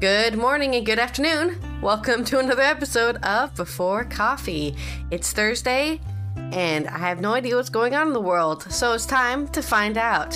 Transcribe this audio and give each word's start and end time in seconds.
Good 0.00 0.38
morning 0.38 0.76
and 0.76 0.86
good 0.86 0.98
afternoon. 0.98 1.60
Welcome 1.82 2.24
to 2.24 2.38
another 2.38 2.62
episode 2.62 3.16
of 3.22 3.54
Before 3.54 4.04
Coffee. 4.04 4.74
It's 5.10 5.34
Thursday, 5.34 6.00
and 6.52 6.88
I 6.88 6.96
have 6.96 7.20
no 7.20 7.34
idea 7.34 7.54
what's 7.54 7.68
going 7.68 7.94
on 7.94 8.06
in 8.06 8.14
the 8.14 8.20
world, 8.20 8.62
so 8.72 8.94
it's 8.94 9.04
time 9.04 9.46
to 9.48 9.60
find 9.60 9.98
out. 9.98 10.34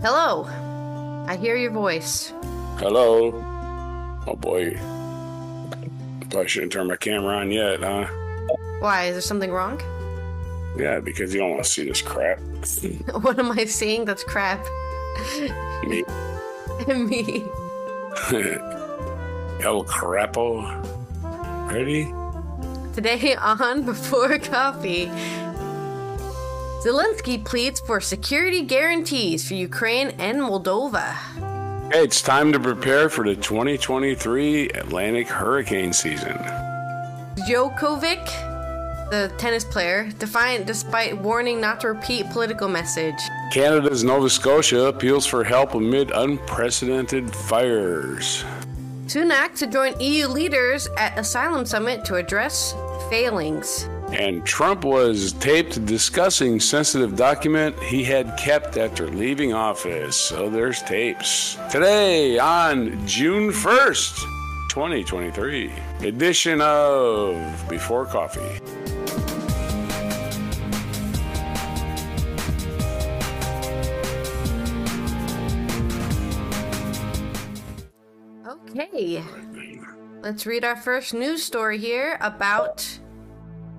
Hello, 0.00 0.44
I 1.26 1.34
hear 1.34 1.56
your 1.56 1.72
voice. 1.72 2.32
Hello. 2.78 3.32
Oh 4.28 4.36
boy. 4.36 4.78
Probably 6.30 6.46
shouldn't 6.46 6.70
turn 6.70 6.86
my 6.86 6.94
camera 6.94 7.38
on 7.38 7.50
yet, 7.50 7.80
huh? 7.80 8.06
Why? 8.78 9.06
Is 9.06 9.14
there 9.16 9.22
something 9.22 9.50
wrong? 9.50 9.80
Yeah, 10.78 11.00
because 11.00 11.34
you 11.34 11.40
don't 11.40 11.50
want 11.50 11.64
to 11.64 11.68
see 11.68 11.84
this 11.84 12.00
crap. 12.00 12.38
What 13.22 13.40
am 13.40 13.50
I 13.50 13.64
seeing 13.64 14.04
that's 14.04 14.22
crap? 14.22 14.64
Me. 15.84 16.04
Me. 16.94 17.44
El 19.64 19.82
Crapo. 19.84 20.62
Ready? 21.72 22.04
Today 22.94 23.34
on 23.34 23.86
Before 23.86 24.38
Coffee, 24.38 25.06
Zelensky 26.84 27.42
pleads 27.42 27.80
for 27.80 27.98
security 27.98 28.60
guarantees 28.60 29.48
for 29.48 29.54
Ukraine 29.54 30.08
and 30.18 30.38
Moldova. 30.38 31.14
Hey, 31.90 32.04
it's 32.04 32.20
time 32.20 32.52
to 32.52 32.60
prepare 32.60 33.08
for 33.08 33.24
the 33.24 33.34
2023 33.34 34.68
Atlantic 34.68 35.28
hurricane 35.28 35.94
season. 35.94 36.36
Djokovic, 37.48 38.26
the 39.10 39.32
tennis 39.38 39.64
player, 39.64 40.10
defiant 40.18 40.66
despite 40.66 41.16
warning 41.16 41.58
not 41.58 41.80
to 41.80 41.88
repeat 41.88 42.28
political 42.30 42.68
message. 42.68 43.18
Canada's 43.50 44.04
Nova 44.04 44.28
Scotia 44.28 44.88
appeals 44.88 45.24
for 45.24 45.42
help 45.42 45.74
amid 45.74 46.10
unprecedented 46.10 47.34
fires. 47.34 48.44
Sunak 49.06 49.54
to 49.58 49.66
join 49.66 49.98
EU 50.00 50.28
leaders 50.28 50.88
at 50.96 51.18
asylum 51.18 51.66
summit 51.66 52.06
to 52.06 52.14
address 52.14 52.74
failings. 53.10 53.86
And 54.12 54.46
Trump 54.46 54.82
was 54.84 55.34
taped 55.34 55.84
discussing 55.84 56.58
sensitive 56.58 57.14
document 57.14 57.78
he 57.82 58.02
had 58.02 58.36
kept 58.38 58.78
after 58.78 59.06
leaving 59.08 59.52
office. 59.52 60.16
So 60.16 60.48
there's 60.48 60.80
tapes. 60.82 61.58
Today 61.70 62.38
on 62.38 63.06
June 63.06 63.50
1st, 63.50 64.20
2023, 64.70 65.72
edition 66.00 66.62
of 66.62 67.68
Before 67.68 68.06
Coffee. 68.06 68.83
Okay, 78.76 79.22
let's 80.20 80.46
read 80.46 80.64
our 80.64 80.74
first 80.74 81.14
news 81.14 81.44
story 81.44 81.78
here 81.78 82.18
about 82.20 82.78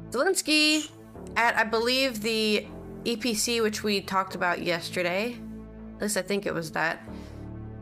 Zelensky 0.09 0.89
at, 1.35 1.57
I 1.57 1.65
believe, 1.65 2.21
the 2.21 2.65
EPC, 3.03 3.61
which 3.61 3.83
we 3.83 3.99
talked 3.99 4.35
about 4.35 4.61
yesterday. 4.61 5.35
At 5.95 6.01
least 6.01 6.15
I 6.15 6.21
think 6.21 6.45
it 6.45 6.53
was 6.53 6.71
that. 6.71 7.05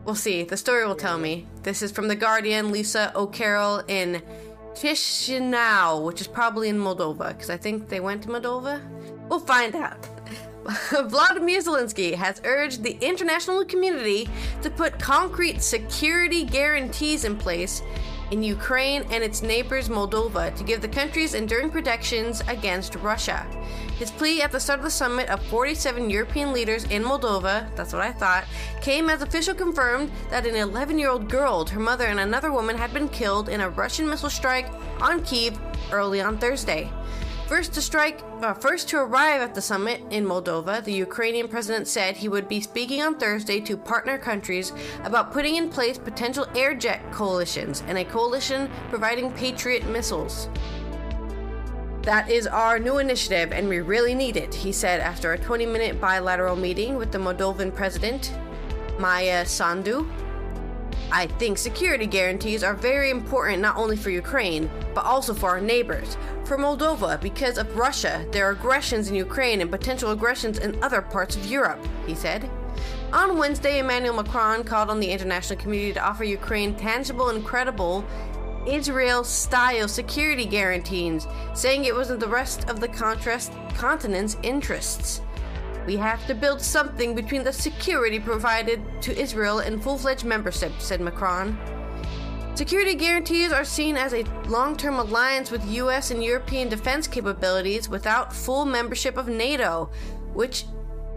We'll 0.04 0.16
see. 0.16 0.42
The 0.42 0.56
story 0.56 0.84
will 0.88 0.96
tell 0.96 1.16
me. 1.16 1.46
This 1.62 1.82
is 1.82 1.92
from 1.92 2.08
The 2.08 2.16
Guardian, 2.16 2.72
Lisa 2.72 3.12
O'Carroll 3.14 3.84
in 3.86 4.20
Chisinau, 4.72 6.04
which 6.04 6.20
is 6.20 6.26
probably 6.26 6.68
in 6.68 6.78
Moldova, 6.80 7.28
because 7.28 7.48
I 7.48 7.56
think 7.56 7.88
they 7.88 8.00
went 8.00 8.24
to 8.24 8.28
Moldova. 8.28 8.80
We'll 9.28 9.38
find 9.38 9.76
out. 9.76 10.04
Vladimir 11.08 11.60
Zelensky 11.60 12.14
has 12.14 12.40
urged 12.44 12.82
the 12.82 12.96
international 13.00 13.64
community 13.64 14.28
to 14.62 14.70
put 14.70 14.98
concrete 14.98 15.62
security 15.62 16.44
guarantees 16.44 17.24
in 17.24 17.36
place 17.36 17.82
in 18.30 18.42
Ukraine 18.42 19.04
and 19.10 19.22
its 19.22 19.42
neighbors 19.42 19.90
Moldova 19.90 20.54
to 20.56 20.64
give 20.64 20.80
the 20.80 20.88
countries 20.88 21.34
enduring 21.34 21.70
protections 21.70 22.42
against 22.48 22.94
Russia. 22.96 23.46
His 23.98 24.10
plea 24.10 24.40
at 24.42 24.52
the 24.52 24.58
start 24.58 24.80
of 24.80 24.84
the 24.84 24.90
summit 24.90 25.28
of 25.28 25.42
47 25.46 26.08
European 26.08 26.52
leaders 26.52 26.84
in 26.84 27.04
Moldova, 27.04 27.68
that's 27.76 27.92
what 27.92 28.02
I 28.02 28.12
thought, 28.12 28.44
came 28.80 29.10
as 29.10 29.20
official 29.20 29.54
confirmed 29.54 30.10
that 30.30 30.46
an 30.46 30.56
11 30.56 30.98
year 30.98 31.10
old 31.10 31.28
girl, 31.28 31.66
her 31.66 31.78
mother, 31.78 32.06
and 32.06 32.20
another 32.20 32.50
woman 32.50 32.76
had 32.76 32.94
been 32.94 33.08
killed 33.08 33.50
in 33.50 33.60
a 33.60 33.68
Russian 33.68 34.08
missile 34.08 34.30
strike 34.30 34.68
on 35.00 35.22
Kiev 35.24 35.58
early 35.92 36.22
on 36.22 36.38
Thursday. 36.38 36.90
First 37.46 37.74
to 37.74 37.82
strike, 37.82 38.22
uh, 38.40 38.54
first 38.54 38.88
to 38.88 38.96
arrive 38.96 39.42
at 39.42 39.54
the 39.54 39.60
summit 39.60 40.00
in 40.08 40.24
Moldova, 40.24 40.82
the 40.82 40.94
Ukrainian 40.94 41.46
president 41.46 41.86
said 41.86 42.16
he 42.16 42.26
would 42.26 42.48
be 42.48 42.58
speaking 42.62 43.02
on 43.02 43.18
Thursday 43.18 43.60
to 43.60 43.76
partner 43.76 44.16
countries 44.16 44.72
about 45.04 45.30
putting 45.30 45.56
in 45.56 45.68
place 45.68 45.98
potential 45.98 46.46
air 46.56 46.74
jet 46.74 47.02
coalitions 47.12 47.82
and 47.86 47.98
a 47.98 48.04
coalition 48.06 48.70
providing 48.88 49.30
Patriot 49.32 49.86
missiles. 49.90 50.48
That 52.00 52.30
is 52.30 52.46
our 52.46 52.78
new 52.78 52.96
initiative, 52.96 53.52
and 53.52 53.68
we 53.68 53.80
really 53.80 54.14
need 54.14 54.38
it, 54.38 54.54
he 54.54 54.72
said 54.72 55.00
after 55.00 55.34
a 55.34 55.38
20 55.38 55.66
minute 55.66 56.00
bilateral 56.00 56.56
meeting 56.56 56.96
with 56.96 57.12
the 57.12 57.18
Moldovan 57.18 57.74
president, 57.74 58.32
Maia 58.98 59.44
Sandu. 59.44 60.08
I 61.12 61.26
think 61.26 61.58
security 61.58 62.06
guarantees 62.06 62.64
are 62.64 62.74
very 62.74 63.10
important 63.10 63.62
not 63.62 63.76
only 63.76 63.96
for 63.96 64.10
Ukraine, 64.10 64.70
but 64.94 65.04
also 65.04 65.34
for 65.34 65.50
our 65.50 65.60
neighbors. 65.60 66.16
For 66.44 66.58
Moldova, 66.58 67.20
because 67.20 67.58
of 67.58 67.76
Russia, 67.76 68.26
their 68.32 68.50
aggressions 68.50 69.08
in 69.08 69.14
Ukraine 69.14 69.60
and 69.60 69.70
potential 69.70 70.10
aggressions 70.10 70.58
in 70.58 70.82
other 70.82 71.00
parts 71.00 71.36
of 71.36 71.46
Europe, 71.46 71.78
he 72.06 72.14
said. 72.14 72.50
On 73.12 73.38
Wednesday, 73.38 73.78
Emmanuel 73.78 74.14
Macron 74.14 74.64
called 74.64 74.90
on 74.90 74.98
the 74.98 75.10
international 75.10 75.58
community 75.58 75.92
to 75.92 76.04
offer 76.04 76.24
Ukraine 76.24 76.74
tangible 76.74 77.28
and 77.28 77.44
credible 77.44 78.04
Israel 78.66 79.24
style 79.24 79.88
security 79.88 80.46
guarantees, 80.46 81.26
saying 81.54 81.84
it 81.84 81.94
was 81.94 82.10
in 82.10 82.18
the 82.18 82.26
rest 82.26 82.68
of 82.68 82.80
the 82.80 82.88
continent's 82.88 84.36
interests. 84.42 85.20
We 85.86 85.96
have 85.96 86.26
to 86.26 86.34
build 86.34 86.60
something 86.62 87.14
between 87.14 87.44
the 87.44 87.52
security 87.52 88.18
provided 88.18 88.80
to 89.02 89.18
Israel 89.18 89.58
and 89.58 89.82
full 89.82 89.98
fledged 89.98 90.24
membership, 90.24 90.72
said 90.78 91.00
Macron. 91.00 91.58
Security 92.54 92.94
guarantees 92.94 93.52
are 93.52 93.64
seen 93.64 93.96
as 93.96 94.14
a 94.14 94.24
long 94.48 94.76
term 94.76 94.98
alliance 94.98 95.50
with 95.50 95.68
US 95.72 96.10
and 96.10 96.22
European 96.22 96.68
defense 96.68 97.06
capabilities 97.06 97.88
without 97.88 98.32
full 98.32 98.64
membership 98.64 99.16
of 99.16 99.28
NATO, 99.28 99.90
which 100.32 100.64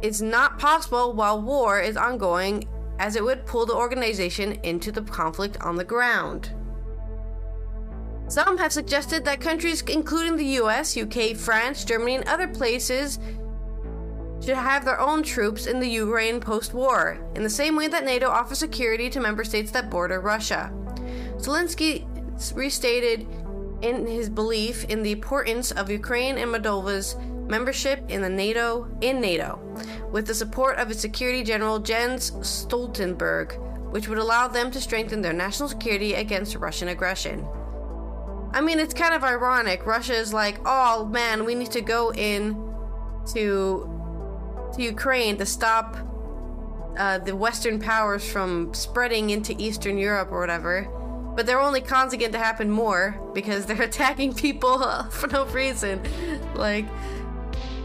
is 0.02 0.22
not 0.22 0.60
possible 0.60 1.14
while 1.14 1.42
war 1.42 1.80
is 1.80 1.96
ongoing, 1.96 2.68
as 3.00 3.16
it 3.16 3.24
would 3.24 3.46
pull 3.46 3.66
the 3.66 3.76
organization 3.76 4.54
into 4.64 4.92
the 4.92 5.02
conflict 5.04 5.58
on 5.62 5.76
the 5.76 5.84
ground. 5.84 6.54
Some 8.28 8.58
have 8.58 8.74
suggested 8.74 9.24
that 9.26 9.40
countries, 9.40 9.82
including 9.84 10.36
the 10.36 10.62
US, 10.62 10.98
UK, 10.98 11.36
France, 11.36 11.86
Germany, 11.86 12.16
and 12.16 12.28
other 12.28 12.48
places, 12.48 13.20
should 14.48 14.56
have 14.56 14.86
their 14.86 15.02
own 15.02 15.22
troops 15.24 15.66
in 15.66 15.82
the 15.82 15.90
Ukraine 15.90 16.40
post 16.40 16.74
war, 16.74 17.20
in 17.36 17.44
the 17.44 17.50
same 17.50 17.76
way 17.76 17.90
that 17.90 18.06
NATO 18.06 18.30
offers 18.30 18.60
security 18.60 19.10
to 19.10 19.20
member 19.20 19.44
states 19.44 19.72
that 19.72 19.90
border 19.90 20.22
Russia. 20.22 20.72
Zelensky 21.36 22.08
restated 22.56 23.28
in 23.82 24.08
his 24.08 24.30
belief 24.30 24.86
in 24.86 25.04
the 25.04 25.12
importance 25.12 25.72
of 25.72 25.92
Ukraine 25.92 26.38
and 26.38 26.50
Moldova's 26.54 27.18
membership 27.46 28.06
in 28.08 28.22
the 28.22 28.30
NATO 28.30 28.88
in 29.02 29.20
NATO, 29.20 29.60
with 30.14 30.28
the 30.28 30.34
support 30.34 30.78
of 30.78 30.90
its 30.92 31.02
Security 31.02 31.44
General 31.44 31.80
Jens 31.80 32.32
Stoltenberg, 32.32 33.52
which 33.92 34.08
would 34.08 34.18
allow 34.18 34.48
them 34.48 34.72
to 34.72 34.80
strengthen 34.80 35.22
their 35.22 35.34
national 35.34 35.68
security 35.68 36.14
against 36.14 36.56
Russian 36.56 36.88
aggression. 36.88 37.46
I 38.54 38.62
mean, 38.62 38.80
it's 38.80 38.94
kind 38.94 39.14
of 39.14 39.26
ironic. 39.26 39.86
Russia 39.86 40.14
is 40.14 40.32
like, 40.34 40.58
"Oh 40.66 41.04
man, 41.04 41.44
we 41.44 41.54
need 41.54 41.72
to 41.72 41.82
go 41.82 42.14
in 42.14 42.56
to 43.34 43.97
to 44.74 44.82
Ukraine 44.82 45.38
to 45.38 45.46
stop 45.46 45.98
uh, 46.98 47.20
the 47.20 47.36
Western 47.36 47.80
powers 47.80 48.30
from 48.30 48.74
spreading 48.74 49.30
into 49.30 49.56
Eastern 49.58 49.98
Europe 49.98 50.30
or 50.32 50.40
whatever." 50.40 50.88
But 51.36 51.46
they're 51.46 51.62
only 51.62 51.82
causing 51.82 52.22
it 52.22 52.32
to 52.32 52.40
happen 52.40 52.72
more 52.72 53.20
because 53.34 53.66
they're 53.66 53.82
attacking 53.94 54.34
people 54.34 55.04
for 55.12 55.28
no 55.28 55.46
reason. 55.46 56.02
Like, 56.56 56.86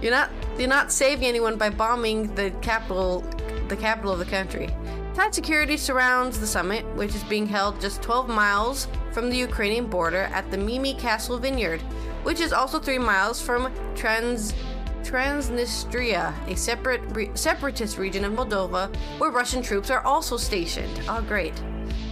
you're 0.00 0.10
not 0.10 0.30
you're 0.58 0.68
not 0.68 0.92
saving 0.92 1.26
anyone 1.26 1.56
by 1.56 1.70
bombing 1.70 2.34
the 2.34 2.50
capital 2.62 3.20
the 3.68 3.76
capital 3.76 4.12
of 4.12 4.18
the 4.18 4.24
country. 4.24 4.68
Tight 5.14 5.34
security 5.34 5.76
surrounds 5.76 6.40
the 6.40 6.46
summit, 6.46 6.86
which 6.94 7.14
is 7.14 7.22
being 7.24 7.46
held 7.46 7.78
just 7.80 8.00
12 8.00 8.28
miles 8.30 8.88
from 9.12 9.28
the 9.28 9.36
Ukrainian 9.36 9.86
border 9.86 10.22
at 10.32 10.50
the 10.50 10.56
Mimi 10.56 10.94
Castle 10.94 11.38
Vineyard, 11.38 11.82
which 12.22 12.40
is 12.40 12.52
also 12.52 12.78
3 12.78 12.98
miles 12.98 13.40
from 13.40 13.70
Trans 13.94 14.54
Transnistria, 15.02 16.32
a 16.48 16.56
separate 16.56 17.02
re- 17.14 17.30
separatist 17.34 17.98
region 17.98 18.24
of 18.24 18.32
Moldova 18.32 18.94
where 19.18 19.30
Russian 19.30 19.62
troops 19.62 19.90
are 19.90 20.04
also 20.04 20.36
stationed. 20.36 21.02
Oh, 21.08 21.22
great. 21.22 21.54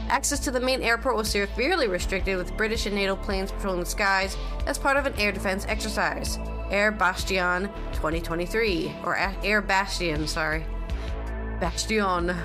Access 0.09 0.41
to 0.41 0.51
the 0.51 0.61
main 0.61 0.83
airport 0.83 1.17
was 1.17 1.31
severely 1.31 1.87
restricted 1.87 2.37
with 2.37 2.57
British 2.57 2.87
and 2.87 2.95
NATO 2.95 3.15
planes 3.15 3.53
patrolling 3.53 3.81
the 3.81 3.87
skies 3.87 4.37
as 4.67 4.77
part 4.77 4.97
of 4.97 5.07
an 5.07 5.15
air 5.19 5.31
defense 5.31 5.65
exercise. 5.69 6.39
Air 6.71 6.93
Bastion 6.93 7.69
2023, 7.93 8.93
or 9.05 9.17
Air 9.17 9.63
Bastion, 9.63 10.27
sorry. 10.27 10.65
Bastion. 11.61 12.37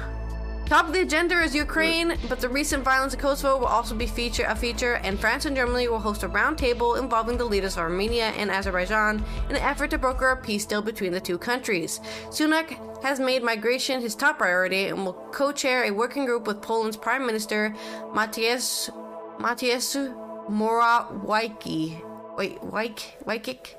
Top 0.65 0.87
of 0.87 0.93
the 0.93 1.01
agenda 1.01 1.39
is 1.43 1.53
Ukraine, 1.53 2.17
but 2.27 2.39
the 2.39 2.49
recent 2.49 2.83
violence 2.83 3.13
in 3.13 3.19
Kosovo 3.19 3.59
will 3.59 3.67
also 3.67 3.93
be 3.93 4.07
feature 4.07 4.45
a 4.47 4.55
feature, 4.55 4.95
and 5.03 5.19
France 5.19 5.45
and 5.45 5.55
Germany 5.55 5.87
will 5.87 5.99
host 5.99 6.23
a 6.23 6.27
roundtable 6.27 6.99
involving 6.99 7.37
the 7.37 7.45
leaders 7.45 7.73
of 7.73 7.83
Armenia 7.83 8.33
and 8.37 8.49
Azerbaijan 8.49 9.23
in 9.47 9.57
an 9.57 9.61
effort 9.61 9.91
to 9.91 9.99
broker 9.99 10.29
a 10.29 10.35
peace 10.35 10.65
deal 10.65 10.81
between 10.81 11.11
the 11.11 11.21
two 11.21 11.37
countries. 11.37 11.99
Sunak 12.29 12.79
has 13.03 13.19
made 13.19 13.43
migration 13.43 14.01
his 14.01 14.15
top 14.15 14.39
priority 14.39 14.87
and 14.87 15.05
will 15.05 15.13
co-chair 15.31 15.83
a 15.83 15.91
working 15.91 16.25
group 16.25 16.47
with 16.47 16.63
Poland's 16.63 16.97
Prime 16.97 17.27
Minister 17.27 17.71
Matthias 18.15 18.89
Matthias 19.39 19.95
Morawiecki. 19.95 22.01
Wait, 22.37 22.59
Wajcik? 22.61 23.75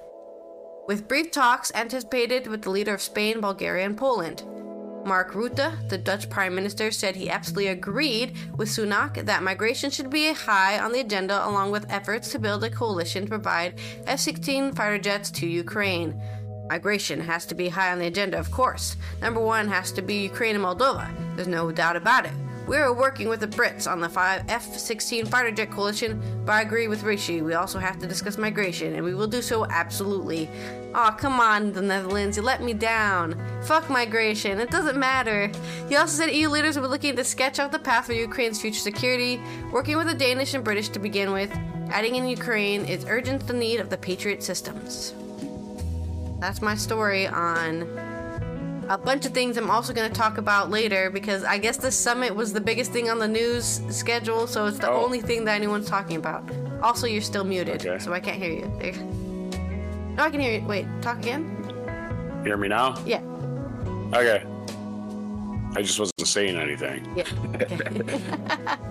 With 0.87 1.09
brief 1.09 1.33
talks 1.33 1.73
anticipated 1.75 2.47
with 2.47 2.63
the 2.63 2.71
leader 2.71 2.95
of 2.95 3.03
Spain, 3.03 3.41
Bulgaria, 3.41 3.85
and 3.85 3.99
Poland. 3.99 4.45
Mark 5.07 5.33
Rutte, 5.33 5.89
the 5.89 5.97
Dutch 5.97 6.29
Prime 6.29 6.55
Minister, 6.55 6.91
said 6.91 7.15
he 7.15 7.31
absolutely 7.31 7.69
agreed 7.69 8.37
with 8.57 8.69
Sunak 8.69 9.25
that 9.25 9.43
migration 9.43 9.91
should 9.91 10.11
be 10.11 10.33
high 10.33 10.81
on 10.81 10.91
the 10.91 11.01
agenda, 11.01 11.47
along 11.49 11.71
with 11.71 11.87
efforts 11.89 12.31
to 12.33 12.41
build 12.41 12.65
a 12.65 12.71
coalition 12.71 13.23
to 13.23 13.29
provide 13.29 13.79
F 14.07 14.19
16 14.19 14.73
fighter 14.73 14.99
jets 14.99 15.31
to 15.31 15.47
Ukraine. 15.47 16.21
Migration 16.69 17.21
has 17.21 17.47
to 17.47 17.55
be 17.55 17.69
high 17.69 17.93
on 17.93 18.01
the 18.01 18.07
agenda, 18.07 18.37
of 18.39 18.51
course. 18.51 18.97
Number 19.23 19.41
one 19.41 19.69
has 19.69 19.93
to 19.93 20.03
be 20.03 20.23
Ukraine 20.23 20.57
and 20.57 20.65
Moldova. 20.65 21.09
There's 21.37 21.47
no 21.47 21.71
doubt 21.71 21.95
about 21.95 22.27
it. 22.27 22.33
We 22.67 22.79
are 22.79 22.93
working 22.93 23.29
with 23.29 23.39
the 23.39 23.47
Brits 23.47 23.89
on 23.91 24.01
the 24.01 24.11
F 24.49 24.77
16 24.77 25.27
fighter 25.27 25.53
jet 25.53 25.71
coalition, 25.71 26.21
but 26.45 26.53
I 26.53 26.63
agree 26.63 26.89
with 26.89 27.05
Rishi. 27.05 27.41
We 27.41 27.55
also 27.55 27.79
have 27.79 28.01
to 28.01 28.09
discuss 28.09 28.37
migration, 28.39 28.95
and 28.95 29.05
we 29.05 29.15
will 29.15 29.29
do 29.29 29.41
so 29.41 29.67
absolutely. 29.67 30.51
Aw, 30.93 31.13
oh, 31.13 31.17
come 31.17 31.39
on, 31.39 31.73
the 31.73 31.81
Netherlands, 31.81 32.37
you 32.37 32.43
let 32.43 32.65
me 32.65 32.75
down. 32.75 33.41
Fuck 33.63 33.89
migration, 33.89 34.59
it 34.59 34.71
doesn't 34.73 34.99
matter. 34.99 35.49
He 35.89 35.95
also 35.95 36.17
said 36.17 36.35
EU 36.35 36.49
leaders 36.49 36.75
will 36.75 36.83
be 36.83 36.89
looking 36.89 37.15
to 37.15 37.23
sketch 37.23 37.61
out 37.61 37.71
the 37.71 37.79
path 37.79 38.07
for 38.07 38.15
Ukraine's 38.15 38.61
future 38.61 38.81
security, 38.81 39.41
working 39.71 39.97
with 39.97 40.09
the 40.09 40.15
Danish 40.15 40.55
and 40.55 40.65
British 40.65 40.89
to 40.89 40.99
begin 40.99 41.31
with. 41.31 41.53
Adding 41.91 42.17
in 42.17 42.27
Ukraine 42.27 42.85
is 42.85 43.05
urgent 43.05 43.47
the 43.47 43.53
need 43.53 43.79
of 43.79 43.91
the 43.91 43.97
Patriot 43.97 44.43
systems. 44.43 45.15
That's 46.41 46.61
my 46.61 46.75
story 46.75 47.29
on 47.29 47.87
a 48.89 48.99
bunch 48.99 49.27
of 49.27 49.33
things 49.33 49.57
I'm 49.57 49.71
also 49.71 49.93
going 49.93 50.11
to 50.11 50.17
talk 50.17 50.39
about 50.39 50.71
later 50.71 51.11
because 51.11 51.45
I 51.45 51.59
guess 51.59 51.77
the 51.77 51.91
summit 51.91 52.35
was 52.35 52.53
the 52.53 52.61
biggest 52.61 52.93
thing 52.93 53.11
on 53.11 53.19
the 53.19 53.29
news 53.29 53.81
schedule, 53.91 54.47
so 54.47 54.67
it's 54.67 54.79
the 54.79 54.91
oh. 54.91 55.05
only 55.05 55.21
thing 55.21 55.45
that 55.45 55.55
anyone's 55.55 55.89
talking 55.89 56.17
about. 56.17 56.49
Also, 56.83 57.07
you're 57.07 57.23
still 57.23 57.45
muted, 57.45 57.87
okay. 57.87 57.99
so 57.99 58.13
I 58.13 58.21
can't 58.21 58.41
hear 58.41 58.53
you. 58.53 58.73
There. 58.81 58.93
No, 60.15 60.25
I 60.25 60.31
can 60.31 60.41
hear 60.41 60.61
you. 60.61 60.67
Wait, 60.67 60.87
talk 61.03 61.19
again. 61.19 61.53
Hear 62.45 62.57
me 62.57 62.69
now? 62.69 62.97
Yeah. 63.05 63.23
Okay. 64.15 64.45
I 65.75 65.83
just 65.83 65.99
wasn't 65.99 66.27
saying 66.27 66.57
anything. 66.57 67.07
Yeah. 67.17 67.25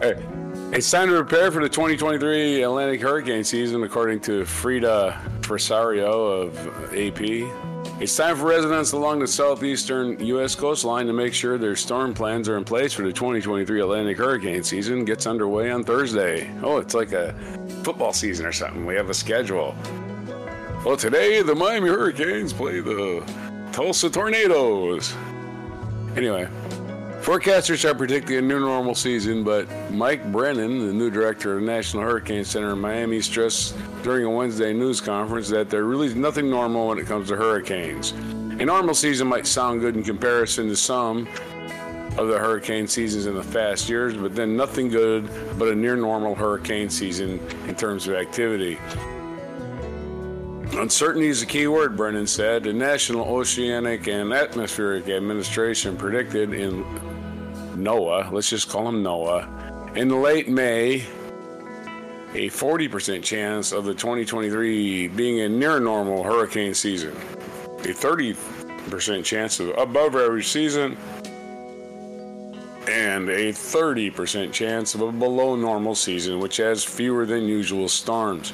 Okay. 0.02 0.24
It's 0.72 0.90
time 0.90 1.10
to 1.10 1.16
prepare 1.16 1.52
for 1.52 1.62
the 1.62 1.70
2023 1.70 2.64
Atlantic 2.64 3.00
hurricane 3.00 3.44
season, 3.44 3.84
according 3.84 4.20
to 4.22 4.46
Frida 4.46 5.22
Frasario 5.42 6.42
of 6.42 6.94
AP. 6.94 7.75
It's 7.98 8.14
time 8.14 8.36
for 8.36 8.48
residents 8.48 8.92
along 8.92 9.20
the 9.20 9.28
southeastern 9.28 10.20
U.S. 10.20 10.54
coastline 10.54 11.08
to 11.08 11.14
make 11.14 11.34
sure 11.34 11.58
their 11.58 11.78
storm 11.78 12.14
plans 12.14 12.50
are 12.50 12.58
in 12.58 12.66
place 12.66 12.92
for 12.92 13.04
the 13.04 13.14
2023 13.14 13.80
Atlantic 13.80 14.18
hurricane 14.18 14.64
season. 14.64 15.06
Gets 15.06 15.26
underway 15.26 15.72
on 15.72 15.82
Thursday. 15.86 16.52
Oh, 16.62 16.76
it's 16.76 16.94
like 16.94 17.14
a 17.14 17.34
football 17.84 18.12
season 18.12 18.46
or 18.46 18.52
something. 18.52 18.86
We 18.86 18.96
have 18.96 19.10
a 19.10 19.14
schedule. 19.14 19.74
Well, 20.86 20.98
today 20.98 21.42
the 21.42 21.56
Miami 21.56 21.88
Hurricanes 21.88 22.52
play 22.52 22.82
the 22.82 23.24
Tulsa 23.72 24.10
Tornadoes. 24.10 25.16
Anyway, 26.18 26.50
forecasters 27.26 27.84
are 27.90 27.96
predicting 27.96 28.38
a 28.38 28.42
new 28.42 28.60
normal 28.60 28.94
season, 28.94 29.44
but 29.44 29.68
Mike 29.90 30.32
Brennan, 30.32 30.86
the 30.86 30.94
new 30.94 31.10
director 31.10 31.56
of 31.56 31.62
the 31.62 31.66
National 31.66 32.04
Hurricane 32.04 32.46
Center 32.46 32.74
in 32.74 32.80
Miami, 32.80 33.20
stressed 33.20 33.76
during 34.04 34.26
a 34.26 34.30
Wednesday 34.30 34.74
news 34.74 35.02
conference 35.02 35.50
that 35.50 35.72
there 35.72 35.86
really 35.86 36.06
is 36.06 36.14
nothing 36.14 36.52
normal 36.52 36.90
when 36.90 37.00
it 37.00 37.08
comes 37.08 37.30
to 37.30 37.36
hurricanes. 37.36 38.12
A 38.12 38.66
normal 38.66 38.94
season 38.94 39.28
might 39.28 39.48
sound 39.48 39.82
good 39.82 39.96
in 39.96 40.04
comparison 40.04 40.68
to 40.68 40.76
some 40.76 41.28
of 42.20 42.28
the 42.28 42.38
hurricane 42.38 42.86
seasons 42.86 43.26
in 43.26 43.34
the 43.34 43.44
past 43.46 43.90
years, 43.90 44.14
but 44.14 44.36
then 44.36 44.56
nothing 44.56 44.88
good 44.88 45.28
but 45.58 45.70
a 45.70 45.74
near 45.76 45.96
normal 45.96 46.36
hurricane 46.36 46.92
season 46.92 47.40
in 47.68 47.74
terms 47.74 48.08
of 48.08 48.14
activity. 48.14 48.78
Uncertainty 50.74 51.28
is 51.28 51.42
a 51.42 51.46
key 51.48 51.66
word, 51.66 51.98
Brennan 51.98 52.28
said. 52.28 52.64
The 52.64 52.74
National 52.74 53.26
Oceanic 53.26 54.08
and 54.08 54.32
Atmospheric 54.32 55.10
Administration 55.10 55.98
predicted 55.98 56.54
in 56.54 56.84
NOAA, 57.76 58.32
let's 58.32 58.50
just 58.50 58.70
call 58.70 58.88
him 58.88 59.04
Noah, 59.04 59.48
in 59.96 60.22
late 60.22 60.48
May 60.48 61.06
a 62.36 62.50
40% 62.50 63.24
chance 63.24 63.72
of 63.72 63.86
the 63.86 63.94
2023 63.94 65.08
being 65.10 65.40
a 65.42 65.50
near 65.50 65.80
normal 65.80 66.22
hurricane 66.22 66.74
season, 66.74 67.16
a 67.80 67.94
30% 67.94 69.24
chance 69.24 69.60
of 69.62 69.70
above 69.78 70.16
average 70.16 70.48
season, 70.48 70.98
and 72.88 73.30
a 73.30 73.52
30% 73.52 74.52
chance 74.52 74.96
of 74.96 75.02
a 75.02 75.12
below 75.12 75.56
normal 75.56 75.96
season, 75.96 76.40
which 76.40 76.58
has 76.58 76.84
fewer 76.84 77.26
than 77.26 77.46
usual 77.46 77.88
storms. 77.88 78.52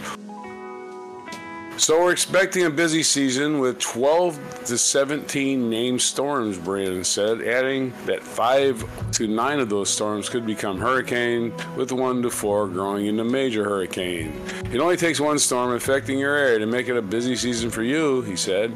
So 1.78 2.00
we're 2.00 2.12
expecting 2.12 2.66
a 2.66 2.70
busy 2.70 3.02
season 3.02 3.60
with 3.60 3.80
12 3.80 4.66
to 4.66 4.78
17 4.78 5.70
named 5.70 6.02
storms, 6.02 6.58
Brandon 6.58 7.04
said, 7.04 7.42
adding 7.42 7.92
that 8.06 8.22
5 8.22 9.12
to 9.14 9.28
9 9.28 9.60
of 9.60 9.70
those 9.70 9.90
storms 9.90 10.30
could 10.30 10.46
become 10.46 10.80
hurricane, 10.80 11.54
with 11.76 11.92
1 11.92 12.22
to 12.22 12.30
4 12.30 12.68
growing 12.68 13.08
into 13.08 13.24
major 13.24 13.64
hurricane. 13.64 14.40
It 14.72 14.80
only 14.80 14.98
takes 14.98 15.20
one 15.20 15.40
storm 15.40 15.74
affecting 15.74 16.20
your 16.20 16.36
area 16.36 16.60
to 16.60 16.68
make 16.68 16.88
it 16.88 16.98
a 16.98 17.02
busy 17.02 17.36
season 17.36 17.72
for 17.72 17.82
you, 17.82 18.22
he 18.22 18.36
said. 18.36 18.76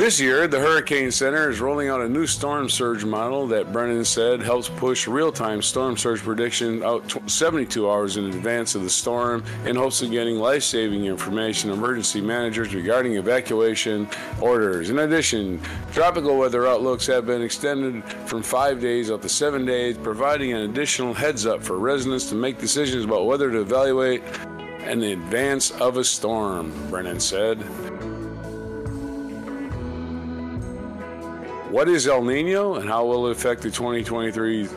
This 0.00 0.18
year, 0.18 0.48
the 0.48 0.58
Hurricane 0.58 1.10
Center 1.10 1.50
is 1.50 1.60
rolling 1.60 1.90
out 1.90 2.00
a 2.00 2.08
new 2.08 2.26
storm 2.26 2.70
surge 2.70 3.04
model 3.04 3.46
that 3.48 3.70
Brennan 3.70 4.06
said 4.06 4.40
helps 4.40 4.70
push 4.70 5.06
real 5.06 5.30
time 5.30 5.60
storm 5.60 5.98
surge 5.98 6.20
prediction 6.20 6.82
out 6.82 7.30
72 7.30 7.86
hours 7.86 8.16
in 8.16 8.24
advance 8.24 8.74
of 8.74 8.82
the 8.82 8.88
storm 8.88 9.44
in 9.66 9.76
hopes 9.76 10.00
of 10.00 10.10
getting 10.10 10.36
life 10.36 10.62
saving 10.62 11.04
information 11.04 11.68
emergency 11.68 12.22
managers 12.22 12.74
regarding 12.74 13.16
evacuation 13.16 14.08
orders. 14.40 14.88
In 14.88 15.00
addition, 15.00 15.60
tropical 15.92 16.38
weather 16.38 16.66
outlooks 16.66 17.06
have 17.06 17.26
been 17.26 17.42
extended 17.42 18.02
from 18.24 18.42
five 18.42 18.80
days 18.80 19.10
up 19.10 19.20
to 19.20 19.28
seven 19.28 19.66
days, 19.66 19.98
providing 19.98 20.54
an 20.54 20.62
additional 20.62 21.12
heads 21.12 21.44
up 21.44 21.62
for 21.62 21.78
residents 21.78 22.30
to 22.30 22.34
make 22.34 22.56
decisions 22.56 23.04
about 23.04 23.26
whether 23.26 23.50
to 23.50 23.60
evaluate 23.60 24.22
in 24.80 25.02
advance 25.02 25.72
of 25.72 25.98
a 25.98 26.04
storm, 26.04 26.72
Brennan 26.88 27.20
said. 27.20 27.62
What 31.70 31.88
is 31.88 32.08
El 32.08 32.24
Nino 32.24 32.74
and 32.74 32.88
how 32.88 33.06
will 33.06 33.28
it 33.28 33.30
affect 33.30 33.62
the 33.62 33.70
2023 33.70 34.68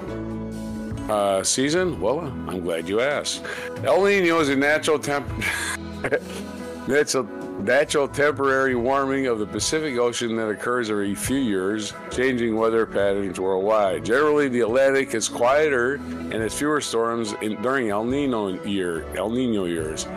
uh, 1.09 1.41
season? 1.41 1.99
Well, 1.99 2.19
I'm 2.19 2.61
glad 2.61 2.87
you 2.87 3.01
asked. 3.01 3.43
El 3.83 4.05
Nino 4.05 4.39
is 4.39 4.49
a 4.49 4.55
natural 4.55 4.99
temp. 4.99 5.27
A 6.85 7.23
natural 7.61 8.09
temporary 8.09 8.75
warming 8.75 9.27
of 9.27 9.39
the 9.39 9.45
Pacific 9.45 9.97
Ocean 9.97 10.35
that 10.35 10.49
occurs 10.49 10.89
every 10.91 11.15
few 11.15 11.37
years, 11.37 11.93
changing 12.11 12.57
weather 12.57 12.85
patterns 12.85 13.39
worldwide. 13.39 14.03
Generally, 14.03 14.49
the 14.49 14.59
Atlantic 14.59 15.15
is 15.15 15.29
quieter 15.29 15.93
and 15.95 16.33
has 16.33 16.53
fewer 16.53 16.81
storms 16.81 17.35
in, 17.41 17.59
during 17.61 17.89
El 17.89 18.03
Nino 18.03 18.61
year, 18.65 19.05
El 19.15 19.29
Nino 19.29 19.63
years. 19.63 20.07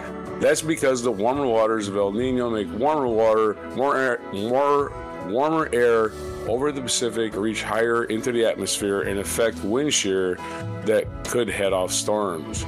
That's 0.40 0.60
because 0.60 1.04
the 1.04 1.12
warmer 1.12 1.46
waters 1.46 1.86
of 1.86 1.96
El 1.96 2.12
Nino 2.12 2.50
make 2.50 2.68
warmer 2.72 3.06
water, 3.06 3.54
more 3.76 3.96
air, 3.96 4.20
more 4.32 4.92
warmer 5.28 5.68
air 5.72 6.10
over 6.48 6.72
the 6.72 6.80
Pacific 6.80 7.34
reach 7.34 7.62
higher 7.62 8.04
into 8.04 8.32
the 8.32 8.44
atmosphere 8.44 9.02
and 9.02 9.18
affect 9.18 9.62
wind 9.64 9.92
shear 9.92 10.36
that 10.84 11.06
could 11.24 11.48
head 11.48 11.72
off 11.72 11.92
storms. 11.92 12.64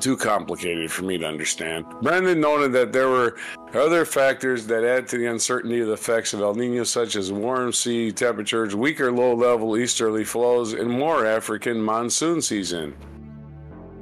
Too 0.00 0.16
complicated 0.16 0.92
for 0.92 1.02
me 1.02 1.18
to 1.18 1.26
understand. 1.26 1.84
Brendan 2.02 2.40
noted 2.40 2.72
that 2.72 2.92
there 2.92 3.08
were 3.08 3.36
other 3.74 4.04
factors 4.04 4.64
that 4.68 4.84
add 4.84 5.08
to 5.08 5.18
the 5.18 5.26
uncertainty 5.26 5.80
of 5.80 5.88
the 5.88 5.94
effects 5.94 6.32
of 6.32 6.40
El 6.40 6.54
Nino, 6.54 6.84
such 6.84 7.16
as 7.16 7.32
warm 7.32 7.72
sea 7.72 8.12
temperatures, 8.12 8.76
weaker 8.76 9.10
low 9.10 9.34
level 9.34 9.76
easterly 9.76 10.24
flows, 10.24 10.72
and 10.72 10.88
more 10.88 11.26
African 11.26 11.80
monsoon 11.80 12.40
season. 12.40 12.94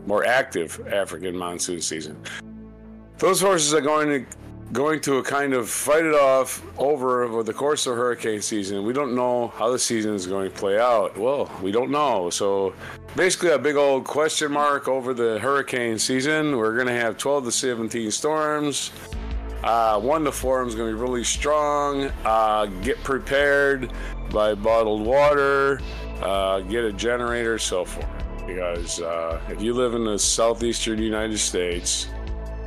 More 0.05 0.27
active 0.27 0.87
African 0.93 1.35
monsoon 1.35 1.81
season. 1.81 2.21
Those 3.17 3.41
forces 3.41 3.73
are 3.73 3.81
going 3.81 4.09
to 4.09 4.37
going 4.73 5.01
to 5.01 5.19
a 5.19 5.23
kind 5.23 5.55
of 5.55 5.71
fight 5.71 6.05
it 6.05 6.15
off 6.15 6.63
over 6.79 7.43
the 7.43 7.53
course 7.53 7.87
of 7.87 7.97
hurricane 7.97 8.43
season. 8.43 8.85
We 8.85 8.93
don't 8.93 9.15
know 9.15 9.49
how 9.49 9.71
the 9.71 9.79
season 9.79 10.15
is 10.15 10.27
going 10.27 10.51
to 10.51 10.57
play 10.57 10.79
out. 10.79 11.17
Well, 11.17 11.51
we 11.63 11.71
don't 11.71 11.91
know. 11.91 12.31
So 12.31 12.75
basically 13.15 13.51
a 13.51 13.59
big 13.59 13.77
old 13.77 14.05
question 14.05 14.53
mark 14.53 14.89
over 14.89 15.15
the 15.15 15.39
hurricane 15.39 15.99
season. 15.99 16.57
We're 16.57 16.75
going 16.75 16.89
to 16.89 16.93
have 16.93 17.17
12 17.17 17.45
to 17.45 17.53
17 17.53 18.11
storms. 18.11 18.91
Uh, 19.63 20.01
one 20.01 20.25
to 20.25 20.33
four 20.33 20.67
is 20.67 20.75
going 20.75 20.91
to 20.91 20.97
be 20.97 21.01
really 21.01 21.25
strong. 21.25 22.11
Uh, 22.25 22.67
get 22.83 23.03
prepared. 23.03 23.93
by 24.31 24.55
bottled 24.55 25.07
water, 25.07 25.81
uh, 26.21 26.61
get 26.61 26.85
a 26.85 26.93
generator, 26.93 27.59
so 27.59 27.85
forth. 27.85 28.07
Because 28.47 29.01
uh, 29.01 29.41
if 29.49 29.63
you 29.63 29.73
live 29.75 29.95
in 29.95 30.05
the 30.05 30.19
southeastern 30.19 30.99
United 30.99 31.39
States, 31.39 32.09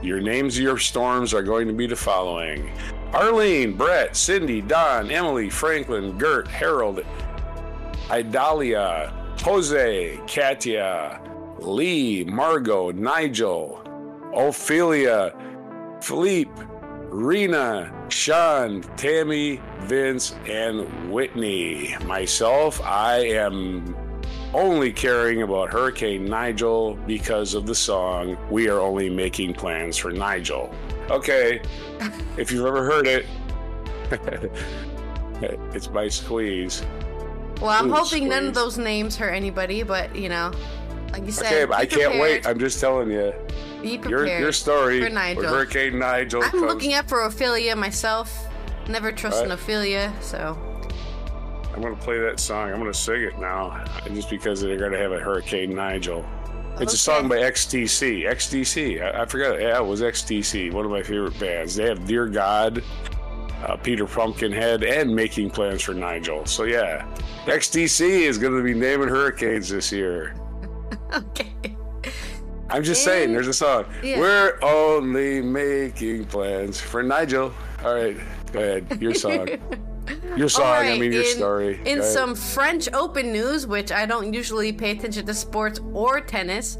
your 0.01 0.21
names 0.21 0.57
of 0.57 0.63
your 0.63 0.77
storms 0.77 1.33
are 1.33 1.43
going 1.43 1.67
to 1.67 1.73
be 1.73 1.87
the 1.87 1.95
following 1.95 2.71
Arlene, 3.13 3.75
Bret, 3.75 4.15
Cindy, 4.15 4.61
Don, 4.61 5.09
Emily, 5.09 5.49
Franklin, 5.49 6.17
Gert, 6.17 6.47
Harold, 6.47 7.03
Idalia, 8.11 9.13
Jose, 9.41 10.19
Katia, 10.27 11.19
Lee, 11.57 12.23
Margot, 12.23 12.91
Nigel, 12.91 13.83
Ophelia, 14.33 15.33
Philippe, 16.01 16.51
Rina, 17.09 17.91
Sean, 18.09 18.81
Tammy, 18.95 19.59
Vince, 19.81 20.35
and 20.47 21.11
Whitney. 21.11 21.95
Myself, 22.05 22.79
I 22.81 23.17
am 23.17 23.95
only 24.53 24.91
caring 24.91 25.41
about 25.43 25.71
Hurricane 25.71 26.25
Nigel 26.25 26.95
because 27.05 27.53
of 27.53 27.65
the 27.65 27.75
song 27.75 28.37
We 28.49 28.67
Are 28.69 28.79
Only 28.79 29.09
Making 29.09 29.53
Plans 29.53 29.97
for 29.97 30.11
Nigel. 30.11 30.73
Okay, 31.09 31.61
if 32.37 32.51
you've 32.51 32.65
ever 32.65 32.83
heard 32.83 33.07
it, 33.07 33.25
it's 35.73 35.87
by 35.87 36.07
Squeeze. 36.07 36.83
Well, 37.61 37.71
I'm 37.71 37.91
Ooh, 37.91 37.95
hoping 37.95 38.29
none 38.29 38.47
of 38.47 38.53
those 38.53 38.77
names 38.77 39.15
hurt 39.15 39.31
anybody, 39.31 39.83
but 39.83 40.15
you 40.15 40.29
know, 40.29 40.51
like 41.11 41.25
you 41.25 41.31
said, 41.31 41.45
Okay, 41.47 41.65
but 41.65 41.77
I 41.77 41.85
can't 41.85 42.19
wait. 42.19 42.47
I'm 42.47 42.59
just 42.59 42.79
telling 42.79 43.11
you. 43.11 43.33
Be 43.81 43.97
prepared. 43.97 44.41
your 44.41 44.51
story 44.51 45.01
for 45.01 45.09
Nigel. 45.09 45.43
Hurricane 45.43 45.97
Nigel. 45.99 46.43
I'm 46.43 46.51
comes- 46.51 46.63
looking 46.63 46.93
up 46.93 47.07
for 47.07 47.21
Ophelia 47.23 47.75
myself. 47.75 48.47
Never 48.87 49.11
trust 49.11 49.43
an 49.43 49.51
Ophelia, 49.51 50.13
so 50.19 50.57
I'm 51.79 51.83
gonna 51.83 51.95
play 51.95 52.19
that 52.19 52.41
song. 52.41 52.73
I'm 52.73 52.79
gonna 52.79 52.93
sing 52.93 53.21
it 53.21 53.39
now, 53.39 53.85
just 54.13 54.29
because 54.29 54.59
they're 54.59 54.75
gonna 54.75 54.97
have 54.97 55.13
a 55.13 55.17
Hurricane 55.17 55.73
Nigel. 55.73 56.25
It's 56.81 56.93
a 56.93 56.97
song 56.97 57.29
by 57.29 57.37
XTC. 57.37 58.29
XTC. 58.29 59.01
I, 59.01 59.21
I 59.21 59.25
forgot. 59.25 59.61
Yeah, 59.61 59.77
it 59.79 59.85
was 59.85 60.01
XTC. 60.01 60.73
One 60.73 60.83
of 60.83 60.91
my 60.91 61.01
favorite 61.01 61.39
bands. 61.39 61.77
They 61.77 61.85
have 61.87 62.05
Dear 62.05 62.27
God, 62.27 62.83
uh, 63.65 63.77
Peter 63.77 64.05
Pumpkinhead, 64.05 64.83
and 64.83 65.15
Making 65.15 65.51
Plans 65.51 65.81
for 65.81 65.93
Nigel. 65.93 66.45
So 66.45 66.65
yeah, 66.65 67.05
XTC 67.45 68.01
is 68.23 68.37
gonna 68.37 68.61
be 68.61 68.73
naming 68.73 69.07
hurricanes 69.07 69.69
this 69.69 69.89
year. 69.89 70.35
okay. 71.13 71.47
I'm 72.69 72.83
just 72.83 73.07
And- 73.07 73.13
saying. 73.13 73.31
There's 73.31 73.47
a 73.47 73.53
song. 73.53 73.85
Yeah. 74.03 74.19
We're 74.19 74.59
only 74.63 75.41
making 75.41 76.25
plans 76.25 76.77
for 76.81 77.01
Nigel. 77.03 77.53
All 77.85 77.93
right, 77.95 78.17
go 78.51 78.59
ahead. 78.59 79.01
Your 79.01 79.13
song. 79.15 79.47
Your 80.39 80.47
song. 80.47 80.67
I 80.67 80.77
Alright, 80.77 80.99
mean 81.01 81.11
your 81.11 81.23
in, 81.23 81.35
story. 81.35 81.81
In 81.85 82.01
some 82.01 82.33
French 82.33 82.87
Open 82.93 83.33
news, 83.33 83.67
which 83.67 83.91
I 83.91 84.05
don't 84.05 84.33
usually 84.33 84.71
pay 84.71 84.91
attention 84.91 85.25
to 85.25 85.33
sports 85.33 85.81
or 85.93 86.21
tennis, 86.21 86.77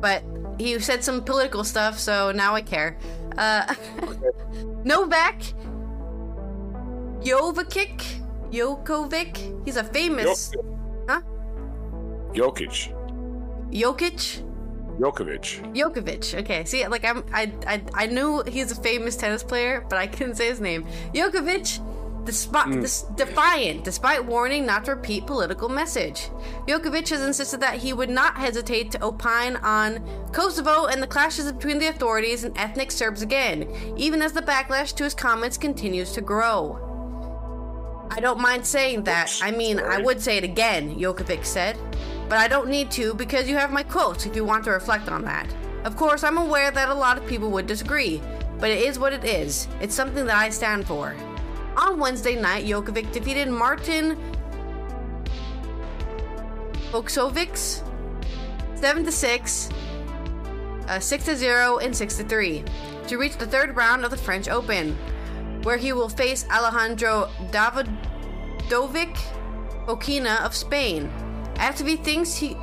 but 0.00 0.24
he 0.58 0.76
said 0.80 1.04
some 1.04 1.22
political 1.22 1.62
stuff, 1.62 2.00
so 2.00 2.32
now 2.32 2.56
I 2.56 2.62
care. 2.62 2.98
Uh, 3.38 3.72
Novak 4.84 5.40
Jovic, 7.20 8.02
Jokovic, 8.50 9.64
he's 9.64 9.76
a 9.76 9.84
famous, 9.84 10.52
huh? 11.08 11.20
Jokic. 12.32 12.92
Jokic, 13.70 14.42
Jokovic. 14.98 15.74
Jokovic. 15.76 16.40
Okay, 16.40 16.64
see, 16.64 16.84
like 16.88 17.04
I'm, 17.04 17.22
I, 17.32 17.52
I, 17.68 17.82
I 17.94 18.06
knew 18.06 18.42
he's 18.48 18.72
a 18.72 18.82
famous 18.82 19.14
tennis 19.14 19.44
player, 19.44 19.86
but 19.88 19.96
I 19.96 20.08
couldn't 20.08 20.34
say 20.34 20.48
his 20.48 20.60
name. 20.60 20.84
Jokovic, 21.14 21.78
despite, 22.24 22.66
hmm. 22.66 22.80
dis- 22.80 23.02
defiant, 23.16 23.84
despite 23.84 24.24
warning 24.24 24.66
not 24.66 24.84
to 24.84 24.94
repeat 24.94 25.26
political 25.26 25.68
message. 25.68 26.28
Djokovic 26.66 27.08
has 27.10 27.22
insisted 27.22 27.60
that 27.60 27.76
he 27.76 27.92
would 27.92 28.10
not 28.10 28.36
hesitate 28.36 28.90
to 28.92 29.04
opine 29.04 29.56
on 29.56 30.04
Kosovo 30.32 30.86
and 30.86 31.02
the 31.02 31.06
clashes 31.06 31.50
between 31.50 31.78
the 31.78 31.88
authorities 31.88 32.44
and 32.44 32.56
ethnic 32.56 32.90
Serbs 32.90 33.22
again, 33.22 33.68
even 33.96 34.22
as 34.22 34.32
the 34.32 34.42
backlash 34.42 34.94
to 34.96 35.04
his 35.04 35.14
comments 35.14 35.56
continues 35.56 36.12
to 36.12 36.20
grow. 36.20 36.86
I 38.10 38.18
don't 38.20 38.40
mind 38.40 38.66
saying 38.66 39.04
that. 39.04 39.28
Oops, 39.28 39.42
I 39.42 39.52
mean, 39.52 39.78
I 39.78 39.98
would 39.98 40.20
say 40.20 40.36
it 40.36 40.44
again, 40.44 40.96
Djokovic 40.96 41.44
said. 41.44 41.78
But 42.28 42.38
I 42.38 42.48
don't 42.48 42.68
need 42.68 42.90
to 42.92 43.14
because 43.14 43.48
you 43.48 43.56
have 43.56 43.72
my 43.72 43.82
quotes 43.82 44.26
if 44.26 44.36
you 44.36 44.44
want 44.44 44.64
to 44.64 44.70
reflect 44.70 45.08
on 45.08 45.24
that. 45.24 45.52
Of 45.84 45.96
course, 45.96 46.22
I'm 46.22 46.36
aware 46.36 46.70
that 46.70 46.88
a 46.88 46.94
lot 46.94 47.16
of 47.16 47.26
people 47.26 47.50
would 47.50 47.66
disagree, 47.66 48.20
but 48.58 48.70
it 48.70 48.78
is 48.78 48.98
what 48.98 49.12
it 49.12 49.24
is. 49.24 49.66
It's 49.80 49.94
something 49.94 50.26
that 50.26 50.36
I 50.36 50.50
stand 50.50 50.86
for. 50.86 51.14
On 51.76 51.98
Wednesday 51.98 52.40
night, 52.40 52.64
Djokovic 52.64 53.12
defeated 53.12 53.48
Martin 53.48 54.16
Voksovics 56.90 57.86
7 58.74 59.04
to 59.04 59.12
6, 59.12 59.68
uh, 60.88 60.98
6 60.98 61.24
to 61.24 61.36
0, 61.36 61.78
and 61.78 61.96
6 61.96 62.16
to 62.16 62.24
3 62.24 62.64
to 63.06 63.18
reach 63.18 63.36
the 63.36 63.46
third 63.46 63.76
round 63.76 64.04
of 64.04 64.10
the 64.10 64.16
French 64.16 64.48
Open, 64.48 64.96
where 65.62 65.76
he 65.76 65.92
will 65.92 66.08
face 66.08 66.46
Alejandro 66.50 67.28
Davidovic 67.50 69.16
Okina 69.86 70.40
of 70.44 70.54
Spain. 70.54 71.10
After 71.56 71.84
he 71.84 71.96
thinks 71.96 72.34
he 72.34 72.56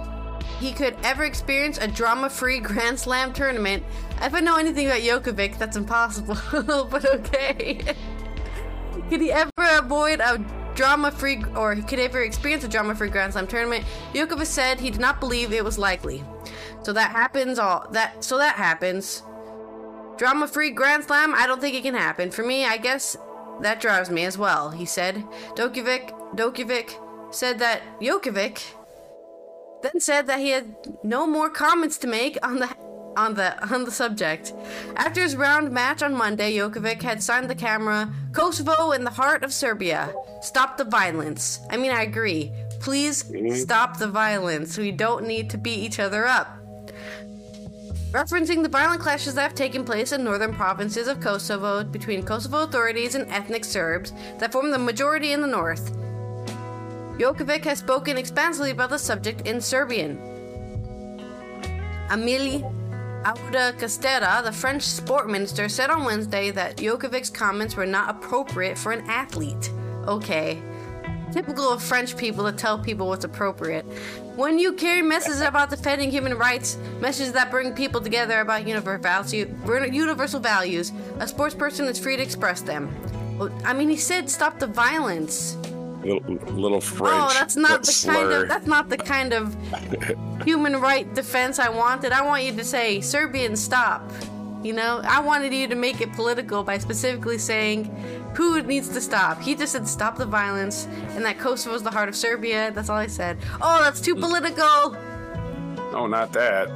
he 0.60 0.74
could 0.74 0.98
ever 1.04 1.24
experience 1.24 1.78
a 1.78 1.88
drama-free 1.88 2.60
Grand 2.62 3.00
Slam 3.00 3.32
tournament, 3.32 3.84
if 4.22 4.34
I 4.34 4.40
know 4.40 4.58
anything 4.58 4.88
about 4.88 5.02
Djokovic, 5.02 5.60
that's 5.60 5.78
impossible. 5.78 6.36
but 6.90 7.06
okay. 7.06 7.96
could 9.10 9.22
he 9.22 9.32
ever 9.32 9.52
avoid 9.58 10.20
a 10.20 10.44
drama-free, 10.76 11.44
or 11.56 11.76
could 11.76 12.00
ever 12.00 12.22
experience 12.22 12.64
a 12.64 12.68
drama-free 12.68 13.10
Grand 13.10 13.34
Slam 13.34 13.48
tournament? 13.48 13.84
Djokovic 14.14 14.46
said 14.46 14.80
he 14.80 14.92
did 14.92 15.02
not 15.02 15.20
believe 15.20 15.52
it 15.52 15.64
was 15.64 15.78
likely. 15.78 16.24
So 16.84 16.94
that 16.94 17.12
happens. 17.12 17.60
All 17.60 17.88
that. 17.92 18.24
So 18.24 18.38
that 18.38 18.56
happens. 18.56 19.24
Drama-free 20.18 20.72
Grand 20.72 21.04
Slam? 21.04 21.34
I 21.36 21.48
don't 21.48 21.62
think 21.62 21.76
it 21.76 21.84
can 21.84 21.96
happen. 21.96 22.32
For 22.32 22.44
me, 22.44 22.66
I 22.66 22.78
guess 22.78 23.18
that 23.62 23.82
drives 23.82 24.10
me 24.10 24.24
as 24.24 24.38
well. 24.38 24.70
He 24.72 24.86
said. 24.86 25.24
Dokovic. 25.56 26.14
Dokovic 26.36 26.94
said 27.34 27.60
that 27.60 27.82
Djokovic 28.00 28.74
then 29.84 30.00
said 30.00 30.28
that 30.28 30.40
he 30.40 30.50
had 30.50 30.76
no 31.04 31.28
more 31.28 31.50
comments 31.50 31.98
to 32.00 32.08
make 32.08 32.38
on 32.42 32.58
the 32.60 32.70
on 33.18 33.34
the 33.34 33.74
on 33.74 33.84
the 33.84 33.92
subject. 33.92 34.54
After 34.96 35.22
his 35.22 35.36
round 35.36 35.72
match 35.72 36.02
on 36.02 36.14
Monday, 36.14 36.56
Djokovic 36.56 37.02
had 37.02 37.22
signed 37.22 37.50
the 37.50 37.56
camera 37.56 38.14
Kosovo 38.32 38.92
in 38.92 39.04
the 39.04 39.10
heart 39.10 39.44
of 39.44 39.52
Serbia. 39.52 40.14
Stop 40.42 40.78
the 40.78 40.86
violence. 40.86 41.60
I 41.70 41.78
mean, 41.78 41.92
I 41.92 42.04
agree. 42.04 42.52
Please 42.80 43.24
mm-hmm. 43.24 43.56
stop 43.56 43.98
the 43.98 44.08
violence. 44.08 44.78
We 44.78 44.92
don't 44.92 45.28
need 45.28 45.50
to 45.50 45.58
beat 45.58 45.80
each 45.80 46.00
other 46.00 46.28
up. 46.28 46.54
Referencing 48.12 48.64
the 48.64 48.70
violent 48.70 49.02
clashes 49.02 49.34
that 49.36 49.42
have 49.42 49.56
taken 49.56 49.84
place 49.84 50.14
in 50.14 50.24
northern 50.24 50.54
provinces 50.54 51.08
of 51.08 51.20
Kosovo 51.20 51.84
between 51.84 52.24
Kosovo 52.24 52.64
authorities 52.64 53.16
and 53.16 53.30
ethnic 53.30 53.66
Serbs 53.66 54.14
that 54.38 54.52
form 54.52 54.72
the 54.72 54.78
majority 54.78 55.34
in 55.34 55.42
the 55.42 55.48
north. 55.48 55.92
Djokovic 57.18 57.66
has 57.66 57.80
spoken 57.80 58.18
expansively 58.18 58.72
about 58.72 58.92
the 58.92 58.98
subject 59.00 59.42
in 59.48 59.60
Serbian. 59.60 60.18
Amélie 62.10 62.64
Oudéa-Castéra, 63.24 64.44
the 64.44 64.52
French 64.52 64.84
sport 64.84 65.30
minister, 65.30 65.68
said 65.68 65.90
on 65.90 66.06
Wednesday 66.06 66.52
that 66.52 66.78
Djokovic's 66.78 67.30
comments 67.30 67.76
were 67.76 67.86
not 67.86 68.10
appropriate 68.10 68.78
for 68.78 68.92
an 68.92 69.02
athlete. 69.10 69.72
Okay. 70.08 70.62
Typical 71.32 71.70
of 71.70 71.84
French 71.84 72.16
people 72.16 72.46
to 72.50 72.54
tell 72.56 72.80
people 72.80 73.08
what's 73.08 73.26
appropriate. 73.26 73.86
When 74.38 74.58
you 74.58 74.74
carry 74.74 75.02
messages 75.02 75.42
about 75.42 75.70
defending 75.70 76.10
human 76.10 76.38
rights, 76.38 76.78
messages 77.00 77.34
that 77.34 77.52
bring 77.52 77.74
people 77.74 78.00
together 78.00 78.40
about 78.40 78.66
universal 78.66 80.40
values, 80.40 80.94
a 81.20 81.28
sports 81.28 81.54
person 81.54 81.86
is 81.88 82.00
free 82.00 82.16
to 82.16 82.24
express 82.24 82.62
them. 82.62 82.96
I 83.66 83.74
mean, 83.74 83.90
he 83.90 83.98
said 83.98 84.30
stop 84.30 84.58
the 84.58 84.68
violence. 84.68 85.58
Little, 86.08 86.36
little 86.56 86.78
oh, 86.78 86.82
French. 86.82 87.14
Oh, 87.14 87.34
that's 87.34 87.58
not 87.58 87.84
the 87.84 87.92
slur. 87.92 88.14
kind 88.14 88.32
of 88.32 88.48
that's 88.48 88.68
not 88.68 88.90
the 88.90 88.98
kind 88.98 89.34
of 89.34 89.56
human 90.46 90.80
right 90.80 91.12
defense 91.14 91.60
I 91.60 91.70
wanted. 91.70 92.14
I 92.14 92.22
want 92.22 92.44
you 92.44 92.54
to 92.56 92.64
say 92.64 93.02
Serbian 93.02 93.56
stop. 93.56 94.10
You 94.64 94.74
know, 94.74 95.02
I 95.04 95.20
wanted 95.20 95.54
you 95.54 95.68
to 95.68 95.76
make 95.76 96.02
it 96.02 96.14
political 96.14 96.64
by 96.64 96.78
specifically 96.78 97.38
saying 97.38 97.86
who 98.36 98.62
needs 98.62 98.90
to 98.90 99.02
stop. 99.02 99.42
He 99.42 99.54
just 99.54 99.74
said 99.74 99.88
stop 99.88 100.18
the 100.18 100.26
violence 100.26 100.88
and 101.10 101.26
that 101.26 101.40
Kosovo 101.40 101.76
is 101.76 101.84
the 101.84 101.92
heart 101.92 102.10
of 102.10 102.16
Serbia. 102.16 102.72
That's 102.72 102.90
all 102.90 102.98
I 102.98 103.08
said. 103.08 103.38
Oh, 103.62 103.84
that's 103.84 104.02
too 104.02 104.16
political. 104.16 104.92
No, 105.92 106.08
not 106.08 106.32
that. 106.34 106.70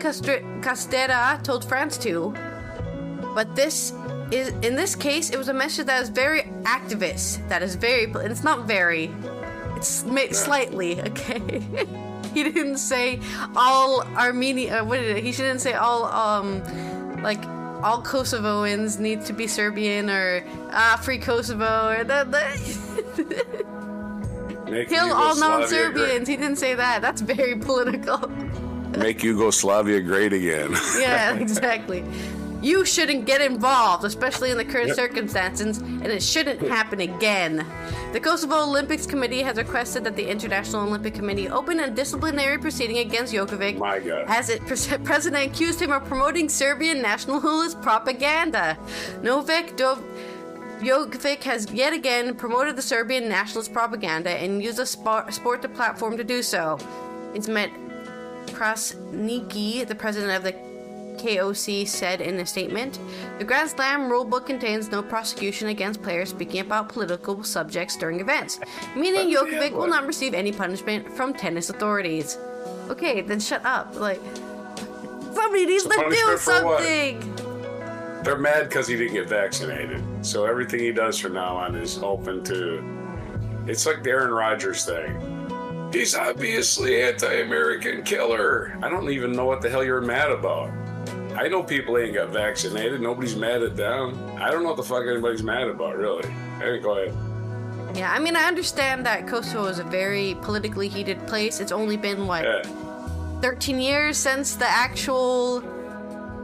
Castre- 0.00 0.42
Castera 0.60 1.42
told 1.42 1.64
France 1.64 1.96
to, 1.98 2.34
but 3.34 3.54
this 3.56 3.92
is 4.32 4.48
in 4.66 4.74
this 4.76 4.94
case 4.94 5.30
it 5.30 5.38
was 5.38 5.48
a 5.48 5.54
message 5.54 5.86
that 5.86 6.02
is 6.02 6.08
very 6.08 6.42
activist. 6.62 7.46
That 7.48 7.62
is 7.62 7.74
very. 7.74 8.04
It's 8.04 8.44
not 8.44 8.66
very. 8.66 9.10
It's 9.76 10.04
slightly 10.38 11.00
okay. 11.10 11.60
he 12.34 12.42
didn't 12.44 12.78
say 12.78 13.20
all 13.54 14.02
Armenia. 14.16 14.80
Uh, 14.80 14.84
what 14.84 14.98
did 15.00 15.16
it? 15.18 15.22
He 15.24 15.32
shouldn't 15.32 15.60
say 15.60 15.74
all 15.74 16.04
um 16.06 16.62
like 17.22 17.44
all 17.84 18.02
Kosovoans 18.02 18.98
need 18.98 19.24
to 19.26 19.32
be 19.32 19.46
Serbian 19.46 20.08
or 20.10 20.42
ah, 20.72 20.98
free 21.02 21.18
Kosovo 21.18 21.90
or 21.90 22.04
the, 22.04 22.24
the 22.24 23.66
Make 24.70 24.88
kill 24.88 25.12
all 25.12 25.36
non-Serbians. 25.36 26.26
He 26.26 26.36
didn't 26.36 26.56
say 26.56 26.74
that. 26.74 27.00
That's 27.02 27.20
very 27.20 27.54
political. 27.70 28.16
great- 28.18 28.98
Make 28.98 29.22
Yugoslavia 29.22 30.00
great 30.00 30.32
again. 30.32 30.74
yeah, 30.98 31.34
exactly. 31.34 32.02
You 32.66 32.84
shouldn't 32.84 33.26
get 33.26 33.40
involved, 33.40 34.04
especially 34.04 34.50
in 34.50 34.58
the 34.58 34.64
current 34.64 34.88
Yep. 34.88 34.96
circumstances, 34.96 35.78
and 35.78 36.06
it 36.06 36.20
shouldn't 36.20 36.60
happen 36.66 36.98
again. 37.00 37.64
The 38.12 38.18
Kosovo 38.18 38.64
Olympics 38.64 39.06
Committee 39.06 39.42
has 39.42 39.56
requested 39.56 40.02
that 40.02 40.16
the 40.16 40.26
International 40.28 40.82
Olympic 40.82 41.14
Committee 41.14 41.48
open 41.48 41.78
a 41.78 41.88
disciplinary 41.88 42.58
proceeding 42.58 42.98
against 42.98 43.32
Djokovic, 43.32 43.80
as 44.26 44.50
it 44.50 44.66
pres- 44.66 44.88
president 45.04 45.46
accused 45.46 45.80
him 45.80 45.92
of 45.92 46.04
promoting 46.06 46.48
Serbian 46.48 47.00
nationalist 47.00 47.80
propaganda. 47.82 48.76
Novak 49.22 49.76
Dov. 49.76 50.02
Djokovic 50.80 51.44
has 51.44 51.70
yet 51.70 51.92
again 51.92 52.34
promoted 52.34 52.74
the 52.74 52.82
Serbian 52.82 53.28
nationalist 53.28 53.72
propaganda 53.72 54.30
and 54.30 54.60
used 54.60 54.80
a 54.80 54.86
sport, 54.86 55.32
sport 55.32 55.62
the 55.62 55.68
platform 55.68 56.16
to 56.16 56.24
do 56.24 56.42
so. 56.42 56.78
It's 57.32 57.46
met 57.46 57.70
Krasniki, 58.46 59.86
the 59.86 59.94
president 59.94 60.32
of 60.32 60.42
the 60.42 60.65
KOC, 61.18 61.86
said 61.86 62.20
in 62.20 62.36
a 62.36 62.46
statement 62.46 62.98
The 63.38 63.44
Grand 63.44 63.70
Slam 63.70 64.08
rulebook 64.10 64.46
contains 64.46 64.90
no 64.90 65.02
prosecution 65.02 65.68
against 65.68 66.02
players 66.02 66.30
speaking 66.30 66.60
about 66.60 66.88
political 66.88 67.42
subjects 67.42 67.96
during 67.96 68.20
events, 68.20 68.60
meaning 68.94 69.32
But, 69.34 69.50
yeah, 69.50 69.60
Djokovic 69.60 69.72
will 69.72 69.88
not 69.88 70.06
receive 70.06 70.34
any 70.34 70.52
punishment 70.52 71.10
from 71.12 71.34
tennis 71.34 71.70
authorities. 71.70 72.38
Okay, 72.88 73.20
then 73.20 73.40
shut 73.40 73.64
up. 73.64 73.96
Like, 73.96 74.20
somebody 75.32 75.66
needs 75.66 75.84
to 75.84 75.90
do 75.90 76.26
what? 76.26 76.40
something. 76.40 77.36
They're 78.22 78.36
mad 78.36 78.68
because 78.68 78.88
he 78.88 78.96
didn't 78.96 79.14
get 79.14 79.28
vaccinated. 79.28 80.02
So 80.22 80.46
everything 80.46 80.80
he 80.80 80.92
does 80.92 81.18
from 81.18 81.34
now 81.34 81.56
on 81.56 81.76
is 81.76 81.98
open 82.02 82.42
to. 82.44 82.82
It's 83.66 83.86
like 83.86 84.02
the 84.02 84.10
Aaron 84.10 84.32
Rodgers 84.32 84.84
thing. 84.84 85.90
He's 85.92 86.14
obviously 86.14 87.02
anti-American 87.02 88.02
killer. 88.02 88.76
I 88.82 88.88
don't 88.88 89.08
even 89.10 89.32
know 89.32 89.44
what 89.44 89.62
the 89.62 89.70
hell 89.70 89.84
you're 89.84 90.00
mad 90.00 90.30
about. 90.30 90.70
I 91.38 91.48
know 91.48 91.62
people 91.62 91.98
ain't 91.98 92.14
got 92.14 92.30
vaccinated. 92.30 93.00
Nobody's 93.00 93.36
mad 93.36 93.62
at 93.62 93.76
them. 93.76 94.18
I 94.40 94.50
don't 94.50 94.62
know 94.62 94.70
what 94.70 94.76
the 94.76 94.82
fuck 94.82 95.04
anybody's 95.06 95.42
mad 95.42 95.68
about, 95.68 95.96
really. 95.96 96.28
Hey, 96.58 96.78
go 96.78 96.96
ahead. 96.98 97.14
Yeah, 97.94 98.12
I 98.12 98.18
mean, 98.18 98.36
I 98.36 98.44
understand 98.44 99.04
that 99.06 99.26
Kosovo 99.26 99.66
is 99.66 99.78
a 99.78 99.84
very 99.84 100.36
politically 100.42 100.88
heated 100.88 101.24
place. 101.26 101.60
It's 101.60 101.72
only 101.72 101.96
been, 101.96 102.26
what, 102.26 102.44
Yeah. 102.44 102.62
13 103.42 103.80
years 103.80 104.16
since 104.16 104.56
the 104.56 104.66
actual 104.68 105.60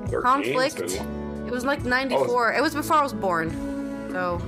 13's 0.09 0.23
conflict? 0.23 0.81
It 1.47 1.51
was 1.51 1.65
like 1.65 1.85
94. 1.85 2.55
It 2.55 2.63
was 2.63 2.75
before 2.75 2.97
I 2.97 3.03
was 3.03 3.13
born. 3.13 3.51
So, 4.13 4.41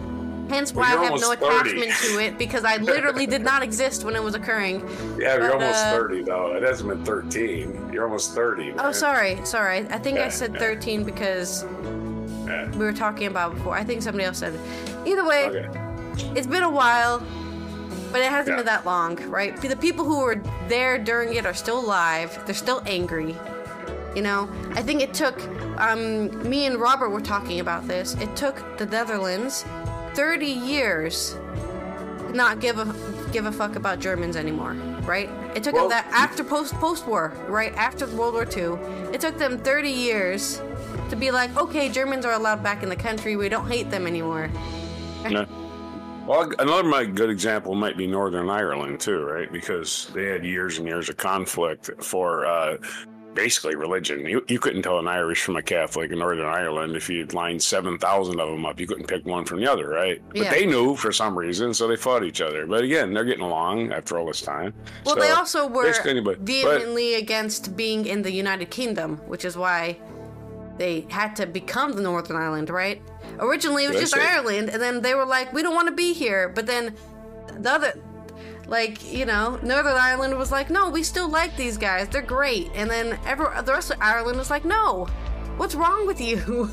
hence 0.48 0.72
why 0.72 0.82
Well, 0.94 1.00
I 1.00 1.04
have 1.04 1.20
no 1.20 1.26
almost 1.30 1.40
30. 1.40 1.70
attachment 1.70 1.92
to 2.02 2.18
it 2.24 2.38
because 2.38 2.64
I 2.64 2.76
literally 2.76 3.26
did 3.26 3.42
not 3.42 3.62
exist 3.62 4.04
when 4.04 4.14
it 4.16 4.22
was 4.22 4.34
occurring. 4.34 4.80
Yeah, 5.18 5.36
you're 5.36 5.52
almost 5.52 5.84
uh, 5.86 5.90
30 5.92 6.22
though. 6.24 6.54
It 6.56 6.62
hasn't 6.62 6.88
been 6.88 7.04
13. 7.04 7.90
You're 7.92 8.04
almost 8.04 8.34
30. 8.34 8.74
Oh, 8.78 8.92
sorry, 8.92 9.38
sorry. 9.44 9.86
I 9.90 9.98
think 9.98 10.18
I 10.18 10.24
Yeah, 10.24 10.28
said 10.30 10.52
yeah. 10.54 10.58
13 10.60 11.04
because 11.04 11.64
Yeah. 12.46 12.70
we 12.72 12.84
were 12.84 12.92
talking 12.92 13.26
about 13.26 13.54
before. 13.54 13.74
I 13.74 13.84
think 13.84 14.02
somebody 14.02 14.24
else 14.24 14.38
said 14.38 14.54
it. 14.54 14.60
Either 15.06 15.24
way, 15.24 15.46
Okay. 15.46 15.68
it's 16.34 16.46
been 16.46 16.62
a 16.62 16.70
while, 16.70 17.22
but 18.12 18.20
it 18.20 18.28
hasn't 18.30 18.56
been 18.56 18.66
that 18.66 18.84
long, 18.86 19.16
right? 19.28 19.56
The 19.60 19.76
people 19.76 20.04
who 20.04 20.20
were 20.20 20.40
there 20.68 20.98
during 20.98 21.34
it 21.34 21.46
are 21.46 21.54
still 21.54 21.80
alive. 21.80 22.38
They're 22.46 22.54
still 22.54 22.82
angry. 22.86 23.34
You 24.14 24.22
know, 24.22 24.48
I 24.74 24.82
think 24.82 25.00
it 25.02 25.12
took 25.12 25.36
um, 25.78 26.48
me 26.48 26.66
and 26.66 26.76
Robert 26.78 27.08
were 27.08 27.20
talking 27.20 27.58
about 27.58 27.88
this. 27.88 28.14
It 28.20 28.36
took 28.36 28.78
the 28.78 28.86
Netherlands 28.86 29.64
30 30.14 30.47
years 30.47 31.37
not 32.33 32.61
give 32.61 32.78
a 32.78 32.94
give 33.33 33.47
a 33.47 33.52
fuck 33.52 33.76
about 33.76 34.00
Germans 34.00 34.37
anymore, 34.37 34.75
right? 35.02 35.30
It 35.54 35.62
took 35.62 35.75
Well, 35.75 35.88
them 35.88 35.90
that 35.90 36.06
after 36.12 36.44
post 36.44 36.75
post 36.75 37.06
war, 37.06 37.33
right 37.49 37.73
after 37.75 38.06
World 38.09 38.35
War 38.35 38.44
II. 38.44 38.78
It 39.12 39.21
took 39.21 39.38
them 39.38 39.58
30 39.58 39.91
years 39.91 40.60
to 41.10 41.17
be 41.17 41.30
like, 41.30 41.56
okay, 41.56 41.88
Germans 41.88 42.25
are 42.25 42.32
allowed 42.32 42.62
back 42.62 42.82
in 42.82 42.88
the 42.88 42.97
country. 42.97 43.36
We 43.36 43.49
don't 43.49 43.69
hate 43.69 43.91
them 43.91 44.06
anymore. 44.06 44.50
Yeah. 45.28 45.47
Well, 46.26 46.50
another 46.58 46.84
my 46.84 47.04
good 47.04 47.28
example 47.28 47.75
might 47.75 47.99
be 47.99 48.06
Northern 48.06 48.49
Ireland 48.49 49.00
too, 49.00 49.21
right? 49.25 49.52
Because 49.52 50.10
they 50.15 50.25
had 50.25 50.45
years 50.45 50.78
and 50.78 50.88
years 50.88 51.08
of 51.10 51.19
conflict 51.19 51.91
for 52.02 52.47
uh, 52.47 52.78
basically 53.34 53.75
religion. 53.76 54.26
You, 54.26 54.44
you 54.49 54.58
couldn't 54.58 54.82
tell 54.82 54.99
an 54.99 55.08
Irish 55.08 55.42
from 55.42 55.56
a 55.56 55.62
Catholic 55.62 56.10
in 56.12 56.18
Northern 56.18 56.47
Ireland 56.47 56.97
if 56.97 57.08
you 57.10 57.25
lined 57.26 57.62
seven 57.62 57.99
thousand 57.99 58.40
of 58.40 58.49
them 58.50 58.64
up. 58.66 58.78
You 58.80 58.86
couldn't 58.86 59.06
pick 59.06 59.25
one 59.26 59.44
from 59.44 59.60
the 59.60 59.70
other, 59.70 59.88
right? 59.88 60.23
But 60.34 60.50
they 60.50 60.66
knew 60.66 60.97
for 60.97 61.12
some 61.12 61.36
reason, 61.38 61.75
so 61.75 61.86
they 61.88 61.97
fought 61.97 62.25
each 62.25 62.40
other. 62.40 62.66
But 62.66 62.84
again, 62.84 63.12
they're 63.12 63.25
getting 63.25 63.44
along 63.44 63.92
after 63.92 64.18
all 64.18 64.26
this 64.26 64.40
time. 64.40 64.73
Well, 65.04 65.16
So, 65.16 65.20
they 65.20 65.30
also 65.30 65.66
were 65.66 65.92
anybody- 66.06 66.36
but- 66.38 66.47
vehemently 66.47 67.14
against 67.14 67.76
being 67.76 68.06
in 68.06 68.23
the 68.23 68.32
United 68.32 68.70
Kingdom, 68.70 69.16
which 69.26 69.44
is 69.44 69.56
why 69.56 69.99
they 70.78 71.06
had 71.08 71.36
to 71.36 71.47
become 71.47 71.92
the 71.92 72.02
Northern 72.02 72.36
Ireland, 72.36 72.68
right? 72.70 73.00
Originally, 73.38 73.84
it 73.84 73.90
was 73.90 74.00
just 74.00 74.16
Ireland, 74.16 74.70
and 74.70 74.82
then 74.82 75.02
they 75.02 75.14
were 75.14 75.25
like, 75.25 75.52
"We 75.52 75.62
don't 75.62 75.75
want 75.75 75.88
to 75.88 75.94
be 75.94 76.12
here." 76.12 76.49
But 76.54 76.66
then 76.66 76.94
the 77.60 77.70
other, 77.73 77.92
like 78.75 79.13
you 79.13 79.25
know, 79.25 79.58
Northern 79.63 79.97
Ireland 80.10 80.37
was 80.37 80.50
like, 80.50 80.69
"No, 80.69 80.91
we 80.91 81.02
still 81.02 81.28
like 81.28 81.56
these 81.56 81.76
guys. 81.78 82.08
They're 82.08 82.23
great." 82.39 82.71
And 82.75 82.91
then 82.91 83.19
every, 83.25 83.47
the 83.63 83.73
rest 83.73 83.91
of 83.93 83.99
Ireland 84.00 84.37
was 84.39 84.50
like, 84.50 84.65
"No, 84.65 85.06
what's 85.56 85.75
wrong 85.75 86.06
with 86.06 86.21
you?" 86.21 86.37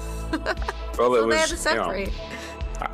well, 0.97 1.15
it 1.15 1.21
so 1.21 1.27
they 1.29 1.37
had 1.37 1.49
to 1.49 1.55
was, 1.55 1.65
you 1.65 1.75
know. 1.75 1.83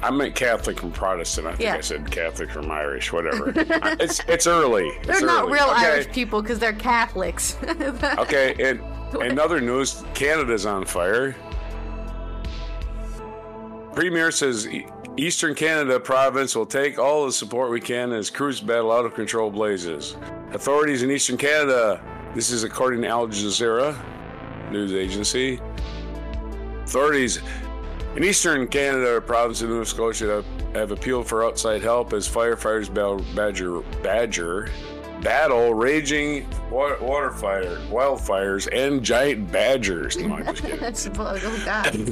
I- 0.03 0.11
meant 0.11 0.35
Catholic 0.35 0.77
from 0.81 0.91
Protestant. 0.91 1.47
I 1.47 1.51
think 1.51 1.61
Yeah. 1.61 1.75
I 1.77 1.81
said 1.81 2.11
Catholic 2.11 2.51
from 2.51 2.69
Irish, 2.69 3.13
whatever. 3.13 3.53
it's 3.55 4.19
it's 4.27 4.45
early. 4.45 4.87
It's 4.89 5.07
they're 5.07 5.21
not 5.25 5.43
early. 5.45 5.53
real 5.53 5.69
Okay. 5.71 5.85
Irish 5.85 6.07
people 6.11 6.41
because 6.41 6.59
they're 6.59 6.73
Catholics. 6.73 7.55
Okay, 8.23 8.53
and 8.59 8.81
in 9.23 9.39
other 9.39 9.61
news, 9.61 10.03
Canada's 10.13 10.65
on 10.65 10.83
fire. 10.83 11.33
Premier 13.97 14.29
says 14.29 14.69
Eastern 15.17 15.55
Canada 15.55 15.99
province 15.99 16.55
will 16.55 16.67
take 16.67 16.99
all 16.99 17.25
the 17.25 17.31
support 17.31 17.71
we 17.71 17.81
can 17.81 18.13
as 18.13 18.29
crews 18.29 18.61
battle 18.61 18.91
out 18.91 19.05
of 19.05 19.15
control 19.15 19.49
blazes. 19.49 20.15
Authorities 20.51 21.01
in 21.01 21.09
Eastern 21.09 21.35
Canada, 21.35 21.99
this 22.35 22.51
is 22.51 22.63
according 22.63 23.01
to 23.01 23.07
Al 23.07 23.27
Jazeera 23.27 23.97
news 24.71 24.93
agency. 24.93 25.59
Authorities 26.83 27.39
in 28.15 28.23
Eastern 28.23 28.67
Canada 28.67 29.19
province 29.19 29.63
of 29.63 29.71
Nova 29.71 29.83
Scotia 29.83 30.27
have, 30.27 30.75
have 30.75 30.91
appealed 30.91 31.25
for 31.25 31.43
outside 31.43 31.81
help 31.81 32.13
as 32.13 32.29
firefighters 32.29 32.93
battle 32.93 33.25
badger 33.35 33.81
badger 34.03 34.69
battle 35.27 35.73
raging 35.73 36.47
water, 36.71 36.97
water 37.03 37.31
fire, 37.31 37.75
wildfires 37.89 38.69
and 38.71 39.03
giant 39.03 39.51
badgers. 39.51 40.15
No, 40.15 40.35
I'm 40.35 40.45
just 40.45 40.61
kidding. 40.61 40.77
Oh 41.19 41.37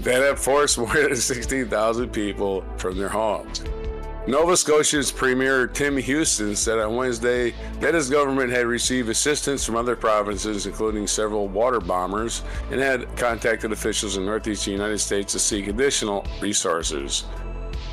that 0.02 0.22
have 0.22 0.40
forced 0.40 0.78
more 0.78 0.94
than 0.94 1.16
16,000 1.16 2.10
people 2.10 2.66
from 2.78 2.98
their 2.98 3.08
homes. 3.08 3.64
Nova 4.28 4.58
Scotia's 4.58 5.12
Premier 5.12 5.66
Tim 5.68 5.96
Houston 5.96 6.56
said 6.58 6.78
on 6.80 6.96
Wednesday 6.96 7.54
that 7.80 7.94
his 7.94 8.10
government 8.10 8.52
had 8.52 8.66
received 8.66 9.08
assistance 9.08 9.64
from 9.64 9.78
other 9.78 9.96
provinces, 9.96 10.66
including 10.66 11.08
several 11.08 11.48
water 11.48 11.80
bombers, 11.80 12.42
and 12.70 12.82
had 12.82 13.16
contacted 13.16 13.72
officials 13.72 14.18
in 14.18 14.26
northeastern 14.26 14.74
United 14.74 15.00
States 15.00 15.32
to 15.34 15.40
seek 15.40 15.68
additional 15.68 16.26
resources. 16.42 17.26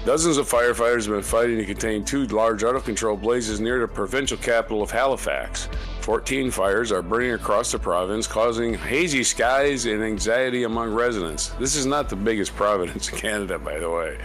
Dozens 0.05 0.37
of 0.37 0.51
firefighters 0.51 1.07
have 1.07 1.15
been 1.15 1.23
fighting 1.23 1.59
to 1.59 1.65
contain 1.65 2.05
two 2.05 2.27
large 2.27 2.65
out 2.65 2.75
of 2.75 2.85
control 2.85 3.17
blazes 3.17 3.61
near 3.61 3.79
the 3.79 3.87
provincial 3.87 4.37
capital 4.37 4.83
of 4.83 4.91
Halifax. 4.91 5.69
14 6.01 6.51
fires 6.51 6.91
are 6.91 7.03
burning 7.03 7.35
across 7.35 7.71
the 7.71 7.79
province, 7.79 8.27
causing 8.27 8.75
hazy 8.75 9.23
skies 9.23 9.87
and 9.87 10.03
anxiety 10.03 10.65
among 10.65 10.93
residents. 10.93 11.51
This 11.61 11.77
is 11.77 11.87
not 11.87 12.09
the 12.09 12.17
biggest 12.17 12.53
province 12.57 13.11
in 13.11 13.19
Canada, 13.19 13.61
by 13.61 13.79
the 13.79 13.89
way. 13.89 14.19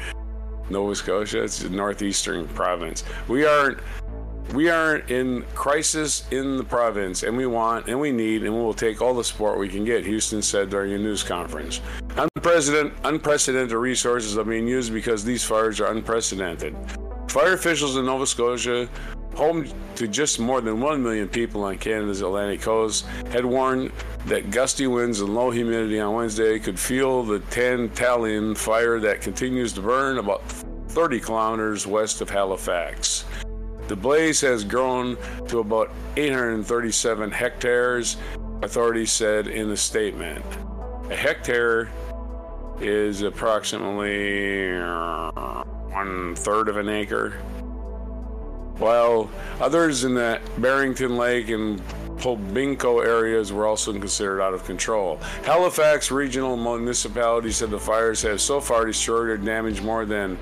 Nova 0.71 0.95
Scotia, 0.95 1.43
it's 1.43 1.59
the 1.59 1.69
northeastern 1.69 2.47
province. 2.47 3.03
We 3.27 3.45
aren't 3.45 3.77
we 4.53 4.69
are 4.69 4.97
in 4.97 5.43
crisis 5.53 6.25
in 6.31 6.57
the 6.57 6.63
province, 6.63 7.23
and 7.23 7.35
we 7.35 7.45
want 7.45 7.87
and 7.87 7.99
we 7.99 8.11
need 8.11 8.43
and 8.43 8.53
we 8.53 8.59
will 8.59 8.73
take 8.73 9.01
all 9.01 9.13
the 9.13 9.23
support 9.23 9.59
we 9.59 9.67
can 9.67 9.83
get, 9.83 10.05
Houston 10.05 10.41
said 10.41 10.69
during 10.69 10.93
a 10.93 10.97
news 10.97 11.23
conference. 11.23 11.81
Unprecedented, 12.15 12.93
unprecedented 13.03 13.77
resources 13.77 14.37
are 14.37 14.43
being 14.43 14.67
used 14.67 14.93
because 14.93 15.23
these 15.23 15.43
fires 15.43 15.79
are 15.79 15.91
unprecedented. 15.91 16.75
Fire 17.27 17.53
officials 17.53 17.97
in 17.97 18.05
Nova 18.05 18.25
Scotia, 18.25 18.87
home 19.35 19.67
to 19.95 20.07
just 20.07 20.39
more 20.39 20.61
than 20.61 20.79
1 20.79 21.03
million 21.03 21.27
people 21.27 21.63
on 21.63 21.77
Canada's 21.77 22.21
Atlantic 22.21 22.61
coast, 22.61 23.05
had 23.29 23.45
warned 23.45 23.91
that 24.25 24.49
gusty 24.49 24.87
winds 24.87 25.21
and 25.21 25.35
low 25.35 25.51
humidity 25.51 25.99
on 25.99 26.15
Wednesday 26.15 26.57
could 26.57 26.79
fuel 26.79 27.23
the 27.23 27.39
Tantallon 27.51 28.57
fire 28.57 28.99
that 28.99 29.21
continues 29.21 29.73
to 29.73 29.81
burn 29.81 30.17
about 30.17 30.41
30 30.89 31.19
kilometers 31.19 31.85
west 31.85 32.21
of 32.21 32.29
Halifax. 32.29 33.25
The 33.87 33.95
blaze 33.95 34.41
has 34.41 34.65
grown 34.65 35.17
to 35.47 35.59
about 35.59 35.91
837 36.17 37.31
hectares, 37.31 38.17
authorities 38.61 39.11
said 39.11 39.47
in 39.47 39.71
a 39.71 39.77
statement. 39.77 40.43
A 41.09 41.15
hectare 41.15 41.89
is 42.81 43.21
approximately 43.21 44.75
uh, 44.75 45.63
one 45.63 46.35
third 46.35 46.67
of 46.67 46.75
an 46.75 46.89
acre, 46.89 47.31
while 48.77 49.29
others 49.61 50.03
in 50.03 50.15
the 50.15 50.41
Barrington 50.57 51.15
Lake 51.15 51.47
and 51.47 51.81
Pubnico 52.17 53.05
areas 53.05 53.53
were 53.53 53.65
also 53.65 53.93
considered 53.93 54.41
out 54.41 54.53
of 54.53 54.65
control. 54.65 55.17
Halifax 55.45 56.11
Regional 56.11 56.57
Municipality 56.57 57.51
said 57.51 57.69
the 57.69 57.79
fires 57.79 58.21
have 58.23 58.41
so 58.41 58.59
far 58.59 58.85
destroyed 58.85 59.29
or 59.29 59.37
damaged 59.37 59.83
more 59.83 60.05
than 60.05 60.37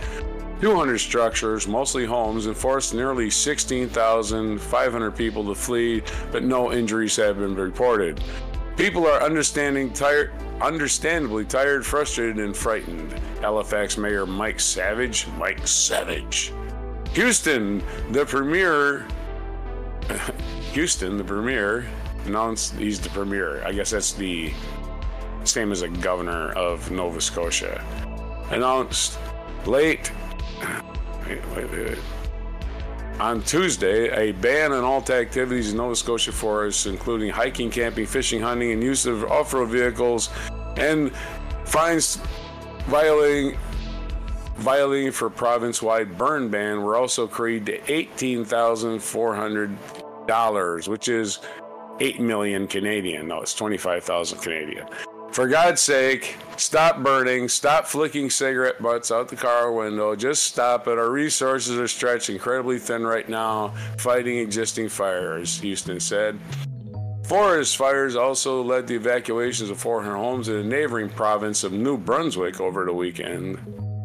200 0.66 0.98
structures, 0.98 1.68
mostly 1.68 2.06
homes, 2.06 2.48
and 2.48 2.58
forced 2.58 2.96
nearly 2.96 3.30
16,500 3.30 5.12
people 5.12 5.46
to 5.46 5.54
flee, 5.54 6.02
but 6.32 6.42
no 6.42 6.74
injuries 6.74 7.16
have 7.16 7.38
been 7.38 7.54
reported. 7.54 8.20
People 8.76 9.06
are 9.06 9.22
understanding 9.22 9.94
tired, 9.94 10.32
understandably 10.62 11.46
tired, 11.46 11.86
frustrated, 11.86 12.40
and 12.40 12.58
frightened. 12.58 13.14
Halifax 13.42 13.96
Mayor 13.96 14.26
Mike 14.26 14.60
Savage, 14.60 15.28
Mike 15.38 15.68
Savage. 15.68 16.52
Houston, 17.14 17.84
the 18.10 18.26
premier 18.26 19.06
Houston, 20.72 21.16
the 21.16 21.24
premier, 21.24 21.86
announced 22.26 22.74
he's 22.74 23.00
the 23.00 23.10
premier. 23.10 23.64
I 23.64 23.72
guess 23.72 23.92
that's 23.92 24.14
the 24.14 24.52
same 25.44 25.72
as 25.72 25.84
a 25.84 25.90
governor 25.90 26.54
of 26.54 26.90
Nova 26.90 27.22
Scotia. 27.22 27.86
Announced 28.50 29.20
late 29.68 30.12
wait, 31.28 31.42
wait, 31.56 31.72
wait. 31.72 31.98
on 33.20 33.42
Tuesday 33.44 34.10
a 34.30 34.32
ban 34.34 34.72
on 34.72 34.84
all 34.84 35.04
activities 35.12 35.72
in 35.72 35.78
Nova 35.78 35.96
Scotia 35.96 36.32
forests, 36.32 36.86
including 36.86 37.30
hiking, 37.30 37.70
camping, 37.70 38.06
fishing, 38.06 38.42
hunting, 38.42 38.72
and 38.72 38.84
use 38.84 39.06
of 39.06 39.24
off-road 39.26 39.70
vehicles, 39.70 40.30
and 40.78 41.12
fines 41.66 42.20
violating 42.88 43.58
violating 44.58 45.12
for 45.12 45.30
province-wide 45.30 46.18
burn 46.18 46.50
ban 46.50 46.82
were 46.82 46.96
also 46.96 47.28
created 47.28 47.66
to 47.66 47.94
eighteen 47.94 48.46
thousand 48.46 49.00
four 49.00 49.36
hundred 49.36 49.76
dollars, 50.28 50.88
which 50.88 51.08
is 51.08 51.40
8 52.00 52.20
million 52.20 52.68
Canadian. 52.68 53.28
No, 53.28 53.42
it's 53.42 53.54
25,000 53.54 54.40
Canadian. 54.40 54.86
For 55.36 55.50
God's 55.50 55.82
sake, 55.82 56.38
stop 56.56 57.04
burning, 57.04 57.50
stop 57.50 57.88
flicking 57.88 58.30
cigarette 58.30 58.82
butts 58.82 59.12
out 59.12 59.28
the 59.28 59.36
car 59.36 59.70
window. 59.70 60.16
Just 60.16 60.46
stop 60.46 60.88
it. 60.88 60.98
Our 60.98 61.12
resources 61.12 61.78
are 61.78 61.90
stretched 61.90 62.30
incredibly 62.30 62.80
thin 62.80 63.06
right 63.06 63.28
now 63.28 63.74
fighting 63.98 64.38
existing 64.38 64.88
fires, 64.88 65.60
Houston 65.60 66.00
said. 66.00 66.40
Forest 67.26 67.76
fires 67.76 68.16
also 68.16 68.62
led 68.64 68.88
to 68.88 68.96
evacuations 68.96 69.70
of 69.70 69.78
400 69.78 70.16
homes 70.16 70.48
in 70.48 70.56
the 70.56 70.64
neighboring 70.64 71.10
province 71.10 71.66
of 71.66 71.74
New 71.74 71.98
Brunswick 71.98 72.62
over 72.62 72.86
the 72.86 72.94
weekend, 72.94 73.60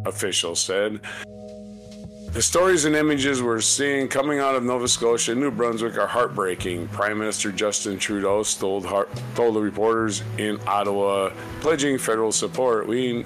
officials 0.07 0.59
said. 0.59 0.99
The 2.33 2.41
stories 2.41 2.85
and 2.85 2.95
images 2.95 3.43
we're 3.43 3.61
seeing 3.61 4.07
coming 4.07 4.39
out 4.39 4.55
of 4.55 4.63
Nova 4.63 4.87
Scotia 4.87 5.33
and 5.33 5.41
New 5.41 5.51
Brunswick 5.51 5.99
are 5.99 6.07
heartbreaking. 6.07 6.87
Prime 6.89 7.19
Minister 7.19 7.51
Justin 7.51 7.99
Trudeau 7.99 8.45
told, 8.45 8.85
told 9.35 9.57
the 9.57 9.61
reporters 9.61 10.23
in 10.39 10.61
Ottawa, 10.65 11.33
pledging 11.61 11.99
federal 11.99 12.31
support. 12.31 12.87
We, 12.87 13.25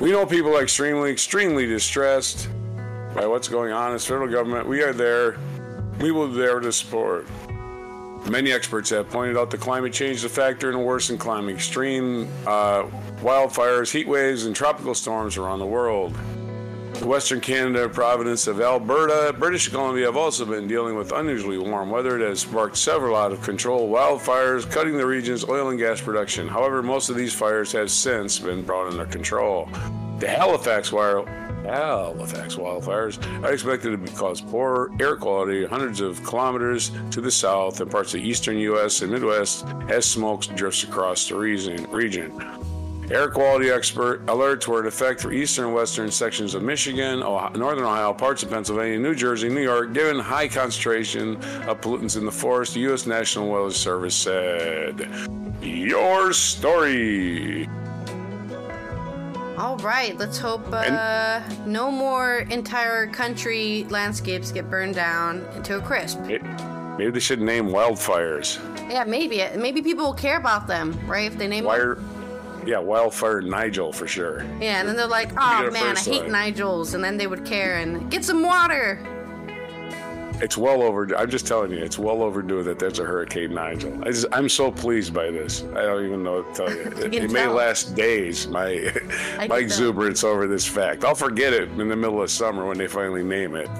we 0.00 0.10
know 0.10 0.26
people 0.26 0.56
are 0.56 0.62
extremely, 0.62 1.12
extremely 1.12 1.66
distressed 1.66 2.48
by 3.14 3.26
what's 3.26 3.46
going 3.46 3.70
on 3.70 3.94
as 3.94 4.04
federal 4.04 4.28
government. 4.28 4.66
We 4.66 4.82
are 4.82 4.92
there. 4.92 5.38
We 6.00 6.10
will 6.10 6.26
be 6.26 6.34
there 6.34 6.58
to 6.58 6.72
support. 6.72 7.28
Many 8.28 8.50
experts 8.50 8.90
have 8.90 9.08
pointed 9.08 9.36
out 9.36 9.52
that 9.52 9.60
climate 9.60 9.92
change 9.92 10.16
is 10.16 10.24
a 10.24 10.28
factor 10.28 10.68
in 10.68 10.74
a 10.74 10.82
worsened 10.82 11.20
climate. 11.20 11.54
Extreme 11.54 12.28
uh, 12.44 12.86
wildfires, 13.20 13.92
heat 13.92 14.08
waves, 14.08 14.46
and 14.46 14.56
tropical 14.56 14.96
storms 14.96 15.36
around 15.36 15.60
the 15.60 15.66
world. 15.66 16.18
Western 17.02 17.40
Canada, 17.40 17.88
province 17.88 18.46
of 18.46 18.60
Alberta, 18.60 19.34
British 19.38 19.68
Columbia 19.68 20.06
have 20.06 20.16
also 20.16 20.44
been 20.44 20.66
dealing 20.66 20.96
with 20.96 21.12
unusually 21.12 21.56
warm 21.56 21.90
weather 21.90 22.18
that 22.18 22.28
has 22.28 22.40
sparked 22.40 22.76
several 22.76 23.16
out 23.16 23.32
of 23.32 23.40
control 23.42 23.88
wildfires, 23.88 24.68
cutting 24.70 24.96
the 24.96 25.06
region's 25.06 25.48
oil 25.48 25.68
and 25.68 25.78
gas 25.78 26.00
production. 26.00 26.48
However, 26.48 26.82
most 26.82 27.08
of 27.08 27.16
these 27.16 27.32
fires 27.32 27.72
have 27.72 27.90
since 27.90 28.38
been 28.38 28.62
brought 28.62 28.88
under 28.88 29.06
control. 29.06 29.68
The 30.18 30.28
Halifax 30.28 30.92
wire 30.92 31.24
Halifax 31.64 32.56
wildfires 32.56 33.22
are 33.44 33.52
expected 33.52 34.04
to 34.04 34.12
cause 34.14 34.40
poor 34.40 34.90
air 35.00 35.16
quality 35.16 35.66
hundreds 35.66 36.00
of 36.00 36.22
kilometers 36.24 36.90
to 37.10 37.20
the 37.20 37.30
south 37.30 37.80
and 37.80 37.90
parts 37.90 38.14
of 38.14 38.20
eastern 38.20 38.56
U.S. 38.58 39.02
and 39.02 39.12
Midwest 39.12 39.66
as 39.88 40.06
smoke 40.06 40.44
drifts 40.56 40.84
across 40.84 41.28
the 41.28 41.36
region. 41.36 42.67
Air 43.10 43.30
quality 43.30 43.70
expert 43.70 44.24
alerts 44.26 44.66
were 44.68 44.80
in 44.80 44.86
effect 44.86 45.22
for 45.22 45.32
eastern 45.32 45.66
and 45.66 45.74
western 45.74 46.10
sections 46.10 46.54
of 46.54 46.62
Michigan, 46.62 47.22
Ohio, 47.22 47.50
northern 47.56 47.84
Ohio, 47.84 48.12
parts 48.12 48.42
of 48.42 48.50
Pennsylvania, 48.50 48.98
New 48.98 49.14
Jersey, 49.14 49.48
New 49.48 49.62
York, 49.62 49.94
given 49.94 50.18
high 50.18 50.46
concentration 50.46 51.36
of 51.66 51.80
pollutants 51.80 52.18
in 52.18 52.26
the 52.26 52.32
forest, 52.32 52.74
the 52.74 52.80
U.S. 52.80 53.06
National 53.06 53.48
Weather 53.48 53.70
Service 53.70 54.14
said. 54.14 55.08
Your 55.62 56.34
story. 56.34 57.66
All 59.56 59.78
right, 59.78 60.14
let's 60.18 60.36
hope 60.36 60.66
uh, 60.70 61.40
no 61.64 61.90
more 61.90 62.40
entire 62.50 63.06
country 63.06 63.84
landscapes 63.88 64.52
get 64.52 64.68
burned 64.68 64.96
down 64.96 65.46
into 65.56 65.78
a 65.78 65.80
crisp. 65.80 66.20
maybe 66.20 67.10
they 67.10 67.20
should 67.20 67.40
name 67.40 67.68
wildfires. 67.68 68.60
Yeah, 68.90 69.04
maybe. 69.04 69.42
Maybe 69.56 69.80
people 69.80 70.04
will 70.04 70.12
care 70.12 70.36
about 70.36 70.66
them, 70.66 70.98
right? 71.06 71.32
If 71.32 71.38
they 71.38 71.48
name 71.48 71.64
Wire- 71.64 71.94
them 71.94 72.17
yeah, 72.68 72.78
wildfire 72.78 73.40
Nigel 73.40 73.92
for 73.92 74.06
sure. 74.06 74.44
Yeah, 74.60 74.80
and 74.80 74.86
then 74.86 74.94
they're 74.94 75.06
like, 75.06 75.30
oh 75.32 75.70
man, 75.70 75.96
I 75.96 76.00
hate 76.00 76.24
Nigels, 76.24 76.92
and 76.92 77.02
then 77.02 77.16
they 77.16 77.26
would 77.26 77.46
care 77.46 77.78
and 77.78 78.10
get 78.10 78.26
some 78.26 78.42
water. 78.42 79.00
It's 80.42 80.58
well 80.58 80.82
over. 80.82 81.16
I'm 81.16 81.30
just 81.30 81.46
telling 81.46 81.70
you, 81.70 81.78
it's 81.78 81.98
well 81.98 82.22
overdue 82.22 82.62
that 82.62 82.78
there's 82.78 82.98
a 82.98 83.04
Hurricane 83.04 83.54
Nigel. 83.54 83.98
I 84.04 84.38
am 84.38 84.50
so 84.50 84.70
pleased 84.70 85.14
by 85.14 85.30
this. 85.30 85.64
I 85.74 85.82
don't 85.82 86.04
even 86.04 86.22
know 86.22 86.42
what 86.42 86.54
to 86.54 86.66
tell 86.66 86.76
you. 86.76 86.82
It, 87.06 87.14
it 87.24 87.30
may 87.30 87.46
last 87.46 87.96
days. 87.96 88.46
My 88.46 88.92
my 89.48 89.58
exuberance 89.58 90.22
over 90.22 90.46
this 90.46 90.66
fact. 90.66 91.04
I'll 91.04 91.14
forget 91.14 91.54
it 91.54 91.70
in 91.70 91.88
the 91.88 91.96
middle 91.96 92.20
of 92.20 92.30
summer 92.30 92.66
when 92.66 92.76
they 92.76 92.86
finally 92.86 93.24
name 93.24 93.56
it. 93.56 93.70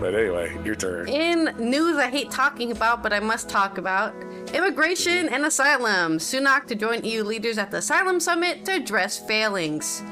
But 0.00 0.16
anyway, 0.16 0.52
your 0.64 0.74
turn. 0.74 1.08
In 1.08 1.54
news 1.58 1.96
I 1.96 2.10
hate 2.10 2.32
talking 2.32 2.72
about, 2.72 3.04
but 3.04 3.12
I 3.12 3.20
must 3.20 3.48
talk 3.48 3.78
about 3.78 4.14
immigration 4.52 5.28
and 5.28 5.44
asylum. 5.44 6.18
Sunak 6.18 6.66
to 6.66 6.74
join 6.74 7.04
EU 7.04 7.22
leaders 7.24 7.58
at 7.58 7.70
the 7.70 7.78
Asylum 7.78 8.20
Summit 8.20 8.64
to 8.64 8.72
address 8.72 9.18
failings. 9.18 10.02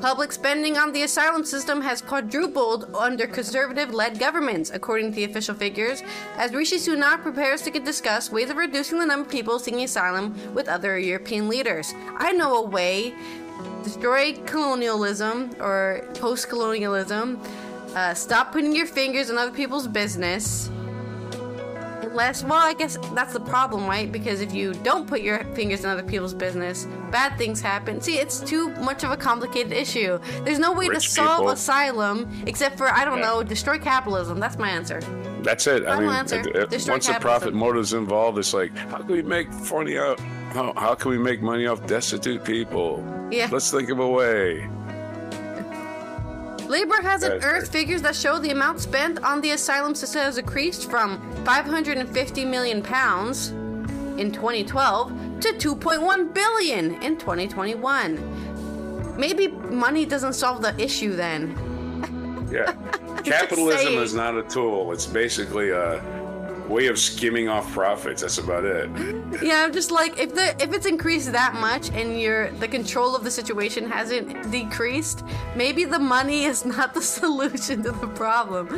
Public 0.00 0.32
spending 0.32 0.76
on 0.76 0.92
the 0.92 1.02
asylum 1.04 1.44
system 1.44 1.80
has 1.80 2.02
quadrupled 2.02 2.94
under 2.94 3.26
conservative 3.26 3.94
led 3.94 4.18
governments, 4.18 4.70
according 4.74 5.10
to 5.10 5.16
the 5.16 5.24
official 5.24 5.54
figures, 5.54 6.02
as 6.36 6.52
Rishi 6.52 6.76
Sunak 6.76 7.22
prepares 7.22 7.62
to 7.62 7.70
discuss 7.70 8.30
ways 8.30 8.50
of 8.50 8.56
reducing 8.56 8.98
the 8.98 9.06
number 9.06 9.26
of 9.26 9.32
people 9.32 9.58
seeking 9.58 9.84
asylum 9.84 10.34
with 10.54 10.68
other 10.68 10.98
European 10.98 11.48
leaders. 11.48 11.94
I 12.16 12.32
know 12.32 12.56
a 12.56 12.66
way 12.66 13.14
destroy 13.82 14.34
colonialism 14.44 15.50
or 15.60 16.04
post 16.14 16.48
colonialism 16.48 17.40
uh, 17.96 18.12
stop 18.12 18.52
putting 18.52 18.76
your 18.76 18.84
fingers 18.84 19.30
in 19.30 19.38
other 19.38 19.50
people's 19.50 19.88
business. 19.88 20.68
Unless, 22.16 22.44
well, 22.44 22.54
I 22.54 22.72
guess 22.72 22.96
that's 23.12 23.34
the 23.34 23.40
problem, 23.40 23.86
right? 23.86 24.10
Because 24.10 24.40
if 24.40 24.54
you 24.54 24.72
don't 24.72 25.06
put 25.06 25.20
your 25.20 25.44
fingers 25.54 25.84
in 25.84 25.90
other 25.90 26.02
people's 26.02 26.32
business, 26.32 26.88
bad 27.10 27.36
things 27.36 27.60
happen. 27.60 28.00
See, 28.00 28.16
it's 28.16 28.40
too 28.40 28.70
much 28.76 29.04
of 29.04 29.10
a 29.10 29.18
complicated 29.18 29.70
issue. 29.70 30.18
There's 30.42 30.58
no 30.58 30.72
way 30.72 30.88
Rich 30.88 31.04
to 31.04 31.10
solve 31.10 31.40
people. 31.40 31.50
asylum 31.50 32.42
except 32.46 32.78
for, 32.78 32.88
I 32.88 33.04
don't 33.04 33.18
yeah. 33.18 33.26
know, 33.26 33.42
destroy 33.42 33.78
capitalism. 33.78 34.40
That's 34.40 34.56
my 34.56 34.70
answer. 34.70 35.00
That's 35.42 35.66
it. 35.66 35.86
I 35.86 36.00
mean, 36.00 36.08
answer. 36.08 36.40
It, 36.40 36.72
it, 36.72 36.88
once 36.88 37.06
the 37.06 37.18
profit 37.20 37.52
motive's 37.52 37.92
involved, 37.92 38.38
it's 38.38 38.54
like, 38.54 38.74
how 38.74 38.96
can 38.96 39.08
we 39.08 39.20
make 39.20 39.50
money 39.70 39.98
out? 39.98 40.18
Uh, 40.18 40.22
how, 40.54 40.72
how 40.74 40.94
can 40.94 41.10
we 41.10 41.18
make 41.18 41.42
money 41.42 41.66
off 41.66 41.86
destitute 41.86 42.42
people? 42.44 43.04
Yeah. 43.30 43.50
Let's 43.52 43.70
think 43.70 43.90
of 43.90 43.98
a 43.98 44.08
way. 44.08 44.66
Labor 46.68 47.00
has 47.02 47.22
unearthed 47.22 47.70
figures 47.70 48.02
that 48.02 48.16
show 48.16 48.38
the 48.38 48.50
amount 48.50 48.80
spent 48.80 49.22
on 49.22 49.40
the 49.40 49.52
asylum 49.52 49.94
system 49.94 50.22
has 50.22 50.38
increased 50.38 50.90
from 50.90 51.20
550 51.44 52.44
million 52.44 52.82
pounds 52.82 53.50
in 54.18 54.32
2012 54.32 55.40
to 55.40 55.52
2.1 55.52 56.34
billion 56.34 57.00
in 57.02 57.16
2021. 57.16 59.16
Maybe 59.16 59.48
money 59.48 60.04
doesn't 60.04 60.32
solve 60.32 60.62
the 60.62 60.78
issue 60.82 61.14
then. 61.14 61.54
Yeah. 62.50 62.72
Capitalism 63.24 63.94
is 63.94 64.14
not 64.14 64.36
a 64.36 64.42
tool. 64.42 64.92
It's 64.92 65.06
basically 65.06 65.70
a 65.70 66.00
way 66.68 66.86
of 66.86 66.98
skimming 66.98 67.48
off 67.48 67.72
profits. 67.72 68.22
That's 68.22 68.38
about 68.38 68.64
it. 68.64 68.90
Yeah, 69.42 69.64
I'm 69.64 69.72
just 69.72 69.90
like 69.90 70.18
if 70.18 70.34
the 70.34 70.54
if 70.62 70.72
it's 70.72 70.86
increased 70.86 71.32
that 71.32 71.54
much 71.54 71.90
and 71.90 72.20
your 72.20 72.50
the 72.52 72.68
control 72.68 73.14
of 73.14 73.24
the 73.24 73.30
situation 73.30 73.88
hasn't 73.88 74.50
decreased, 74.50 75.24
maybe 75.54 75.84
the 75.84 75.98
money 75.98 76.44
is 76.44 76.64
not 76.64 76.94
the 76.94 77.02
solution 77.20 77.82
to 77.82 77.92
the 77.92 78.08
problem. 78.08 78.68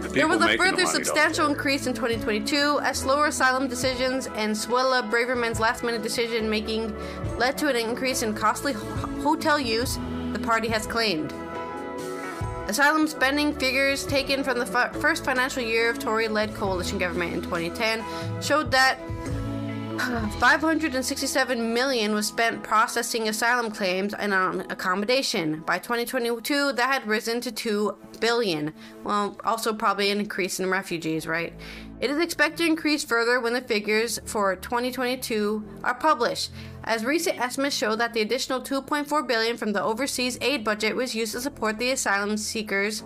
The 0.00 0.08
There 0.08 0.28
was 0.28 0.40
a 0.42 0.56
further 0.56 0.86
substantial 0.86 1.46
increase 1.48 1.86
in 1.86 1.94
2022 1.94 2.80
as 2.82 2.98
slower 2.98 3.26
asylum 3.26 3.66
decisions 3.66 4.26
and 4.28 4.54
Suella 4.54 5.08
Braverman's 5.10 5.58
last 5.58 5.82
minute 5.82 6.02
decision 6.02 6.48
making 6.48 6.94
led 7.36 7.58
to 7.58 7.68
an 7.68 7.76
increase 7.76 8.22
in 8.22 8.32
costly 8.32 8.74
ho- 8.74 9.22
hotel 9.22 9.58
use, 9.58 9.98
the 10.32 10.38
party 10.38 10.68
has 10.68 10.86
claimed. 10.86 11.32
Asylum 12.68 13.06
spending 13.06 13.54
figures 13.54 14.04
taken 14.04 14.44
from 14.44 14.58
the 14.58 14.66
fi- 14.66 14.92
first 14.92 15.24
financial 15.24 15.62
year 15.62 15.88
of 15.88 15.98
Tory 15.98 16.28
led 16.28 16.54
coalition 16.54 16.98
government 16.98 17.32
in 17.32 17.40
2010 17.40 18.04
showed 18.42 18.70
that 18.72 18.98
567 20.38 21.74
million 21.74 22.12
was 22.12 22.26
spent 22.26 22.62
processing 22.62 23.26
asylum 23.30 23.70
claims 23.70 24.12
and 24.12 24.34
on 24.34 24.60
accommodation. 24.70 25.60
By 25.60 25.78
2022, 25.78 26.72
that 26.74 26.92
had 26.92 27.06
risen 27.06 27.40
to 27.40 27.50
2 27.50 27.96
billion. 28.20 28.74
Well, 29.02 29.40
also 29.44 29.72
probably 29.72 30.10
an 30.10 30.20
increase 30.20 30.60
in 30.60 30.68
refugees, 30.68 31.26
right? 31.26 31.54
It 32.00 32.10
is 32.10 32.18
expected 32.18 32.58
to 32.58 32.66
increase 32.66 33.02
further 33.02 33.40
when 33.40 33.54
the 33.54 33.60
figures 33.62 34.20
for 34.24 34.54
2022 34.54 35.64
are 35.82 35.94
published, 35.94 36.50
as 36.88 37.04
recent 37.04 37.38
estimates 37.38 37.76
show 37.76 37.94
that 37.94 38.14
the 38.14 38.22
additional 38.22 38.62
2.4 38.62 39.28
billion 39.28 39.58
from 39.58 39.72
the 39.72 39.82
overseas 39.82 40.38
aid 40.40 40.64
budget 40.64 40.96
was 40.96 41.14
used 41.14 41.32
to 41.32 41.40
support 41.40 41.78
the 41.78 41.90
asylum 41.90 42.36
seekers 42.38 43.04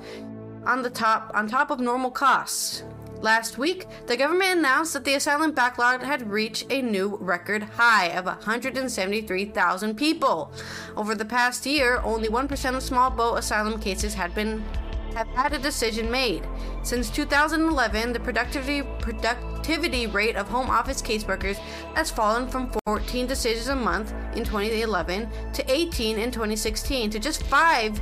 on 0.65 0.83
the 0.83 0.89
top 0.89 1.33
on 1.35 1.49
top 1.49 1.71
of 1.71 1.81
normal 1.81 2.11
costs. 2.11 2.85
Last 3.21 3.59
week, 3.59 3.87
the 4.07 4.17
government 4.17 4.59
announced 4.59 4.95
that 4.95 5.05
the 5.05 5.15
asylum 5.15 5.53
backlog 5.53 6.03
had 6.03 6.29
reached 6.29 6.71
a 6.71 6.83
new 6.83 7.17
record 7.21 7.63
high 7.63 8.07
of 8.07 8.25
173,000 8.25 9.97
people. 9.97 10.53
Over 10.97 11.15
the 11.15 11.25
past 11.25 11.65
year, 11.67 12.01
only 12.03 12.29
1% 12.29 12.77
of 12.77 12.83
small 12.83 13.11
boat 13.11 13.37
asylum 13.37 13.81
cases 13.81 14.15
had 14.15 14.35
been 14.35 14.65
have 15.13 15.29
had 15.29 15.53
a 15.53 15.59
decision 15.59 16.11
made. 16.11 16.47
Since 16.83 17.11
2011, 17.11 18.13
the 18.13 18.21
productivity 18.21 18.83
productivity 19.01 20.07
rate 20.07 20.37
of 20.37 20.49
home 20.49 20.69
office 20.69 21.01
caseworkers 21.01 21.57
has 21.95 22.11
fallen 22.11 22.49
from 22.49 22.73
14 22.85 23.27
decisions 23.27 23.69
a 23.69 23.77
month 23.77 24.13
in 24.35 24.45
2011 24.45 25.29
to 25.53 25.73
18 25.73 26.19
in 26.19 26.31
2016 26.31 27.11
to 27.11 27.19
just 27.19 27.43
5 27.45 28.01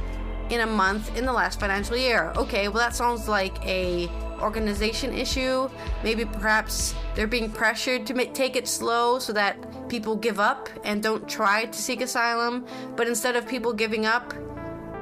in 0.51 0.61
a 0.61 0.67
month 0.67 1.17
in 1.17 1.25
the 1.25 1.33
last 1.33 1.61
financial 1.61 1.97
year. 1.97 2.33
Okay, 2.37 2.69
well 2.69 2.79
that 2.79 2.95
sounds 2.95 3.29
like 3.29 3.65
a 3.65 4.09
organization 4.41 5.13
issue. 5.13 5.69
Maybe 6.03 6.25
perhaps 6.25 6.95
they're 7.15 7.27
being 7.27 7.51
pressured 7.51 8.07
to 8.07 8.15
ma- 8.15 8.25
take 8.33 8.57
it 8.57 8.67
slow 8.67 9.19
so 9.19 9.33
that 9.35 9.89
people 9.89 10.17
give 10.17 10.41
up 10.41 10.69
and 10.85 11.03
don't 11.03 11.29
try 11.29 11.67
to 11.67 11.79
seek 11.79 12.01
asylum. 12.01 12.67
But 12.97 13.07
instead 13.07 13.37
of 13.37 13.47
people 13.47 13.73
giving 13.73 14.07
up, 14.07 14.35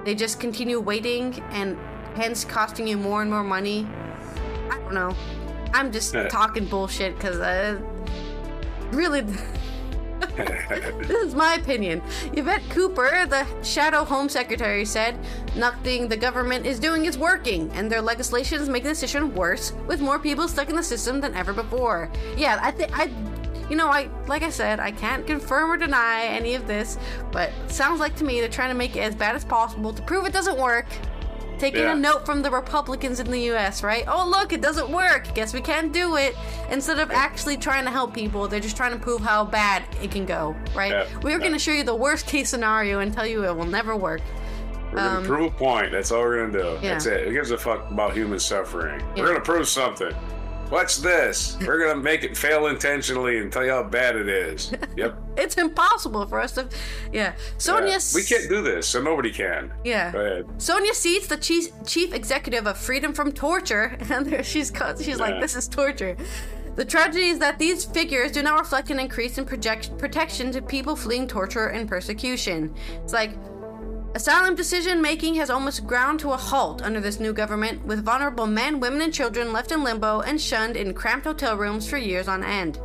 they 0.04 0.14
just 0.14 0.40
continue 0.40 0.80
waiting 0.80 1.40
and 1.50 1.78
hence 2.18 2.44
costing 2.44 2.86
you 2.88 2.96
more 2.96 3.22
and 3.22 3.30
more 3.30 3.44
money. 3.44 3.86
I 4.70 4.78
don't 4.78 4.92
know. 4.92 5.14
I'm 5.72 5.92
just 5.92 6.14
talking 6.28 6.64
bullshit 6.66 7.14
because 7.16 7.38
uh, 7.38 7.80
really. 8.90 9.22
this 10.36 11.10
is 11.10 11.34
my 11.34 11.54
opinion. 11.54 12.02
Yvette 12.32 12.68
Cooper, 12.70 13.26
the 13.26 13.46
Shadow 13.62 14.04
Home 14.04 14.28
Secretary, 14.28 14.84
said 14.84 15.16
nothing 15.56 16.08
the 16.08 16.16
government 16.16 16.66
is 16.66 16.80
doing 16.80 17.04
is 17.04 17.16
working, 17.16 17.70
and 17.72 17.90
their 17.90 18.02
legislation 18.02 18.60
is 18.60 18.68
making 18.68 18.88
the 18.88 18.94
situation 18.94 19.34
worse, 19.34 19.72
with 19.86 20.00
more 20.00 20.18
people 20.18 20.48
stuck 20.48 20.70
in 20.70 20.76
the 20.76 20.82
system 20.82 21.20
than 21.20 21.34
ever 21.34 21.52
before. 21.52 22.10
Yeah, 22.36 22.58
I 22.60 22.70
think 22.72 22.98
I. 22.98 23.10
You 23.70 23.76
know, 23.76 23.88
I 23.88 24.08
like 24.26 24.42
I 24.42 24.48
said, 24.48 24.80
I 24.80 24.90
can't 24.90 25.26
confirm 25.26 25.70
or 25.70 25.76
deny 25.76 26.24
any 26.24 26.54
of 26.54 26.66
this, 26.66 26.96
but 27.30 27.52
sounds 27.68 28.00
like 28.00 28.16
to 28.16 28.24
me 28.24 28.40
they're 28.40 28.48
trying 28.48 28.70
to 28.70 28.74
make 28.74 28.96
it 28.96 29.00
as 29.00 29.14
bad 29.14 29.36
as 29.36 29.44
possible 29.44 29.92
to 29.92 30.02
prove 30.02 30.24
it 30.24 30.32
doesn't 30.32 30.58
work. 30.58 30.86
Taking 31.58 31.82
Yeah. 31.82 31.92
a 31.92 31.96
note 31.96 32.24
from 32.24 32.42
the 32.42 32.50
Republicans 32.50 33.18
in 33.20 33.30
the 33.30 33.40
US, 33.52 33.82
right? 33.82 34.04
Oh, 34.06 34.28
look, 34.28 34.52
it 34.52 34.60
doesn't 34.60 34.88
work. 34.90 35.34
Guess 35.34 35.52
we 35.54 35.60
can't 35.60 35.92
do 35.92 36.16
it. 36.16 36.36
Instead 36.70 36.98
of 36.98 37.10
actually 37.10 37.56
trying 37.56 37.84
to 37.84 37.90
help 37.90 38.14
people, 38.14 38.46
they're 38.48 38.60
just 38.60 38.76
trying 38.76 38.92
to 38.92 38.98
prove 38.98 39.20
how 39.20 39.44
bad 39.44 39.82
it 40.02 40.10
can 40.10 40.24
go, 40.24 40.54
right? 40.74 40.92
Yeah, 40.92 41.04
We're 41.22 41.30
yeah. 41.32 41.38
going 41.38 41.52
to 41.52 41.58
show 41.58 41.72
you 41.72 41.82
the 41.84 41.94
worst 41.94 42.26
case 42.26 42.48
scenario 42.48 43.00
and 43.00 43.12
tell 43.12 43.26
you 43.26 43.44
it 43.44 43.56
will 43.56 43.66
never 43.66 43.96
work. 43.96 44.20
We're 44.92 44.96
gonna 44.96 45.18
Um, 45.18 45.24
prove 45.24 45.42
a 45.46 45.50
point. 45.50 45.92
That's 45.92 46.10
all 46.12 46.20
we're 46.22 46.46
gonna 46.46 46.62
do. 46.62 46.78
That's 46.80 47.04
it. 47.04 47.26
Who 47.26 47.32
gives 47.34 47.50
a 47.50 47.58
fuck 47.58 47.90
about 47.90 48.14
human 48.14 48.38
suffering? 48.38 49.02
We're 49.16 49.26
gonna 49.26 49.40
prove 49.40 49.68
something. 49.68 50.12
What's 50.70 50.98
this? 50.98 51.56
We're 51.66 51.78
gonna 51.78 52.00
make 52.00 52.24
it 52.24 52.36
fail 52.36 52.66
intentionally 52.66 53.38
and 53.38 53.50
tell 53.50 53.64
you 53.64 53.70
how 53.70 53.82
bad 53.84 54.16
it 54.16 54.28
is. 54.28 54.72
Yep. 54.96 55.16
It's 55.36 55.56
impossible 55.56 56.26
for 56.26 56.40
us 56.40 56.52
to. 56.52 56.68
Yeah. 57.12 57.34
Sonya. 57.58 57.92
Yeah. 57.92 57.98
We 58.14 58.24
can't 58.24 58.48
do 58.48 58.62
this, 58.62 58.88
so 58.88 59.00
nobody 59.00 59.30
can. 59.32 59.72
Yeah. 59.84 60.10
Go 60.10 60.18
ahead. 60.18 60.60
Sonya 60.60 60.92
Sceats, 60.92 61.28
the 61.28 61.36
chief, 61.36 61.68
chief 61.86 62.12
executive 62.12 62.66
of 62.66 62.76
Freedom 62.76 63.12
from 63.12 63.30
Torture, 63.30 63.96
and 64.10 64.44
she's 64.44 64.72
she's 65.00 65.20
like, 65.20 65.40
"This 65.40 65.54
is 65.54 65.68
torture." 65.68 66.16
The 66.74 66.84
tragedy 66.84 67.26
is 67.28 67.38
that 67.38 67.58
these 67.60 67.84
figures 67.84 68.32
do 68.32 68.42
not 68.42 68.58
reflect 68.58 68.90
an 68.90 68.98
increase 68.98 69.38
in 69.38 69.44
project- 69.44 69.96
protection 69.98 70.50
to 70.52 70.60
people 70.62 70.96
fleeing 70.96 71.28
torture 71.28 71.68
and 71.68 71.88
persecution. 71.88 72.74
It's 73.04 73.12
like 73.12 73.32
asylum 74.18 74.56
decision 74.56 75.00
making 75.00 75.36
has 75.36 75.48
almost 75.48 75.86
ground 75.86 76.18
to 76.18 76.32
a 76.32 76.36
halt 76.36 76.82
under 76.82 77.00
this 77.00 77.20
new 77.20 77.32
government, 77.32 77.86
with 77.86 78.04
vulnerable 78.04 78.48
men, 78.48 78.80
women, 78.80 79.00
and 79.00 79.14
children 79.14 79.52
left 79.52 79.70
in 79.70 79.84
limbo 79.84 80.22
and 80.22 80.40
shunned 80.40 80.76
in 80.76 80.92
cramped 80.92 81.24
hotel 81.24 81.56
rooms 81.56 81.88
for 81.88 81.98
years 81.98 82.26
on 82.26 82.42
end. 82.42 82.80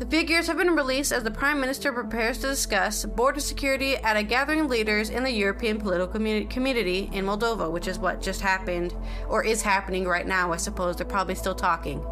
The 0.00 0.04
figures 0.04 0.46
have 0.48 0.58
been 0.58 0.76
released 0.76 1.12
as 1.12 1.24
the 1.24 1.30
Prime 1.30 1.62
Minister 1.62 1.94
prepares 1.94 2.36
to 2.40 2.48
discuss 2.48 3.06
border 3.06 3.40
security 3.40 3.96
at 3.96 4.18
a 4.18 4.22
gathering 4.22 4.60
of 4.60 4.68
leaders 4.68 5.08
in 5.08 5.24
the 5.24 5.32
European 5.32 5.78
political 5.78 6.20
communi- 6.20 6.50
community 6.50 7.08
in 7.14 7.24
Moldova, 7.24 7.70
which 7.70 7.88
is 7.88 7.98
what 7.98 8.20
just 8.20 8.42
happened, 8.42 8.94
or 9.30 9.42
is 9.42 9.62
happening 9.62 10.06
right 10.06 10.26
now, 10.26 10.52
I 10.52 10.58
suppose. 10.58 10.96
They're 10.96 11.06
probably 11.06 11.36
still 11.36 11.54
talking. 11.54 12.04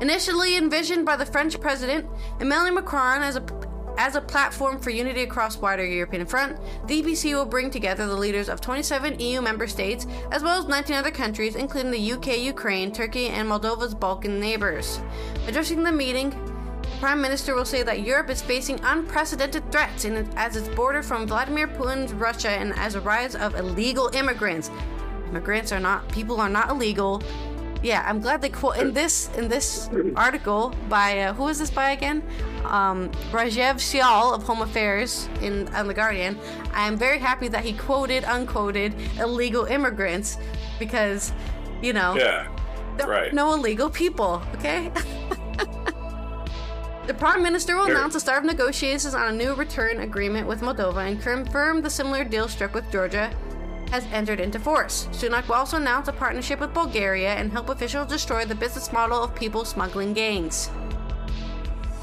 Initially 0.00 0.56
envisioned 0.56 1.04
by 1.04 1.16
the 1.16 1.26
French 1.26 1.60
president, 1.60 2.06
Emmanuel 2.40 2.74
Macron 2.74 3.22
as 3.22 3.36
a 3.36 3.65
as 3.98 4.14
a 4.14 4.20
platform 4.20 4.78
for 4.78 4.90
unity 4.90 5.22
across 5.22 5.56
wider 5.56 5.84
European 5.84 6.26
front, 6.26 6.58
the 6.86 7.02
EPC 7.02 7.34
will 7.34 7.46
bring 7.46 7.70
together 7.70 8.06
the 8.06 8.16
leaders 8.16 8.48
of 8.48 8.60
27 8.60 9.18
EU 9.20 9.40
member 9.40 9.66
states, 9.66 10.06
as 10.30 10.42
well 10.42 10.58
as 10.58 10.68
19 10.68 10.96
other 10.96 11.10
countries, 11.10 11.56
including 11.56 11.90
the 11.90 12.12
UK, 12.12 12.38
Ukraine, 12.38 12.92
Turkey, 12.92 13.28
and 13.28 13.48
Moldova's 13.48 13.94
Balkan 13.94 14.38
neighbors. 14.38 15.00
Addressing 15.46 15.82
the 15.82 15.92
meeting, 15.92 16.30
the 16.82 16.88
Prime 17.00 17.20
Minister 17.20 17.54
will 17.54 17.64
say 17.64 17.82
that 17.82 18.00
Europe 18.00 18.30
is 18.30 18.42
facing 18.42 18.80
unprecedented 18.82 19.70
threats 19.72 20.04
in 20.04 20.16
as 20.36 20.56
its 20.56 20.68
border 20.68 21.02
from 21.02 21.26
Vladimir 21.26 21.66
Putin's 21.66 22.12
Russia 22.12 22.50
and 22.50 22.72
as 22.74 22.94
a 22.94 23.00
rise 23.00 23.34
of 23.34 23.54
illegal 23.54 24.10
immigrants. 24.14 24.70
Immigrants 25.28 25.72
are 25.72 25.80
not 25.80 26.08
people 26.10 26.40
are 26.40 26.48
not 26.48 26.70
illegal. 26.70 27.22
Yeah, 27.82 28.04
I'm 28.06 28.20
glad 28.20 28.40
they 28.40 28.48
quote 28.48 28.78
in 28.78 28.92
this 28.92 29.30
in 29.36 29.48
this 29.48 29.90
article 30.14 30.74
by 30.88 31.20
uh, 31.20 31.34
who 31.34 31.48
is 31.48 31.58
this 31.58 31.70
by 31.70 31.90
again? 31.90 32.22
Um, 32.70 33.10
Rajeev 33.30 33.76
Syal 33.76 34.34
of 34.34 34.42
Home 34.44 34.62
Affairs 34.62 35.28
in 35.40 35.68
on 35.74 35.86
the 35.86 35.94
Guardian. 35.94 36.38
I 36.72 36.86
am 36.86 36.96
very 36.96 37.18
happy 37.18 37.48
that 37.48 37.64
he 37.64 37.72
quoted 37.72 38.24
unquoted 38.26 38.94
illegal 39.18 39.64
immigrants 39.66 40.38
because, 40.78 41.32
you 41.82 41.92
know, 41.92 42.16
Yeah. 42.16 42.48
there 42.96 43.06
right. 43.08 43.32
are 43.32 43.34
no 43.34 43.54
illegal 43.54 43.90
people. 43.90 44.42
Okay. 44.54 44.90
The 47.06 47.14
Prime 47.14 47.40
Minister 47.40 47.76
will 47.76 47.86
announce 47.86 48.14
the 48.14 48.20
start 48.20 48.40
of 48.40 48.46
negotiations 48.46 49.14
on 49.14 49.28
a 49.28 49.32
new 49.32 49.54
return 49.54 50.00
agreement 50.00 50.48
with 50.48 50.60
Moldova 50.60 51.06
and 51.08 51.22
confirm 51.22 51.80
the 51.80 51.88
similar 51.88 52.24
deal 52.24 52.48
struck 52.48 52.74
with 52.74 52.90
Georgia 52.90 53.30
has 53.92 54.04
entered 54.12 54.40
into 54.40 54.58
force. 54.58 55.06
Sunak 55.12 55.46
will 55.46 55.54
also 55.54 55.76
announce 55.76 56.08
a 56.08 56.12
partnership 56.12 56.58
with 56.58 56.74
Bulgaria 56.74 57.34
and 57.34 57.52
help 57.52 57.68
officials 57.68 58.08
destroy 58.08 58.44
the 58.44 58.56
business 58.56 58.92
model 58.92 59.22
of 59.22 59.36
people 59.36 59.64
smuggling 59.64 60.14
gangs. 60.14 60.68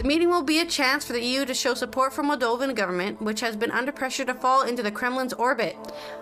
The 0.04 0.10
meeting 0.10 0.30
will 0.30 0.44
be 0.44 0.60
a 0.60 0.66
chance 0.66 1.06
for 1.06 1.14
the 1.14 1.24
EU 1.24 1.46
to 1.46 1.54
show 1.54 1.76
support 1.76 2.12
for 2.12 2.24
Moldovan 2.24 2.76
government, 2.76 3.22
which 3.22 3.40
has 3.40 3.56
been 3.56 3.72
under 3.72 3.94
pressure 3.94 4.26
to 4.26 4.34
fall 4.34 4.64
into 4.64 4.84
the 4.84 4.92
Kremlin's 4.92 5.32
orbit. 5.32 5.78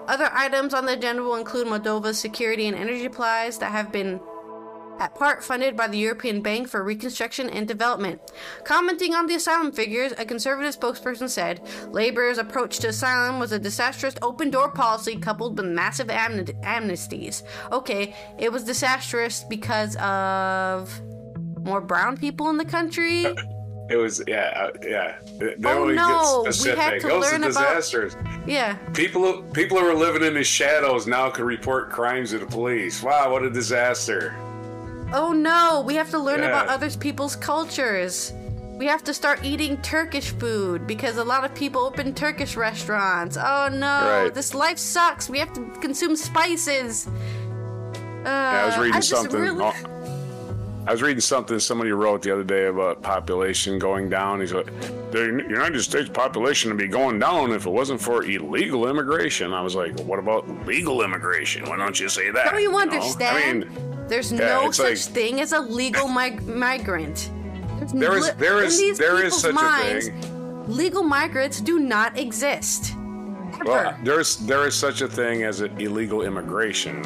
Other 0.08 0.30
items 0.34 0.76
on 0.76 0.86
the 0.86 0.94
agenda 0.94 1.24
will 1.24 1.34
include 1.34 1.66
Moldova's 1.66 2.20
security 2.20 2.68
and 2.68 2.78
energy 2.78 3.02
supplies 3.02 3.58
that 3.58 3.72
have 3.72 3.92
been 3.92 4.20
at 5.00 5.16
part 5.16 5.44
funded 5.44 5.76
by 5.76 5.88
the 5.88 5.98
European 5.98 6.44
Bank 6.44 6.68
for 6.68 6.84
Reconstruction 6.84 7.50
and 7.50 7.68
Development. 7.68 8.22
Commenting 8.66 9.16
on 9.16 9.26
the 9.26 9.34
asylum 9.34 9.72
figures, 9.72 10.14
a 10.16 10.26
conservative 10.26 10.80
spokesperson 10.80 11.28
said 11.28 11.68
Labor's 11.90 12.38
approach 12.38 12.78
to 12.82 12.90
asylum 12.90 13.40
was 13.40 13.52
a 13.52 13.58
disastrous 13.58 14.14
open 14.22 14.52
door 14.52 14.70
policy 14.70 15.16
coupled 15.16 15.58
with 15.58 15.66
massive 15.66 16.10
amn- 16.10 16.54
amnesties. 16.62 17.42
Okay, 17.72 18.14
it 18.38 18.52
was 18.52 18.64
disastrous 18.64 19.44
because 19.44 19.96
of 19.96 21.02
more 21.62 21.82
brown 21.82 22.16
people 22.16 22.48
in 22.52 22.58
the 22.58 22.66
country. 22.66 23.26
It 23.92 23.98
was 23.98 24.24
yeah, 24.26 24.54
uh, 24.56 24.72
yeah. 24.88 25.16
They 25.38 25.48
Oh, 25.66 25.86
get 25.88 25.96
no, 25.96 26.44
we 26.46 26.52
specific. 26.54 27.02
to 27.02 27.08
Those 27.10 27.26
are 27.28 27.32
learn 27.40 27.44
about- 27.44 28.48
Yeah. 28.48 28.76
People, 28.94 29.22
who- 29.24 29.44
people 29.52 29.78
who 29.80 29.84
were 29.86 29.94
living 29.94 30.24
in 30.24 30.34
the 30.34 30.44
shadows 30.46 31.08
now 31.08 31.30
can 31.30 31.44
report 31.44 31.90
crimes 31.90 32.30
to 32.32 32.40
the 32.40 32.46
police. 32.46 33.04
Wow, 33.04 33.32
what 33.34 33.44
a 33.44 33.50
disaster! 33.50 34.34
Oh 35.14 35.34
no, 35.34 35.84
we 35.86 35.96
have 35.96 36.10
to 36.12 36.20
learn 36.20 36.40
Yeah. 36.40 36.48
about 36.48 36.70
other 36.70 36.90
people's 36.90 37.36
cultures. 37.36 38.32
We 38.78 38.86
have 38.86 39.04
to 39.04 39.14
start 39.14 39.44
eating 39.44 39.76
Turkish 39.82 40.30
food 40.30 40.88
because 40.88 41.18
a 41.18 41.24
lot 41.26 41.44
of 41.44 41.54
people 41.54 41.82
open 41.82 42.14
Turkish 42.14 42.56
restaurants. 42.56 43.36
Oh 43.38 43.68
no, 43.70 44.24
Right. 44.24 44.34
this 44.34 44.54
life 44.56 44.78
sucks. 44.78 45.30
We 45.30 45.38
have 45.40 45.52
to 45.54 45.62
consume 45.82 46.16
spices. 46.16 47.08
yeah, 48.24 48.62
I 48.64 48.66
was 48.68 48.78
Uh, 48.78 48.82
reading 48.82 48.96
I 48.98 49.00
something. 49.02 49.42
really- 49.42 49.74
I 50.88 50.92
was 50.92 51.02
reading 51.04 51.22
something 51.22 51.60
somebody 51.60 51.92
wrote 51.92 52.24
the 52.24 52.32
other 52.32 52.44
day 52.44 52.66
about 52.66 53.02
population 53.04 53.78
going 53.78 54.10
down. 54.10 54.42
He's 54.42 54.52
like, 54.52 54.66
the 55.12 55.26
United 55.48 55.82
States 55.84 56.10
population 56.10 56.72
would 56.72 56.80
be 56.80 56.88
going 56.88 57.20
down 57.20 57.52
if 57.52 57.66
it 57.68 57.70
wasn't 57.70 58.02
for 58.02 58.24
illegal 58.24 58.90
immigration. 58.90 59.54
I 59.54 59.62
was 59.62 59.76
like, 59.76 59.98
what 60.02 60.18
about 60.18 60.50
legal 60.66 61.04
immigration? 61.04 61.70
Why 61.70 61.78
don't 61.78 62.00
you 62.00 62.10
say 62.10 62.32
that? 62.32 62.52
Don't 62.52 62.62
you 62.62 62.72
know? 62.72 62.80
understand? 62.80 63.66
I 63.66 63.78
mean, 63.78 64.08
There's 64.08 64.32
yeah, 64.32 64.40
no 64.40 64.72
such 64.72 64.88
like- 64.88 64.98
thing 65.16 65.40
as 65.40 65.54
a 65.54 65.60
legal 65.60 66.08
mig- 66.20 66.48
migrant. 66.48 67.30
There 67.94 68.18
is, 68.18 68.32
there 68.34 68.64
is, 68.64 68.98
there 68.98 69.24
is 69.24 69.36
such 69.40 69.56
a 69.56 70.00
thing. 70.02 70.66
Legal 70.68 71.04
migrants 71.04 71.62
do 71.62 71.80
not 71.80 72.18
exist. 72.18 72.94
Ever. 73.54 73.64
well, 73.66 73.98
there's 74.04 74.38
there 74.38 74.66
is 74.68 74.76
such 74.76 75.02
a 75.02 75.08
thing 75.08 75.44
as 75.44 75.62
an 75.62 75.80
illegal 75.80 76.22
immigration. 76.24 77.02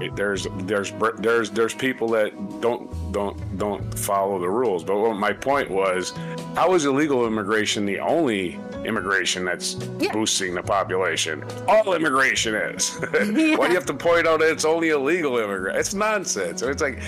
It- 0.00 0.16
there's 0.16 0.46
there's 0.60 0.92
there's 1.18 1.50
there's 1.50 1.74
people 1.74 2.08
that 2.08 2.32
don't 2.60 2.88
don't 3.12 3.58
don't 3.58 3.98
follow 3.98 4.38
the 4.38 4.48
rules. 4.48 4.84
But 4.84 4.98
what 4.98 5.16
my 5.16 5.32
point 5.32 5.70
was, 5.70 6.12
how 6.56 6.74
is 6.74 6.84
illegal 6.84 7.26
immigration 7.26 7.86
the 7.86 7.98
only 8.00 8.58
immigration 8.84 9.44
that's 9.44 9.76
Yeah. 9.98 10.12
boosting 10.12 10.54
the 10.54 10.62
population? 10.62 11.44
All 11.68 11.94
immigration 11.94 12.54
is. 12.54 12.90
Why 13.12 13.24
do 13.24 13.40
you 13.68 13.74
have 13.74 13.86
to 13.86 13.94
point 13.94 14.26
out 14.26 14.40
that 14.40 14.50
it's 14.50 14.64
only 14.64 14.90
illegal 14.90 15.38
immigrants? 15.38 15.78
It's 15.80 15.94
nonsense. 15.94 16.62
It's 16.62 16.82
like. 16.82 17.00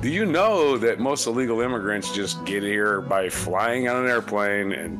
Do 0.00 0.08
you 0.08 0.26
know 0.26 0.76
that 0.78 0.98
most 0.98 1.28
illegal 1.28 1.60
immigrants 1.60 2.12
just 2.12 2.44
get 2.44 2.64
here 2.64 3.00
by 3.00 3.28
flying 3.28 3.88
on 3.88 4.02
an 4.04 4.10
airplane 4.10 4.72
and 4.72 4.98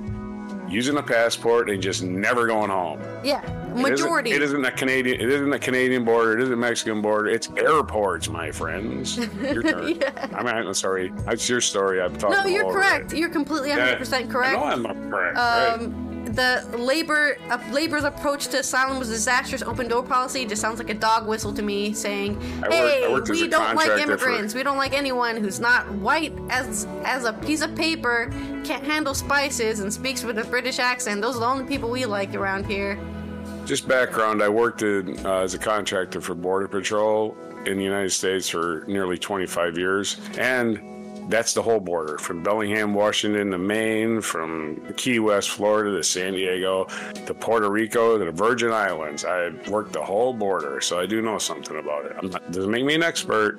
using 0.73 0.97
a 0.97 1.03
passport 1.03 1.69
and 1.71 1.83
just 1.83 2.03
never 2.03 2.47
going 2.47 2.71
home? 2.71 3.01
yeah, 3.23 3.43
It 3.43 3.73
isn't- 3.73 3.83
majority. 3.83 4.31
It 4.33 4.43
isn't 4.43 4.65
a 4.65 4.71
Canadian. 4.73 5.21
It 5.21 5.29
isn't 5.31 5.53
a 5.53 5.59
Canadian 5.59 6.05
border. 6.05 6.33
It 6.39 6.41
isn't 6.43 6.55
a 6.55 6.57
Mexican 6.57 7.01
border. 7.03 7.29
It's 7.29 7.49
airports, 7.57 8.29
my 8.29 8.51
friends. 8.51 9.17
Your 9.41 9.63
turn. 9.63 9.89
Yeah. 10.01 10.29
I'm, 10.35 10.47
I'm 10.47 10.75
sorry. 10.75 11.13
That's 11.27 11.49
your 11.49 11.61
story. 11.61 12.01
I'm 12.01 12.17
talking. 12.17 12.39
no, 12.39 12.47
you're 12.47 12.71
correct. 12.73 13.13
it. 13.13 13.19
You're 13.19 13.29
completely 13.29 13.71
100% 13.71 14.13
I 14.13 14.27
correct. 14.27 14.53
know 14.59 14.65
I'm 14.65 14.83
not 14.83 14.97
correct. 15.11 15.37
right? 15.37 16.12
The 16.25 16.65
labor 16.79 17.37
uh, 17.51 17.59
labor's 17.73 18.05
approach 18.05 18.49
to 18.49 18.61
asylum 18.61 18.99
was 18.99 19.09
disastrous. 19.09 19.63
Open 19.63 19.89
door 19.89 20.03
policy 20.03 20.47
just 20.47 20.63
sounds 20.63 20.79
like 20.79 20.89
a 20.89 20.95
dog 20.95 21.27
whistle 21.27 21.53
to 21.53 21.63
me, 21.63 21.93
saying, 21.93 22.41
I 22.63 22.73
"Hey, 22.75 23.09
worked 23.13 23.29
we 23.29 23.49
don't 23.49 23.75
like 23.75 23.89
contractor 23.89 24.19
for- 24.19 24.29
immigrants. 24.29 24.55
We 24.55 24.63
don't 24.63 24.79
like 24.79 24.93
anyone 24.95 25.37
who's 25.37 25.61
not 25.61 25.91
white 25.97 26.33
as 26.49 26.87
as 27.05 27.25
a 27.25 27.33
piece 27.33 27.61
of 27.61 27.75
paper, 27.75 28.31
can't 28.65 28.85
handle 28.85 29.15
spices, 29.15 29.81
and 29.81 29.93
speaks 29.93 30.23
with 30.23 30.39
a 30.39 30.45
British 30.45 30.79
accent. 30.79 31.21
Those 31.21 31.37
are 31.37 31.41
the 31.41 31.47
only 31.47 31.65
people 31.65 31.91
we 31.91 32.07
like 32.07 32.35
around 32.35 32.67
here." 32.67 32.99
Just 33.67 33.87
background. 33.87 34.43
I 34.43 34.49
worked 34.49 34.83
in, 34.83 35.25
uh, 35.27 35.41
as 35.41 35.55
a 35.55 35.59
contractor 35.59 36.21
for 36.21 36.35
Border 36.35 36.69
Patrol 36.69 37.37
in 37.67 37.79
the 37.79 37.85
United 37.85 38.11
States 38.11 38.49
for 38.49 38.85
nearly 38.89 39.19
25 39.19 39.79
years, 39.79 40.17
and 40.39 40.81
that's 41.29 41.55
the 41.55 41.63
whole 41.63 41.81
border 41.81 42.19
from 42.19 42.43
Bellingham, 42.43 42.95
Washington 42.95 43.51
to 43.51 43.59
Maine, 43.59 44.21
from 44.21 44.81
Key 44.97 45.19
West, 45.19 45.51
Florida 45.51 45.97
to 45.97 46.03
San 46.03 46.35
Diego 46.35 46.87
to 47.27 47.35
Puerto 47.35 47.71
Rico 47.71 48.19
to 48.19 48.25
the 48.25 48.33
Virgin 48.33 48.73
Islands. 48.73 49.25
I 49.25 49.51
worked 49.69 49.93
the 49.93 50.03
whole 50.03 50.33
border, 50.33 50.81
so 50.81 50.99
I 50.99 51.07
do 51.07 51.23
know 51.23 51.39
something 51.39 51.79
about 51.79 52.07
it. 52.07 52.23
Not, 52.23 52.53
doesn't 52.53 52.71
make 52.71 52.85
me 52.85 52.95
an 52.95 53.03
expert, 53.03 53.59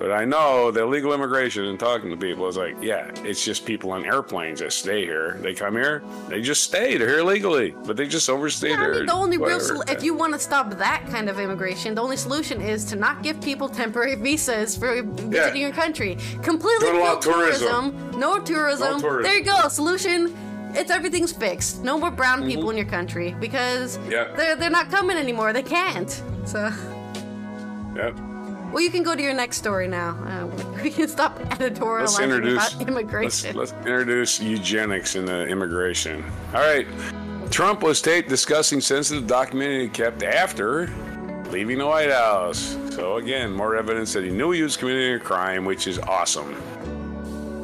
but 0.00 0.10
I 0.10 0.24
know 0.24 0.70
the 0.70 0.80
illegal 0.82 1.12
immigration 1.12 1.66
and 1.66 1.78
talking 1.78 2.08
to 2.10 2.16
people 2.16 2.48
is 2.48 2.56
like, 2.56 2.74
yeah, 2.80 3.10
it's 3.22 3.44
just 3.44 3.66
people 3.66 3.92
on 3.92 4.06
airplanes 4.06 4.60
that 4.60 4.72
stay 4.72 5.04
here. 5.04 5.36
They 5.42 5.52
come 5.52 5.74
here, 5.74 6.02
they 6.28 6.40
just 6.40 6.62
stay. 6.64 6.96
They're 6.96 7.06
here 7.08 7.22
legally, 7.22 7.74
but 7.84 7.96
they 7.98 8.08
just 8.08 8.30
overstay 8.30 8.70
Yeah, 8.70 8.76
I 8.76 8.80
their. 8.80 8.94
mean, 8.94 9.06
the 9.06 9.12
only 9.12 9.36
real 9.36 9.60
sol- 9.60 9.82
if 9.88 10.02
you 10.02 10.14
want 10.14 10.32
to 10.32 10.38
stop 10.38 10.70
that 10.78 11.06
kind 11.10 11.28
of 11.28 11.38
immigration, 11.38 11.94
the 11.94 12.00
only 12.02 12.16
solution 12.16 12.62
is 12.62 12.84
to 12.86 12.96
not 12.96 13.22
give 13.22 13.40
people 13.42 13.68
temporary 13.68 14.14
visas 14.14 14.76
for 14.76 15.02
visiting 15.02 15.60
your 15.60 15.72
country. 15.72 16.16
Completely 16.42 16.86
Don't 16.86 16.96
no 17.04 17.20
tourism. 17.20 17.92
tourism. 17.92 18.18
No 18.20 18.38
tourism. 18.40 18.92
No 18.94 18.98
tourism. 19.00 19.22
There 19.22 19.38
you 19.38 19.44
go. 19.44 19.68
Solution. 19.68 20.34
It's 20.72 20.90
everything's 20.90 21.32
fixed. 21.32 21.82
No 21.82 21.98
more 21.98 22.10
brown 22.12 22.46
people 22.46 22.70
in 22.70 22.76
your 22.76 22.86
country 22.86 23.34
because 23.38 23.98
Mm-hmm. 23.98 24.12
Yeah. 24.12 24.34
they're 24.36 24.56
they're 24.56 24.70
not 24.70 24.88
coming 24.90 25.16
anymore. 25.18 25.52
They 25.52 25.62
can't. 25.64 26.10
So, 26.46 26.70
Yep. 27.96 28.16
Well, 28.72 28.82
you 28.82 28.90
can 28.90 29.02
go 29.02 29.14
to 29.14 29.22
your 29.22 29.34
next 29.34 29.56
story 29.56 29.88
now. 29.88 30.10
Uh, 30.24 30.46
we 30.82 30.90
can 30.90 31.08
stop 31.08 31.38
editorializing 31.38 32.00
Let's 32.00 32.18
introduce 32.20 32.74
about 32.74 32.88
immigration. 32.88 33.56
Let's, 33.56 33.72
let's 33.72 33.86
introduce 33.86 34.40
eugenics 34.40 35.16
into 35.16 35.46
immigration. 35.46 36.24
All 36.54 36.60
right. 36.60 36.86
Trump 37.50 37.82
was 37.82 38.00
taped 38.00 38.28
discussing 38.28 38.80
sensitive 38.80 39.26
document 39.26 39.82
he 39.82 39.88
kept 39.88 40.22
after 40.22 40.88
leaving 41.50 41.78
the 41.78 41.86
White 41.86 42.10
House. 42.10 42.76
So 42.90 43.16
again, 43.16 43.52
more 43.52 43.76
evidence 43.76 44.12
that 44.12 44.22
he 44.22 44.30
knew 44.30 44.52
he 44.52 44.62
was 44.62 44.76
committing 44.76 45.14
a 45.14 45.18
crime, 45.18 45.64
which 45.64 45.88
is 45.88 45.98
awesome. 45.98 46.54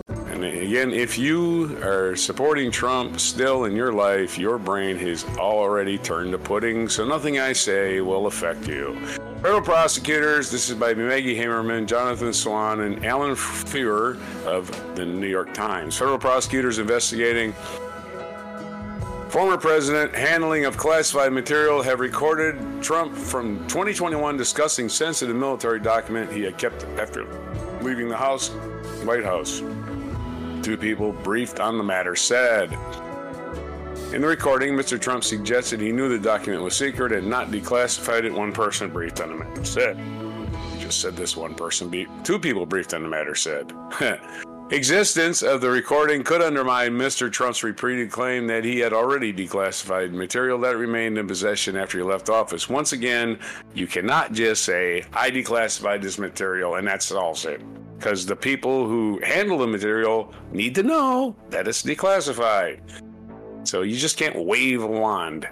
And 0.09 0.45
again, 0.45 0.92
if 0.92 1.16
you 1.16 1.79
are 1.83 2.16
supporting 2.16 2.71
Trump 2.71 3.21
still 3.21 3.64
in 3.64 3.75
your 3.75 3.92
life, 3.92 4.38
your 4.38 4.59
brain 4.59 4.97
has 4.99 5.25
already 5.38 5.99
turned 5.99 6.33
to 6.33 6.38
pudding, 6.38 6.88
so 6.88 7.07
nothing 7.07 7.38
I 7.38 7.53
say 7.53 8.01
will 8.01 8.27
affect 8.27 8.69
you. 8.69 8.99
Federal 9.46 9.62
prosecutors, 9.62 10.50
this 10.50 10.68
is 10.68 10.74
by 10.74 10.92
Maggie 10.92 11.37
Haberman, 11.37 11.87
Jonathan 11.87 12.32
Swan, 12.32 12.80
and 12.80 13.06
Alan 13.06 13.37
Feuer 13.37 14.18
of 14.44 14.68
the 14.96 15.06
New 15.06 15.28
York 15.28 15.54
Times. 15.54 15.96
Federal 15.96 16.18
prosecutors 16.18 16.80
investigating 16.80 17.52
Former 19.28 19.56
president 19.56 20.12
handling 20.16 20.64
of 20.64 20.76
classified 20.76 21.32
material 21.32 21.80
have 21.80 22.00
recorded 22.00 22.56
Trump 22.82 23.14
from 23.14 23.59
2021 23.68 24.37
discussing 24.37 24.88
sensitive 24.88 25.37
military 25.37 25.78
document 25.78 26.32
he 26.32 26.42
had 26.42 26.59
kept 26.59 26.82
after 26.98 27.24
leaving 27.82 28.09
the 28.09 28.16
House, 28.16 28.48
White 29.04 29.22
House. 29.22 29.61
Two 30.64 30.76
people 30.76 31.12
briefed 31.12 31.61
on 31.61 31.78
the 31.78 31.85
matter 31.85 32.16
said. 32.16 32.76
In 34.12 34.23
the 34.23 34.29
recording, 34.29 34.75
Mr. 34.75 35.01
Trump 35.01 35.25
suggested 35.25 35.81
he 35.81 35.90
knew 35.90 36.09
the 36.09 36.19
document 36.19 36.62
was 36.62 36.77
secret 36.77 37.12
and 37.12 37.29
not 37.29 37.51
declassified 37.51 38.23
it. 38.25 38.33
One 38.33 38.53
person 38.53 38.88
briefed 38.88 39.21
on 39.21 39.31
the 39.31 39.35
matter 39.35 39.64
said. 39.64 39.99
He 40.73 40.81
just 40.81 41.01
said 41.01 41.16
this 41.16 41.37
one 41.37 41.55
person, 41.55 41.90
be- 41.90 42.07
two 42.23 42.38
people 42.38 42.64
briefed 42.66 42.95
on 42.95 43.03
the 43.03 43.09
matter 43.09 43.35
said. 43.35 43.73
Existence 44.71 45.42
of 45.42 45.61
the 45.61 45.69
recording 45.69 46.23
could 46.23 46.40
undermine 46.40 46.92
Mr. 46.92 47.31
Trump's 47.31 47.64
repeated 47.64 48.11
claim 48.11 48.47
that 48.47 48.64
he 48.64 48.79
had 48.79 48.92
already 48.92 49.33
declassified 49.33 50.12
material 50.12 50.59
that 50.61 50.77
remained 50.77 51.19
in 51.19 51.27
possession 51.27 51.77
after 51.77 51.99
he 51.99 52.05
left 52.05 52.31
office. 52.31 52.69
Once 52.69 52.92
again, 52.92 53.38
you 53.75 53.88
cannot 53.88 54.33
just 54.33 54.64
say, 54.64 55.05
I 55.12 55.31
declassified 55.31 56.01
this 56.01 56.19
material 56.19 56.77
and 56.77 56.87
that 56.87 57.03
solves 57.03 57.45
it. 57.45 57.61
Because 57.99 58.25
the 58.25 58.37
people 58.37 58.87
who 58.87 59.21
handle 59.23 59.59
the 59.59 59.66
material 59.66 60.33
need 60.53 60.75
to 60.77 60.83
know 60.85 61.37
that 61.51 61.66
it's 61.66 61.83
declassified. 61.83 62.81
So 63.66 63.83
you 63.83 63.96
just 63.96 64.16
can't 64.16 64.37
wave 64.37 64.83
a 64.83 64.87
wand. 64.87 65.48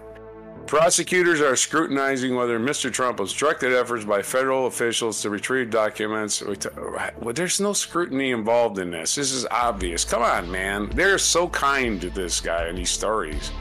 Prosecutors 0.66 1.42
are 1.42 1.57
scrutinizing 1.57 2.35
whether 2.35 2.59
Mr. 2.59 2.90
Trump 2.90 3.20
obstructed 3.20 3.74
efforts 3.74 4.05
by 4.05 4.22
federal 4.22 4.66
officials 4.66 5.20
to 5.20 5.29
retrieve 5.29 5.68
documents. 5.68 6.42
Well, 6.42 7.35
there's 7.35 7.61
no 7.61 7.74
scrutiny 7.74 8.31
involved 8.31 8.79
in 8.79 8.90
this. 8.90 9.14
This 9.14 9.33
is 9.33 9.46
obvious. 9.50 10.07
Come 10.07 10.22
on, 10.22 10.50
man. 10.50 10.88
They're 10.94 11.18
so 11.18 11.48
kind 11.48 12.00
to 12.00 12.09
this 12.09 12.40
guy 12.40 12.68
in 12.68 12.77
these 12.77 12.90
stories. 12.90 13.53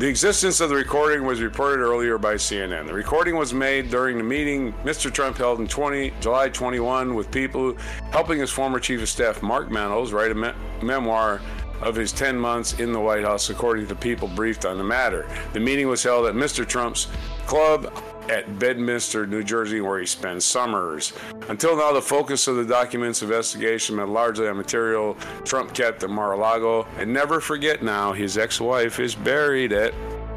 The 0.00 0.08
existence 0.08 0.62
of 0.62 0.70
the 0.70 0.76
recording 0.76 1.26
was 1.26 1.42
reported 1.42 1.82
earlier 1.82 2.16
by 2.16 2.36
CNN. 2.36 2.86
The 2.86 2.94
recording 2.94 3.36
was 3.36 3.52
made 3.52 3.90
during 3.90 4.16
the 4.16 4.24
meeting 4.24 4.72
Mr. 4.82 5.12
Trump 5.12 5.36
held 5.36 5.60
in 5.60 5.68
20, 5.68 6.14
July 6.22 6.48
21 6.48 7.14
with 7.14 7.30
people 7.30 7.76
helping 8.10 8.38
his 8.38 8.50
former 8.50 8.80
chief 8.80 9.02
of 9.02 9.10
staff, 9.10 9.42
Mark 9.42 9.70
Meadows, 9.70 10.14
write 10.14 10.30
a 10.30 10.34
me- 10.34 10.52
memoir 10.82 11.42
of 11.82 11.94
his 11.94 12.12
10 12.12 12.38
months 12.38 12.78
in 12.80 12.92
the 12.92 13.00
White 13.00 13.24
House, 13.24 13.50
according 13.50 13.86
to 13.88 13.94
people 13.94 14.28
briefed 14.28 14.64
on 14.64 14.78
the 14.78 14.84
matter. 14.84 15.26
The 15.52 15.60
meeting 15.60 15.88
was 15.88 16.02
held 16.02 16.26
at 16.26 16.34
Mr. 16.34 16.66
Trump's 16.66 17.08
club 17.46 17.92
at 18.28 18.58
Bedminster, 18.58 19.26
New 19.26 19.42
Jersey, 19.42 19.80
where 19.80 19.98
he 19.98 20.06
spends 20.06 20.44
summers. 20.44 21.12
Until 21.48 21.76
now, 21.76 21.92
the 21.92 22.02
focus 22.02 22.46
of 22.46 22.56
the 22.56 22.64
document's 22.64 23.22
investigation 23.22 23.96
been 23.96 24.12
largely 24.12 24.46
on 24.46 24.56
material 24.56 25.14
Trump 25.44 25.74
kept 25.74 26.04
at 26.04 26.10
Mar-a-Lago. 26.10 26.86
And 26.98 27.12
never 27.12 27.40
forget 27.40 27.82
now, 27.82 28.12
his 28.12 28.38
ex-wife 28.38 29.00
is 29.00 29.14
buried 29.14 29.72
at 29.72 29.92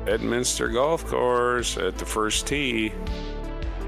Bedminster 0.06 0.70
Golf 0.70 1.06
Course 1.06 1.78
at 1.78 1.98
the 1.98 2.06
first 2.06 2.48
tee. 2.48 2.92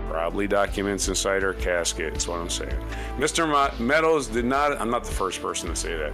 Probably 0.07 0.47
documents 0.47 1.07
inside 1.07 1.41
her 1.41 1.53
casket, 1.53 2.15
is 2.15 2.27
what 2.27 2.39
I'm 2.39 2.49
saying. 2.49 2.79
Mr. 3.17 3.79
Meadows 3.79 4.27
did 4.27 4.45
not, 4.45 4.79
I'm 4.79 4.89
not 4.89 5.03
the 5.03 5.11
first 5.11 5.41
person 5.41 5.69
to 5.69 5.75
say 5.75 5.97
that. 5.97 6.13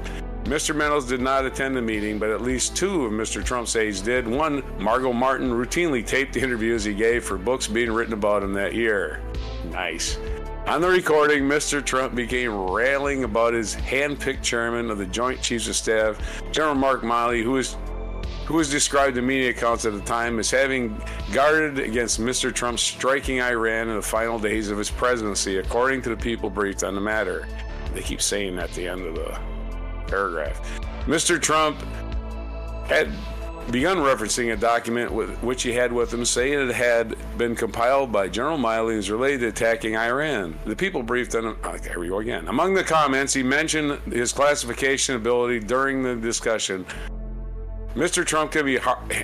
Mr. 0.52 0.76
Meadows 0.76 1.06
did 1.06 1.22
not 1.22 1.46
attend 1.46 1.78
the 1.78 1.82
meeting, 1.82 2.20
but 2.20 2.30
at 2.30 2.42
least 2.42 2.76
two 2.76 3.06
of 3.06 3.14
Mr. 3.14 3.42
Trump's 3.42 3.74
aides 3.78 4.02
did. 4.02 4.28
One, 4.28 4.62
Margot 4.78 5.14
Martin, 5.14 5.50
routinely 5.50 6.06
taped 6.06 6.34
the 6.34 6.42
interviews 6.42 6.84
he 6.84 6.94
gave 6.94 7.24
for 7.24 7.38
books 7.38 7.68
being 7.68 7.90
written 7.90 8.14
about 8.14 8.44
him 8.44 8.52
that 8.56 8.76
year. 8.76 9.22
Nice. 9.72 10.18
On 10.68 10.82
the 10.82 10.90
recording, 10.90 11.44
Mr. 11.44 11.82
Trump 11.82 12.16
became 12.16 12.54
railing 12.70 13.24
about 13.24 13.54
his 13.54 13.76
hand-picked 13.76 14.44
chairman 14.44 14.92
of 14.92 14.98
the 14.98 15.06
Joint 15.06 15.42
Chiefs 15.42 15.70
of 15.70 15.76
Staff, 15.78 16.44
General 16.52 16.76
Mark 16.76 17.04
Milley, 17.04 17.42
who 17.42 17.56
is 17.56 17.78
who 18.46 18.56
was 18.56 18.70
described 18.70 19.18
in 19.18 19.26
media 19.26 19.52
accounts 19.52 19.86
at 19.86 19.94
the 19.94 20.02
time 20.02 20.38
as 20.38 20.52
having 20.52 21.02
guarded 21.32 21.80
against 21.80 22.20
Mr. 22.20 22.54
Trump 22.54 22.78
striking 22.78 23.40
Iran 23.40 23.88
in 23.88 23.96
the 23.96 24.02
final 24.02 24.38
days 24.38 24.70
of 24.70 24.78
his 24.78 24.92
presidency, 24.92 25.60
according 25.60 26.02
to 26.02 26.10
the 26.10 26.18
people 26.18 26.50
briefed 26.50 26.84
on 26.84 26.94
the 26.94 27.00
matter. 27.00 27.48
They 27.94 28.02
keep 28.02 28.22
saying 28.22 28.60
at 28.60 28.74
the 28.74 28.90
end 28.90 29.06
of 29.06 29.16
the 29.16 29.51
paragraph. 30.12 30.80
Mr. 31.06 31.42
Trump 31.42 31.82
had 32.86 33.12
begun 33.72 33.98
referencing 33.98 34.54
a 34.54 34.58
document 34.58 35.12
with, 35.12 35.30
which 35.42 35.64
he 35.64 35.72
had 35.72 35.94
with 35.94 36.14
him 36.14 36.26
saying 36.26 36.70
it 36.70 36.76
had 36.76 37.16
been 37.38 37.56
compiled 37.56 38.12
by 38.12 38.28
General 38.28 38.58
Milley 38.58 38.96
and 38.96 39.08
related 39.08 39.40
to 39.40 39.48
attacking 39.48 39.96
Iran. 39.96 40.60
The 40.66 40.76
people 40.76 41.02
briefed 41.02 41.34
on 41.36 41.46
him. 41.46 41.58
Oh, 41.64 41.78
there 41.78 42.00
we 42.00 42.10
go 42.10 42.20
again. 42.20 42.48
Among 42.48 42.74
the 42.74 42.84
comments, 42.84 43.34
he 43.34 43.44
mentioned 43.44 44.00
his 44.12 44.34
classification 44.34 45.16
ability 45.16 45.60
during 45.60 46.04
the 46.04 46.16
discussion. 46.16 46.86
Mr. 47.96 48.26
Trump 48.26 48.52
can 48.52 48.66
be 48.66 48.78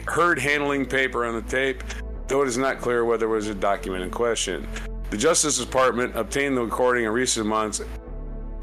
heard 0.08 0.40
handling 0.40 0.86
paper 0.86 1.26
on 1.26 1.36
the 1.36 1.42
tape, 1.42 1.84
though 2.28 2.42
it 2.42 2.48
is 2.48 2.58
not 2.58 2.80
clear 2.80 3.06
whether 3.06 3.26
it 3.26 3.30
was 3.30 3.48
a 3.48 3.56
document 3.56 4.04
in 4.04 4.12
question. 4.12 4.68
The 5.10 5.18
Justice 5.18 5.58
Department 5.58 6.16
obtained 6.16 6.58
the 6.58 6.62
recording 6.62 7.06
in 7.06 7.12
recent 7.12 7.48
months, 7.48 7.82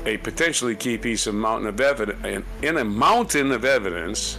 a 0.06 0.16
potentially 0.18 0.76
key 0.76 0.98
piece 0.98 1.26
of 1.26 1.34
mountain 1.34 1.66
of 1.66 1.80
evidence 1.80 2.44
in 2.62 2.76
a 2.76 2.84
mountain 2.84 3.52
of 3.52 3.64
evidence 3.64 4.38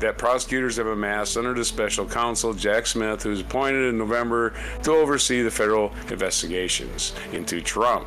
that 0.00 0.18
prosecutors 0.18 0.76
have 0.76 0.86
amassed 0.86 1.36
under 1.36 1.54
the 1.54 1.64
special 1.64 2.04
counsel 2.06 2.52
Jack 2.52 2.86
Smith, 2.86 3.22
who 3.22 3.30
was 3.30 3.40
appointed 3.40 3.88
in 3.88 3.96
November 3.96 4.52
to 4.82 4.92
oversee 4.92 5.42
the 5.42 5.50
federal 5.50 5.92
investigations 6.10 7.14
into 7.32 7.60
Trump. 7.60 8.06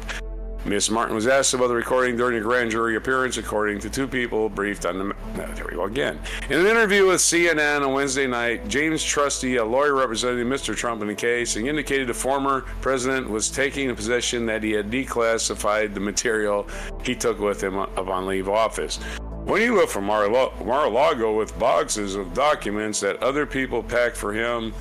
Miss 0.66 0.90
Martin 0.90 1.16
was 1.16 1.28
asked 1.28 1.54
about 1.54 1.68
the 1.68 1.76
recording 1.76 2.18
during 2.18 2.38
a 2.38 2.42
grand 2.42 2.72
jury 2.72 2.96
appearance, 2.96 3.38
according 3.38 3.80
to 3.80 3.90
two 3.90 4.08
people 4.08 4.50
briefed 4.50 4.86
on 4.86 4.98
the. 4.98 5.16
there 5.36 5.66
we 5.70 5.76
go 5.76 5.84
again. 5.86 6.20
In 6.50 6.60
an 6.60 6.66
interview 6.66 7.08
with 7.08 7.22
CNN 7.22 7.86
on 7.86 7.94
Wednesday 7.94 8.28
night, 8.28 8.68
James 8.68 9.04
Trusty, 9.04 9.58
a 9.58 9.64
lawyer 9.64 9.94
representing 9.94 10.46
Mr. 10.46 10.76
Trump 10.76 11.02
in 11.02 11.08
the 11.08 11.16
case, 11.16 11.56
indicated 11.56 12.08
the 12.08 12.14
former 12.14 12.62
president 12.82 13.30
was 13.30 13.50
taking 13.50 13.90
a 13.90 13.96
position 13.96 14.46
that 14.48 14.62
he 14.62 14.72
had 14.72 14.90
declassified 14.90 15.94
the 15.94 16.00
material 16.00 16.68
he 17.04 17.16
took 17.16 17.40
with 17.40 17.64
him 17.64 17.78
upon 17.78 18.26
leave 18.26 18.50
office. 18.50 19.00
When 19.46 19.62
he 19.62 19.70
left 19.70 19.94
for 19.94 20.02
Mar-a-Lago 20.02 21.38
with 21.38 21.58
boxes 21.58 22.16
of 22.16 22.34
documents 22.34 23.00
that 23.00 23.24
other 23.24 23.46
people 23.46 23.82
packed 23.82 24.18
for 24.18 24.34
him, 24.34 24.74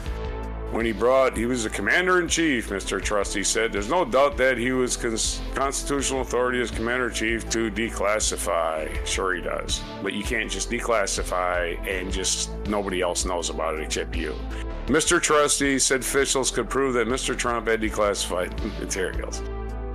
when 0.73 0.85
he 0.85 0.93
brought, 0.93 1.37
he 1.37 1.47
was 1.47 1.65
the 1.65 1.71
commander 1.71 2.21
in 2.21 2.29
chief, 2.29 2.69
Mr. 2.69 3.01
Trusty 3.03 3.45
said. 3.45 3.73
There's 3.73 3.89
no 3.89 4.05
doubt 4.05 4.37
that 4.39 4.59
he 4.59 4.73
was 4.73 4.97
cons- 4.97 5.41
constitutional 5.55 6.23
authority 6.23 6.61
as 6.61 6.71
commander 6.71 7.09
in 7.09 7.15
chief 7.15 7.49
to 7.51 7.71
declassify. 7.71 9.07
Sure, 9.07 9.35
he 9.35 9.41
does. 9.41 9.83
But 10.03 10.13
you 10.13 10.25
can't 10.25 10.51
just 10.51 10.71
declassify 10.71 11.79
and 11.89 12.13
just 12.13 12.51
nobody 12.67 13.01
else 13.01 13.25
knows 13.25 13.49
about 13.49 13.77
it 13.77 13.83
except 13.83 14.17
you. 14.17 14.35
Mr. 14.87 15.21
Trusty 15.21 15.79
said 15.79 16.01
officials 16.01 16.51
could 16.51 16.69
prove 16.69 16.95
that 16.95 17.07
Mr. 17.07 17.37
Trump 17.37 17.69
had 17.69 17.81
declassified 17.81 18.53
materials. 18.81 19.43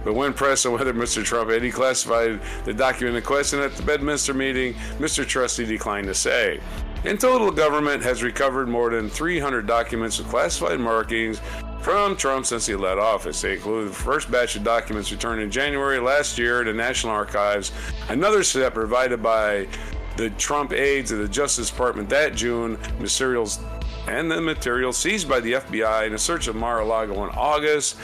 But 0.04 0.16
when 0.16 0.34
pressed 0.34 0.66
on 0.66 0.74
whether 0.74 0.94
Mr. 0.94 1.24
Trump 1.24 1.52
had 1.52 1.62
declassified 1.62 2.42
the 2.66 2.74
document 2.74 3.18
in 3.18 3.24
question 3.24 3.60
at 3.60 3.76
the 3.76 3.84
Bedminster 3.84 4.34
meeting, 4.34 4.74
Mr. 4.98 5.26
Trusty 5.26 5.66
declined 5.66 6.08
to 6.08 6.16
say. 6.16 6.60
In 7.04 7.18
total, 7.18 7.48
the 7.50 7.58
government 7.58 8.04
has 8.04 8.22
recovered 8.22 8.70
more 8.70 8.92
than 8.92 9.10
300 9.10 9.66
documents 9.66 10.20
with 10.20 10.30
classified 10.30 10.80
markings 10.80 11.42
from 11.82 12.16
Trump 12.16 12.46
since 12.46 12.68
he 12.68 12.76
led 12.76 13.00
office. 13.00 13.42
They 13.42 13.54
include 13.54 13.90
the 13.90 13.94
first 13.94 14.30
batch 14.30 14.56
of 14.56 14.64
documents 14.64 15.12
returned 15.12 15.42
in 15.42 15.50
January 15.50 15.98
last 15.98 16.38
year 16.38 16.64
to 16.64 16.74
National 16.74 17.14
Archives, 17.14 17.72
another 18.10 18.44
set 18.44 18.76
provided 18.76 19.24
by 19.24 19.68
the 20.16 20.30
Trump 20.32 20.74
aides 20.74 21.12
of 21.12 21.18
the 21.18 21.28
Justice 21.28 21.72
Department 21.72 22.08
that 22.10 22.36
June, 22.36 22.78
materials 23.00 23.60
and 24.08 24.30
the 24.30 24.40
materials 24.40 24.96
seized 24.98 25.28
by 25.28 25.40
the 25.40 25.54
FBI 25.54 26.06
in 26.06 26.14
a 26.14 26.20
search 26.20 26.48
of 26.48 26.56
Mar-a-Lago 26.56 27.24
in 27.24 27.30
August, 27.32 27.98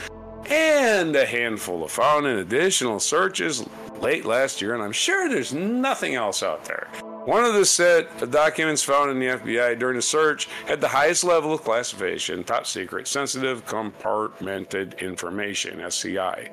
and 0.46 1.14
a 1.14 1.26
handful 1.26 1.84
of 1.84 1.92
found 1.92 2.26
in 2.26 2.38
additional 2.38 2.98
searches 2.98 3.64
late 4.00 4.24
last 4.24 4.60
year, 4.60 4.74
and 4.74 4.82
I'm 4.82 4.92
sure 4.92 5.28
there's 5.28 5.52
nothing 5.52 6.16
else 6.16 6.42
out 6.42 6.64
there. 6.64 6.88
One 7.28 7.44
of 7.44 7.52
the 7.52 7.66
set 7.66 8.22
of 8.22 8.30
documents 8.30 8.82
found 8.82 9.10
in 9.10 9.18
the 9.18 9.26
FBI 9.26 9.78
during 9.78 9.96
the 9.96 10.02
search 10.02 10.48
had 10.66 10.80
the 10.80 10.88
highest 10.88 11.24
level 11.24 11.52
of 11.52 11.62
classification, 11.62 12.42
top 12.42 12.66
secret, 12.66 13.06
sensitive, 13.06 13.66
compartmented 13.66 14.98
information, 14.98 15.78
SCI. 15.82 16.48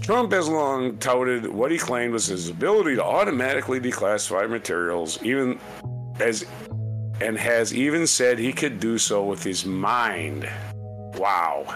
Trump 0.00 0.32
has 0.32 0.48
long 0.48 0.96
touted 0.96 1.46
what 1.46 1.72
he 1.72 1.76
claimed 1.76 2.14
was 2.14 2.24
his 2.24 2.48
ability 2.48 2.94
to 2.94 3.04
automatically 3.04 3.80
declassify 3.80 4.48
materials, 4.48 5.22
even 5.22 5.60
as 6.18 6.46
and 7.20 7.36
has 7.36 7.74
even 7.74 8.06
said 8.06 8.38
he 8.38 8.54
could 8.54 8.80
do 8.80 8.96
so 8.96 9.22
with 9.26 9.42
his 9.42 9.66
mind. 9.66 10.48
Wow. 11.18 11.66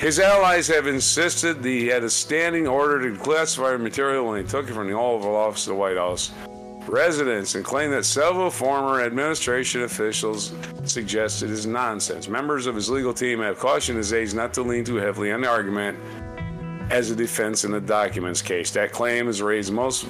His 0.00 0.18
allies 0.18 0.66
have 0.68 0.86
insisted 0.86 1.62
that 1.62 1.68
he 1.68 1.88
had 1.88 2.04
a 2.04 2.08
standing 2.08 2.66
order 2.66 3.10
to 3.10 3.18
classify 3.18 3.76
material 3.76 4.26
when 4.26 4.42
he 4.42 4.48
took 4.48 4.66
it 4.66 4.72
from 4.72 4.86
the 4.86 4.94
Oval 4.94 5.36
Office 5.36 5.64
to 5.64 5.70
the 5.70 5.76
White 5.76 5.98
House 5.98 6.32
residence 6.86 7.54
and 7.54 7.62
claim 7.62 7.90
that 7.90 8.06
several 8.06 8.50
former 8.50 9.02
administration 9.02 9.82
officials 9.82 10.54
suggested 10.84 11.50
is 11.50 11.66
nonsense. 11.66 12.28
Members 12.28 12.66
of 12.66 12.74
his 12.74 12.88
legal 12.88 13.12
team 13.12 13.40
have 13.40 13.58
cautioned 13.58 13.98
his 13.98 14.14
aides 14.14 14.32
not 14.32 14.54
to 14.54 14.62
lean 14.62 14.86
too 14.86 14.96
heavily 14.96 15.32
on 15.32 15.42
the 15.42 15.48
argument 15.48 15.98
as 16.90 17.10
a 17.10 17.14
defense 17.14 17.64
in 17.64 17.70
the 17.70 17.80
documents 17.80 18.40
case. 18.40 18.70
That 18.70 18.92
claim 18.92 19.28
is 19.28 19.42
raised 19.42 19.70
most 19.70 20.06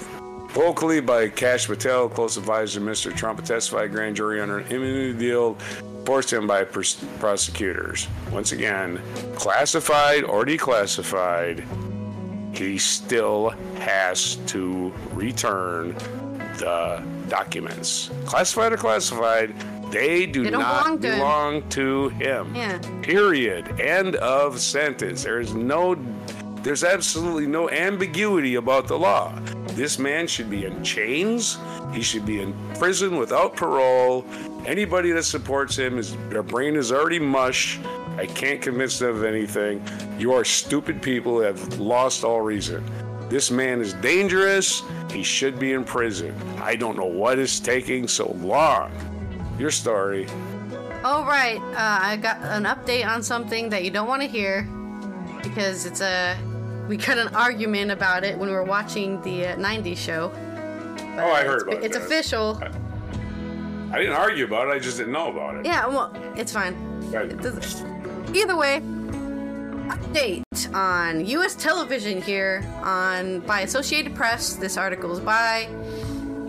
vocally 0.52 1.00
by 1.00 1.28
Kash 1.28 1.66
Patel, 1.66 2.08
close 2.08 2.36
advisor 2.36 2.80
to 2.80 2.86
Mr. 2.86 3.14
Trump, 3.14 3.38
a 3.38 3.42
testified 3.42 3.92
grand 3.92 4.16
jury 4.16 4.40
under 4.40 4.58
an 4.58 4.66
immunity 4.72 5.18
deal 5.18 5.54
forced 6.04 6.32
him 6.32 6.46
by 6.46 6.64
pers- 6.64 7.02
prosecutors. 7.18 8.08
Once 8.32 8.52
again, 8.52 9.00
classified 9.36 10.24
or 10.24 10.44
declassified, 10.44 11.64
he 12.56 12.78
still 12.78 13.50
has 13.78 14.36
to 14.46 14.92
return 15.12 15.94
the 16.58 17.02
documents. 17.28 18.10
Classified 18.24 18.72
or 18.72 18.76
classified, 18.76 19.54
they 19.92 20.26
do 20.26 20.44
They 20.44 20.50
don't 20.50 20.60
belong 20.62 20.98
to 21.00 21.08
him. 21.08 21.18
belong 21.18 21.68
to 21.70 22.08
him. 22.10 22.54
Yeah. 22.54 22.78
Period. 23.02 23.80
End 23.80 24.16
of 24.16 24.60
sentence. 24.60 25.22
There 25.24 25.40
is 25.40 25.54
no 25.54 25.96
there's 26.62 26.84
absolutely 26.84 27.46
no 27.46 27.70
ambiguity 27.70 28.56
about 28.56 28.86
the 28.86 28.98
law. 28.98 29.32
This 29.74 29.98
man 29.98 30.26
should 30.26 30.50
be 30.50 30.64
in 30.64 30.82
chains. 30.82 31.58
He 31.92 32.02
should 32.02 32.26
be 32.26 32.40
in 32.40 32.54
prison 32.74 33.16
without 33.16 33.56
parole. 33.56 34.24
Anybody 34.66 35.12
that 35.12 35.22
supports 35.22 35.76
him 35.76 35.98
is 35.98 36.16
their 36.28 36.42
brain 36.42 36.76
is 36.76 36.92
already 36.92 37.18
mush. 37.18 37.78
I 38.16 38.26
can't 38.26 38.60
convince 38.60 38.98
them 38.98 39.16
of 39.16 39.24
anything. 39.24 39.82
You 40.18 40.32
are 40.32 40.44
stupid 40.44 41.00
people 41.00 41.34
who 41.34 41.40
have 41.40 41.78
lost 41.78 42.24
all 42.24 42.40
reason. 42.40 42.84
This 43.28 43.50
man 43.50 43.80
is 43.80 43.94
dangerous. 43.94 44.82
He 45.10 45.22
should 45.22 45.58
be 45.58 45.72
in 45.72 45.84
prison. 45.84 46.34
I 46.60 46.76
don't 46.76 46.96
know 46.96 47.06
what 47.06 47.38
is 47.38 47.60
taking 47.60 48.08
so 48.08 48.32
long. 48.40 48.90
Your 49.58 49.70
story. 49.70 50.26
All 51.04 51.24
right, 51.24 51.60
uh, 51.72 52.04
I 52.04 52.16
got 52.16 52.42
an 52.42 52.64
update 52.64 53.06
on 53.06 53.22
something 53.22 53.70
that 53.70 53.84
you 53.84 53.90
don't 53.90 54.08
want 54.08 54.20
to 54.20 54.28
hear 54.28 54.68
because 55.42 55.86
it's 55.86 56.02
a 56.02 56.36
we 56.90 56.96
got 56.96 57.18
an 57.18 57.28
argument 57.36 57.92
about 57.92 58.24
it 58.24 58.36
when 58.36 58.48
we 58.48 58.54
were 58.54 58.64
watching 58.64 59.22
the 59.22 59.46
uh, 59.46 59.56
90s 59.56 59.96
show. 59.96 60.28
But 61.14 61.24
Oh, 61.24 61.30
I 61.32 61.44
heard 61.44 61.62
it's, 61.62 61.62
about 61.72 61.84
It's 61.84 61.96
that. 61.96 62.04
official. 62.04 62.60
I 63.92 63.98
didn't 63.98 64.14
argue 64.16 64.44
about 64.44 64.66
it. 64.66 64.72
I 64.72 64.80
just 64.80 64.98
didn't 64.98 65.12
know 65.12 65.30
about 65.30 65.54
it. 65.54 65.64
Yeah, 65.66 65.86
well, 65.86 66.12
it's 66.34 66.52
fine. 66.52 66.74
Right. 67.12 67.30
It 67.30 67.38
Either 68.34 68.56
way, 68.56 68.80
update 69.88 70.42
on 70.74 71.24
U.S. 71.26 71.54
television 71.54 72.20
here 72.20 72.64
on 72.82 73.38
by 73.40 73.60
Associated 73.60 74.16
Press. 74.16 74.54
This 74.54 74.76
article 74.76 75.12
is 75.12 75.20
by 75.20 75.68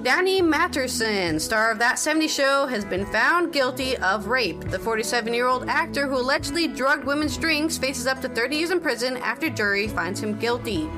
Danny 0.04 0.41
Masterson, 0.41 1.39
star 1.39 1.70
of 1.70 1.78
That 1.78 1.99
70 1.99 2.28
Show, 2.28 2.66
has 2.66 2.84
been 2.84 3.06
found 3.06 3.54
guilty 3.54 3.95
of 3.97 4.26
rape. 4.26 4.60
The 4.72 4.80
47 4.80 5.32
year 5.32 5.45
old 5.45 5.70
actor 5.70 6.08
who 6.08 6.18
allegedly 6.18 6.68
drugged 6.68 7.04
women's 7.04 7.38
drinks 7.38 7.78
faces 7.78 8.08
up 8.08 8.20
to 8.22 8.30
30 8.30 8.56
years 8.56 8.72
in 8.72 8.80
prison 8.80 9.18
after 9.18 9.47
jury 9.47 9.88
finds 9.88 10.20
him 10.20 10.39
guilty. 10.39 10.89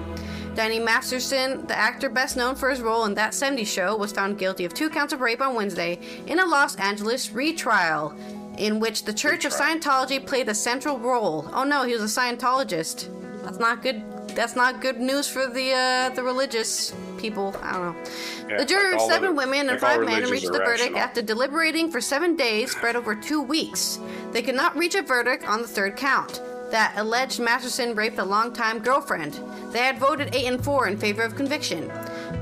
Danny 0.56 0.80
Masterson, 0.80 1.68
the 1.68 1.78
actor 1.78 2.08
best 2.08 2.38
known 2.38 2.56
for 2.56 2.70
his 2.70 2.80
role 2.80 3.04
in 3.04 3.14
That 3.14 3.34
70 3.34 3.66
Show, 3.66 3.98
was 3.98 4.14
found 4.14 4.38
guilty 4.38 4.64
of 4.64 4.74
two 4.74 4.90
counts 4.90 5.12
of 5.12 5.20
rape 5.20 5.42
on 5.42 5.54
Wednesday 5.54 6.00
in 6.28 6.40
a 6.40 6.46
Los 6.46 6.78
Angeles 6.78 7.34
retrial, 7.34 8.16
in 8.58 8.80
which 8.80 9.04
the 9.04 9.14
Church 9.14 9.44
of 9.44 9.52
Scientology 9.52 10.26
played 10.26 10.48
a 10.48 10.56
central 10.56 10.98
role. 10.98 11.50
Oh 11.52 11.66
no, 11.66 11.84
he 11.84 11.92
was 11.92 12.04
a 12.04 12.22
Scientologist. 12.22 13.10
That's 13.44 13.60
not 13.60 13.82
good. 13.82 14.02
That's 14.30 14.56
not 14.56 14.80
good 14.80 15.02
news 15.02 15.28
for 15.28 15.48
the 15.48 15.74
uh, 15.74 16.10
the 16.16 16.24
religious 16.24 16.94
people. 17.24 17.56
I 17.64 17.72
don't 17.72 17.82
know. 17.82 18.04
Yeah, 18.50 18.58
the 18.58 18.66
jury 18.66 18.92
like 18.92 19.02
of 19.02 19.08
seven 19.10 19.36
women 19.36 19.70
and 19.70 19.80
five 19.80 20.06
men 20.06 20.30
reached 20.30 20.52
the 20.52 20.60
verdict 20.60 20.92
rational. 20.94 21.00
after 21.00 21.22
deliberating 21.22 21.90
for 21.90 22.02
seven 22.02 22.36
days, 22.36 22.72
spread 22.72 22.98
over 22.98 23.16
two 23.16 23.42
weeks. 23.42 23.98
They 24.34 24.42
could 24.42 24.56
not 24.56 24.76
reach 24.76 24.94
a 24.94 25.02
verdict 25.02 25.48
on 25.48 25.62
the 25.62 25.68
third 25.68 25.96
count. 25.96 26.42
That 26.70 26.94
alleged 26.98 27.40
Masterson 27.40 27.96
raped 27.96 28.20
a 28.20 28.24
longtime 28.26 28.80
girlfriend. 28.80 29.40
They 29.72 29.80
had 29.80 30.00
voted 30.00 30.36
8 30.36 30.46
and 30.48 30.64
4 30.64 30.88
in 30.88 30.98
favor 30.98 31.22
of 31.22 31.36
conviction. 31.36 31.88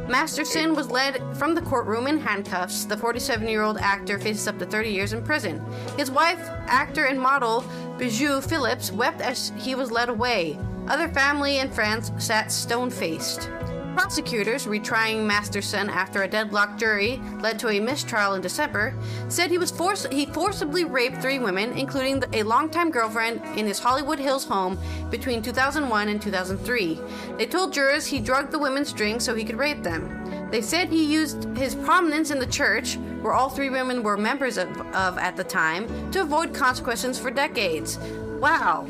Masterson 0.08 0.74
was 0.74 0.90
led 0.90 1.22
from 1.38 1.54
the 1.54 1.62
courtroom 1.62 2.08
in 2.08 2.18
handcuffs. 2.18 2.86
The 2.86 2.98
47 2.98 3.48
year 3.48 3.62
old 3.62 3.78
actor 3.78 4.18
faces 4.18 4.48
up 4.48 4.58
to 4.60 4.66
30 4.66 4.90
years 4.90 5.14
in 5.14 5.22
prison. 5.24 5.64
His 5.98 6.10
wife, 6.10 6.40
actor 6.66 7.06
and 7.06 7.20
model 7.20 7.64
Bijou 7.98 8.42
Phillips, 8.42 8.92
wept 8.92 9.22
as 9.22 9.52
he 9.58 9.76
was 9.76 9.92
led 9.92 10.10
away. 10.10 10.58
Other 10.88 11.08
family 11.10 11.60
and 11.60 11.72
friends 11.72 12.12
sat 12.18 12.52
stone 12.52 12.90
faced. 12.90 13.50
Prosecutors, 13.96 14.66
retrying 14.66 15.26
Masterson 15.26 15.90
after 15.90 16.24
a 16.24 16.28
deadlocked 16.28 16.80
jury 16.80 17.22
led 17.40 17.60
to 17.60 17.70
a 17.70 17.80
mistrial 17.80 18.34
in 18.34 18.42
December, 18.42 18.94
said 19.28 19.52
he 19.52 19.58
was 19.58 19.72
forced 19.72 20.12
he 20.12 20.26
forcibly 20.26 20.86
raped 20.86 21.22
three 21.22 21.40
women, 21.40 21.74
including 21.78 22.24
a 22.34 22.44
longtime 22.44 22.90
girlfriend, 22.90 23.42
in 23.58 23.68
his 23.68 23.80
Hollywood 23.80 24.20
Hills 24.20 24.46
home 24.46 24.80
between 25.10 25.42
2001 25.42 26.10
and 26.10 26.22
2003. 26.22 27.00
They 27.38 27.46
told 27.46 27.74
jurors 27.74 28.08
he 28.08 28.20
drugged 28.20 28.52
the 28.52 28.60
women's 28.60 28.94
drinks 28.94 29.26
so 29.26 29.36
he 29.36 29.44
could 29.44 29.58
rape 29.58 29.84
them. 29.84 30.50
They 30.52 30.62
said 30.62 30.90
he 30.90 31.06
used 31.06 31.46
his 31.58 31.76
prominence 31.76 32.32
in 32.32 32.40
the 32.40 32.46
church, 32.46 32.98
where 33.22 33.34
all 33.34 33.50
three 33.50 33.70
women 33.70 34.04
were 34.04 34.18
members 34.18 34.58
of, 34.58 34.70
of 34.94 35.18
at 35.18 35.36
the 35.36 35.44
time, 35.44 36.12
to 36.12 36.22
avoid 36.22 36.54
consequences 36.54 37.20
for 37.20 37.32
decades. 37.32 37.98
Wow. 38.40 38.86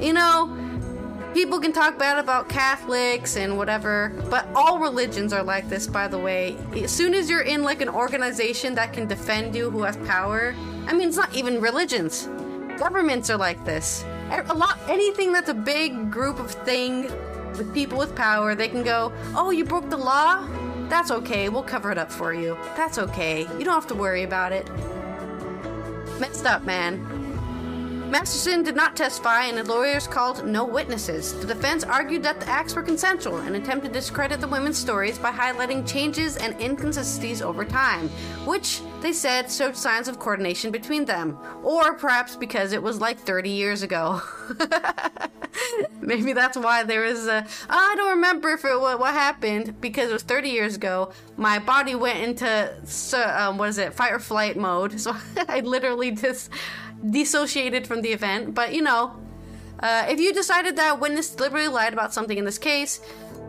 You 0.00 0.12
know, 0.12 0.73
people 1.34 1.58
can 1.58 1.72
talk 1.72 1.98
bad 1.98 2.18
about 2.18 2.48
Catholics 2.48 3.36
and 3.36 3.58
whatever, 3.58 4.12
but 4.30 4.46
all 4.54 4.78
religions 4.78 5.32
are 5.32 5.42
like 5.42 5.68
this, 5.68 5.86
by 5.86 6.06
the 6.06 6.18
way. 6.18 6.56
As 6.76 6.92
soon 6.92 7.12
as 7.12 7.28
you're 7.28 7.42
in 7.42 7.64
like 7.64 7.82
an 7.82 7.88
organization 7.88 8.74
that 8.76 8.92
can 8.92 9.08
defend 9.08 9.54
you, 9.54 9.68
who 9.68 9.82
has 9.82 9.96
power, 10.06 10.54
I 10.86 10.92
mean, 10.92 11.08
it's 11.08 11.16
not 11.16 11.34
even 11.34 11.60
religions. 11.60 12.28
Governments 12.78 13.30
are 13.30 13.36
like 13.36 13.62
this. 13.64 14.04
A 14.30 14.54
lot, 14.54 14.78
anything 14.88 15.32
that's 15.32 15.50
a 15.50 15.54
big 15.54 16.10
group 16.10 16.38
of 16.38 16.52
thing 16.52 17.02
with 17.58 17.74
people 17.74 17.98
with 17.98 18.14
power, 18.14 18.54
they 18.54 18.68
can 18.68 18.84
go, 18.84 19.12
"Oh, 19.34 19.50
you 19.50 19.64
broke 19.64 19.90
the 19.90 19.96
law? 19.96 20.46
That's 20.88 21.10
okay. 21.10 21.48
We'll 21.48 21.62
cover 21.62 21.90
it 21.90 21.98
up 21.98 22.12
for 22.12 22.32
you. 22.32 22.56
That's 22.76 22.98
okay. 22.98 23.46
You 23.58 23.64
don't 23.64 23.74
have 23.74 23.88
to 23.88 23.94
worry 23.94 24.22
about 24.22 24.52
it." 24.52 24.68
Messed 26.20 26.46
up, 26.46 26.64
man. 26.64 27.23
Masterson 28.14 28.62
did 28.62 28.76
not 28.76 28.94
testify, 28.94 29.46
and 29.46 29.58
the 29.58 29.64
lawyers 29.64 30.06
called 30.06 30.46
no 30.46 30.64
witnesses. 30.64 31.34
The 31.40 31.48
defense 31.48 31.82
argued 31.82 32.22
that 32.22 32.38
the 32.38 32.48
acts 32.48 32.76
were 32.76 32.82
consensual 32.84 33.38
and 33.38 33.56
attempted 33.56 33.88
to 33.88 33.94
discredit 33.94 34.40
the 34.40 34.46
women's 34.46 34.78
stories 34.78 35.18
by 35.18 35.32
highlighting 35.32 35.84
changes 35.84 36.36
and 36.36 36.54
inconsistencies 36.60 37.42
over 37.42 37.64
time, 37.64 38.08
which 38.46 38.82
they 39.00 39.12
said 39.12 39.50
showed 39.50 39.76
signs 39.76 40.06
of 40.06 40.20
coordination 40.20 40.70
between 40.70 41.04
them. 41.04 41.36
Or 41.64 41.94
perhaps 41.94 42.36
because 42.36 42.72
it 42.72 42.80
was 42.80 43.00
like 43.00 43.18
30 43.18 43.50
years 43.50 43.82
ago. 43.82 44.22
Maybe 46.00 46.32
that's 46.32 46.56
why 46.56 46.84
there 46.84 47.02
was 47.02 47.26
a. 47.26 47.44
I 47.68 47.94
don't 47.96 48.10
remember 48.10 48.50
if 48.50 48.64
it 48.64 48.80
what, 48.80 49.00
what 49.00 49.12
happened 49.12 49.80
because 49.80 50.10
it 50.10 50.12
was 50.12 50.22
30 50.22 50.50
years 50.50 50.76
ago. 50.76 51.10
My 51.36 51.58
body 51.58 51.96
went 51.96 52.20
into 52.20 52.74
um, 53.36 53.58
what 53.58 53.70
is 53.70 53.78
it, 53.78 53.92
fight 53.92 54.12
or 54.12 54.20
flight 54.20 54.56
mode. 54.56 54.94
So 55.04 55.14
I 55.48 55.60
literally 55.60 56.12
just 56.12 56.48
dissociated 57.10 57.86
from 57.86 58.02
the 58.02 58.10
event, 58.10 58.54
but 58.54 58.74
you 58.74 58.82
know, 58.82 59.16
uh, 59.80 60.06
if 60.08 60.20
you 60.20 60.32
decided 60.32 60.76
that 60.76 61.00
witness 61.00 61.34
deliberately 61.34 61.68
lied 61.68 61.92
about 61.92 62.14
something 62.14 62.38
in 62.38 62.44
this 62.44 62.58
case, 62.58 63.00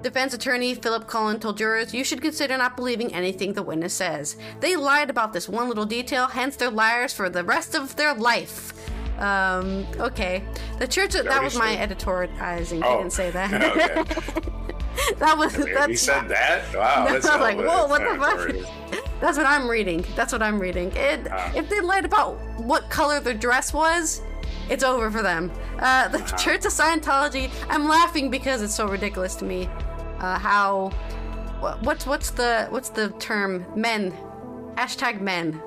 defense 0.01 0.33
attorney 0.33 0.75
Philip 0.75 1.07
Cullen 1.07 1.39
told 1.39 1.57
jurors, 1.57 1.93
you 1.93 2.03
should 2.03 2.21
consider 2.21 2.57
not 2.57 2.75
believing 2.75 3.13
anything 3.13 3.53
the 3.53 3.63
witness 3.63 3.93
says. 3.93 4.37
They 4.59 4.75
lied 4.75 5.09
about 5.09 5.33
this 5.33 5.47
one 5.47 5.69
little 5.69 5.85
detail, 5.85 6.27
hence 6.27 6.55
they're 6.55 6.69
liars 6.69 7.13
for 7.13 7.29
the 7.29 7.43
rest 7.43 7.75
of 7.75 7.95
their 7.95 8.13
life. 8.13 8.73
Um, 9.19 9.87
okay. 9.99 10.43
The 10.77 10.87
church, 10.87 11.13
that 11.13 11.43
was 11.43 11.57
my 11.57 11.75
editorializing. 11.75 12.83
Oh. 12.83 12.93
I 12.93 12.97
didn't 12.97 13.13
say 13.13 13.31
that. 13.31 14.73
that 15.17 15.37
was, 15.37 15.53
that's. 15.55 15.87
He 15.87 15.95
said 15.95 16.27
that? 16.29 16.73
Wow. 16.73 17.05
I 17.09 17.13
was 17.13 17.25
like, 17.25 17.57
whoa, 17.57 17.87
what 17.87 18.01
the 18.01 18.17
fuck? 18.19 19.01
That's 19.21 19.37
what 19.37 19.47
I'm 19.47 19.69
reading. 19.69 20.05
That's 20.15 20.33
what 20.33 20.43
I'm 20.43 20.59
reading. 20.59 20.91
It, 20.93 21.31
uh, 21.31 21.51
if 21.55 21.69
they 21.69 21.79
lied 21.79 22.05
about 22.05 22.37
what 22.59 22.89
color 22.89 23.19
their 23.19 23.33
dress 23.33 23.73
was, 23.73 24.21
it's 24.69 24.83
over 24.83 25.09
for 25.09 25.21
them. 25.21 25.51
Uh, 25.79 26.09
the 26.09 26.21
uh, 26.21 26.37
Church 26.37 26.65
of 26.65 26.71
Scientology. 26.71 27.49
I'm 27.69 27.87
laughing 27.87 28.29
because 28.29 28.61
it's 28.61 28.75
so 28.75 28.87
ridiculous 28.87 29.35
to 29.35 29.45
me. 29.45 29.67
Uh, 30.19 30.37
how? 30.37 30.89
What's 31.81 32.05
what's 32.05 32.31
the 32.31 32.67
what's 32.69 32.89
the 32.89 33.09
term? 33.11 33.65
Men. 33.75 34.11
Hashtag 34.75 35.21
men. 35.21 35.61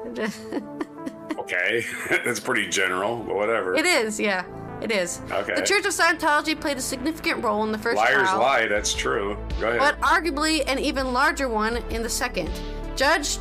okay, 1.39 1.85
that's 2.25 2.41
pretty 2.41 2.69
general, 2.69 3.17
but 3.17 3.35
whatever. 3.35 3.75
It 3.75 3.87
is, 3.87 4.21
yeah. 4.21 4.45
It 4.81 4.93
is. 4.93 5.21
Okay. 5.31 5.55
The 5.55 5.63
Church 5.63 5.85
of 5.87 5.93
Scientology 5.93 6.59
played 6.59 6.77
a 6.77 6.81
significant 6.81 7.43
role 7.43 7.65
in 7.65 7.73
the 7.73 7.79
first 7.79 7.97
Liars 7.97 8.29
trial. 8.29 8.39
lie, 8.39 8.67
that's 8.67 8.95
true. 8.95 9.37
Go 9.61 9.69
ahead. 9.69 9.79
But 9.79 10.01
arguably 10.01 10.63
an 10.69 10.79
even 10.79 11.13
larger 11.13 11.49
one 11.49 11.79
in 11.91 12.03
the 12.03 12.09
second. 12.09 12.51
Judge 12.97 13.39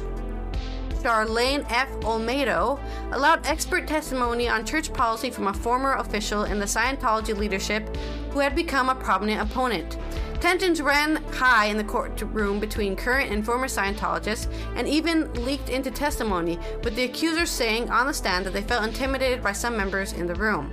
Charlaine 1.01 1.65
F. 1.69 1.89
Olmedo 2.01 2.79
allowed 3.11 3.45
expert 3.45 3.88
testimony 3.88 4.49
on 4.49 4.65
church 4.65 4.91
policy 4.91 5.29
from 5.29 5.47
a 5.47 5.53
former 5.53 5.93
official 5.93 6.43
in 6.43 6.59
the 6.59 6.65
Scientology 6.65 7.38
leadership 7.38 7.95
who 8.31 8.39
had 8.39 8.55
become 8.55 8.89
a 8.89 8.95
prominent 8.95 9.49
opponent. 9.49 9.97
Tensions 10.39 10.81
ran 10.81 11.15
high 11.33 11.65
in 11.65 11.77
the 11.77 11.83
courtroom 11.83 12.59
between 12.59 12.95
current 12.95 13.31
and 13.31 13.45
former 13.45 13.67
Scientologists 13.67 14.51
and 14.75 14.88
even 14.88 15.33
leaked 15.45 15.69
into 15.69 15.89
testimony, 15.89 16.59
with 16.83 16.95
the 16.95 17.05
accusers 17.05 17.49
saying 17.49 17.89
on 17.89 18.05
the 18.05 18.13
stand 18.13 18.45
that 18.45 18.53
they 18.53 18.61
felt 18.61 18.85
intimidated 18.85 19.41
by 19.41 19.51
some 19.51 19.75
members 19.75 20.13
in 20.13 20.27
the 20.27 20.35
room. 20.35 20.71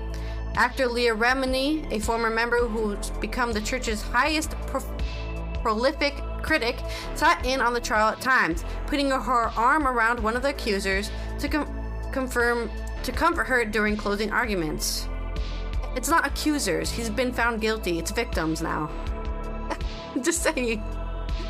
Actor 0.56 0.86
Leah 0.88 1.14
Remini, 1.14 1.90
a 1.92 1.98
former 1.98 2.30
member 2.30 2.66
who's 2.66 3.10
become 3.10 3.52
the 3.52 3.60
church's 3.60 4.02
highest 4.02 4.52
pro- 4.66 4.82
prolific 5.62 6.14
critic, 6.42 6.76
sat 7.14 7.44
in 7.44 7.60
on 7.60 7.72
the 7.72 7.80
trial 7.80 8.10
at 8.10 8.20
times, 8.20 8.64
putting 8.86 9.10
her 9.10 9.50
arm 9.56 9.88
around 9.88 10.20
one 10.20 10.36
of 10.36 10.42
the 10.42 10.50
accusers 10.50 11.10
to 11.38 11.48
com- 11.48 12.10
confirm 12.12 12.70
to 13.02 13.12
comfort 13.12 13.44
her 13.44 13.64
during 13.64 13.96
closing 13.96 14.30
arguments. 14.30 15.08
It's 15.96 16.08
not 16.08 16.26
accusers. 16.26 16.90
He's 16.90 17.10
been 17.10 17.32
found 17.32 17.60
guilty. 17.60 17.98
It's 17.98 18.10
victims 18.10 18.62
now. 18.62 18.90
Just 20.22 20.42
saying. 20.42 20.82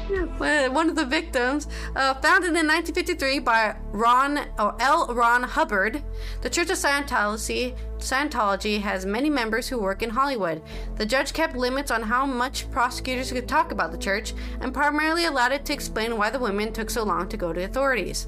One 0.38 0.90
of 0.90 0.96
the 0.96 1.07
victims, 1.07 1.66
uh, 1.96 2.14
founded 2.14 2.50
in 2.50 2.66
1953 2.66 3.38
by 3.38 3.76
Ron 3.86 4.38
or 4.59 4.76
L. 4.78 5.14
Ron 5.14 5.42
Hubbard, 5.42 6.02
the 6.42 6.50
Church 6.50 6.68
of 6.68 6.76
Scientology, 6.76 7.74
Scientology 7.98 8.82
has 8.82 9.07
many 9.07 9.30
members 9.30 9.66
who 9.66 9.78
work 9.80 10.02
in 10.02 10.11
Hollywood. 10.11 10.61
The 10.96 11.07
judge 11.07 11.32
kept 11.32 11.57
limits 11.57 11.90
on 11.90 12.02
how 12.02 12.26
much 12.26 12.70
prosecutors 12.70 13.32
could 13.32 13.48
talk 13.48 13.72
about 13.72 13.92
the 13.92 13.98
church 13.98 14.34
and 14.61 14.74
primarily 14.74 15.24
allowed 15.24 15.52
it 15.52 15.64
to 15.66 15.72
explain 15.72 16.18
why 16.18 16.28
the 16.28 16.38
women 16.38 16.70
took 16.70 16.90
so 16.90 17.02
long 17.02 17.26
to 17.30 17.38
go 17.38 17.55
to 17.55 17.64
authorities. 17.64 18.26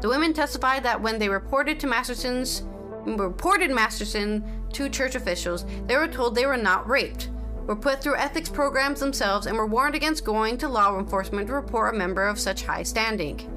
The 0.00 0.08
women 0.08 0.32
testified 0.32 0.82
that 0.82 1.00
when 1.00 1.20
they 1.20 1.28
reported 1.28 1.78
to 1.80 1.86
Masterson's 1.86 2.64
reported 3.04 3.70
Masterson 3.70 4.42
to 4.72 4.88
church 4.88 5.14
officials, 5.14 5.64
they 5.86 5.96
were 5.96 6.08
told 6.08 6.34
they 6.34 6.46
were 6.46 6.56
not 6.56 6.88
raped 6.88 7.30
were 7.68 7.76
put 7.76 8.02
through 8.02 8.16
ethics 8.16 8.48
programs 8.48 8.98
themselves 8.98 9.46
and 9.46 9.56
were 9.56 9.66
warned 9.66 9.94
against 9.94 10.24
going 10.24 10.56
to 10.56 10.66
law 10.66 10.98
enforcement 10.98 11.46
to 11.46 11.52
report 11.52 11.94
a 11.94 11.98
member 11.98 12.26
of 12.26 12.40
such 12.40 12.64
high 12.64 12.82
standing. 12.82 13.54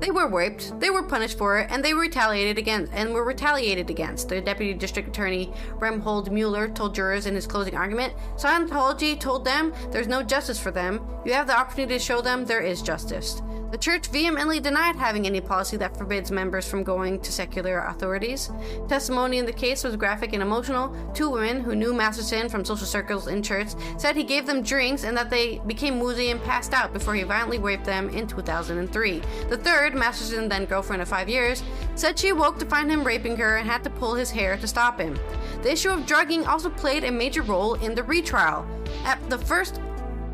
They 0.00 0.10
were 0.10 0.26
raped, 0.26 0.80
they 0.80 0.90
were 0.90 1.04
punished 1.04 1.38
for 1.38 1.60
it, 1.60 1.70
and 1.70 1.84
they 1.84 1.94
were 1.94 2.00
retaliated 2.00 2.58
against 2.58 2.92
and 2.92 3.14
were 3.14 3.24
retaliated 3.24 3.88
against. 3.88 4.28
The 4.28 4.40
deputy 4.40 4.74
district 4.74 5.10
attorney 5.10 5.54
Reinhold 5.76 6.32
Mueller 6.32 6.66
told 6.66 6.96
jurors 6.96 7.26
in 7.26 7.36
his 7.36 7.46
closing 7.46 7.76
argument, 7.76 8.14
Scientology 8.34 9.18
told 9.18 9.44
them 9.44 9.72
there's 9.92 10.08
no 10.08 10.24
justice 10.24 10.58
for 10.58 10.72
them. 10.72 11.00
You 11.24 11.34
have 11.34 11.46
the 11.46 11.56
opportunity 11.56 11.94
to 11.94 12.04
show 12.04 12.20
them 12.20 12.44
there 12.44 12.62
is 12.62 12.82
justice. 12.82 13.40
The 13.72 13.78
church 13.78 14.08
vehemently 14.08 14.60
denied 14.60 14.96
having 14.96 15.24
any 15.26 15.40
policy 15.40 15.78
that 15.78 15.96
forbids 15.96 16.30
members 16.30 16.68
from 16.68 16.82
going 16.82 17.20
to 17.20 17.32
secular 17.32 17.78
authorities. 17.78 18.50
Testimony 18.86 19.38
in 19.38 19.46
the 19.46 19.52
case 19.52 19.82
was 19.82 19.96
graphic 19.96 20.34
and 20.34 20.42
emotional. 20.42 20.94
Two 21.14 21.30
women 21.30 21.62
who 21.62 21.74
knew 21.74 21.94
Masterson 21.94 22.50
from 22.50 22.66
social 22.66 22.86
circles 22.86 23.28
in 23.28 23.42
church 23.42 23.68
said 23.96 24.14
he 24.14 24.24
gave 24.24 24.44
them 24.44 24.60
drinks 24.60 25.04
and 25.04 25.16
that 25.16 25.30
they 25.30 25.58
became 25.66 26.00
woozy 26.00 26.28
and 26.28 26.44
passed 26.44 26.74
out 26.74 26.92
before 26.92 27.14
he 27.14 27.22
violently 27.22 27.58
raped 27.58 27.86
them 27.86 28.10
in 28.10 28.26
2003. 28.26 29.22
The 29.48 29.56
third, 29.56 29.94
Masterson, 29.94 30.50
then 30.50 30.66
girlfriend 30.66 31.00
of 31.00 31.08
five 31.08 31.30
years, 31.30 31.62
said 31.94 32.18
she 32.18 32.28
awoke 32.28 32.58
to 32.58 32.66
find 32.66 32.90
him 32.90 33.02
raping 33.02 33.38
her 33.38 33.56
and 33.56 33.66
had 33.66 33.82
to 33.84 33.90
pull 33.90 34.12
his 34.12 34.30
hair 34.30 34.58
to 34.58 34.68
stop 34.68 35.00
him. 35.00 35.18
The 35.62 35.72
issue 35.72 35.88
of 35.88 36.04
drugging 36.04 36.44
also 36.44 36.68
played 36.68 37.04
a 37.04 37.10
major 37.10 37.40
role 37.40 37.72
in 37.76 37.94
the 37.94 38.02
retrial. 38.02 38.66
At 39.06 39.30
the 39.30 39.38
first 39.38 39.80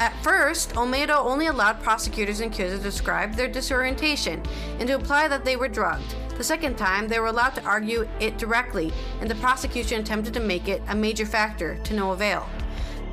at 0.00 0.14
first, 0.22 0.74
Olmedo 0.74 1.16
only 1.24 1.46
allowed 1.46 1.82
prosecutors 1.82 2.40
and 2.40 2.52
accusers 2.52 2.78
to 2.78 2.84
describe 2.84 3.34
their 3.34 3.48
disorientation 3.48 4.42
and 4.78 4.88
to 4.88 4.94
imply 4.94 5.28
that 5.28 5.44
they 5.44 5.56
were 5.56 5.68
drugged. 5.68 6.14
The 6.36 6.44
second 6.44 6.78
time, 6.78 7.08
they 7.08 7.18
were 7.18 7.26
allowed 7.26 7.56
to 7.56 7.64
argue 7.64 8.08
it 8.20 8.38
directly, 8.38 8.92
and 9.20 9.28
the 9.28 9.34
prosecution 9.36 10.00
attempted 10.00 10.34
to 10.34 10.40
make 10.40 10.68
it 10.68 10.82
a 10.88 10.94
major 10.94 11.26
factor, 11.26 11.78
to 11.82 11.94
no 11.94 12.12
avail. 12.12 12.48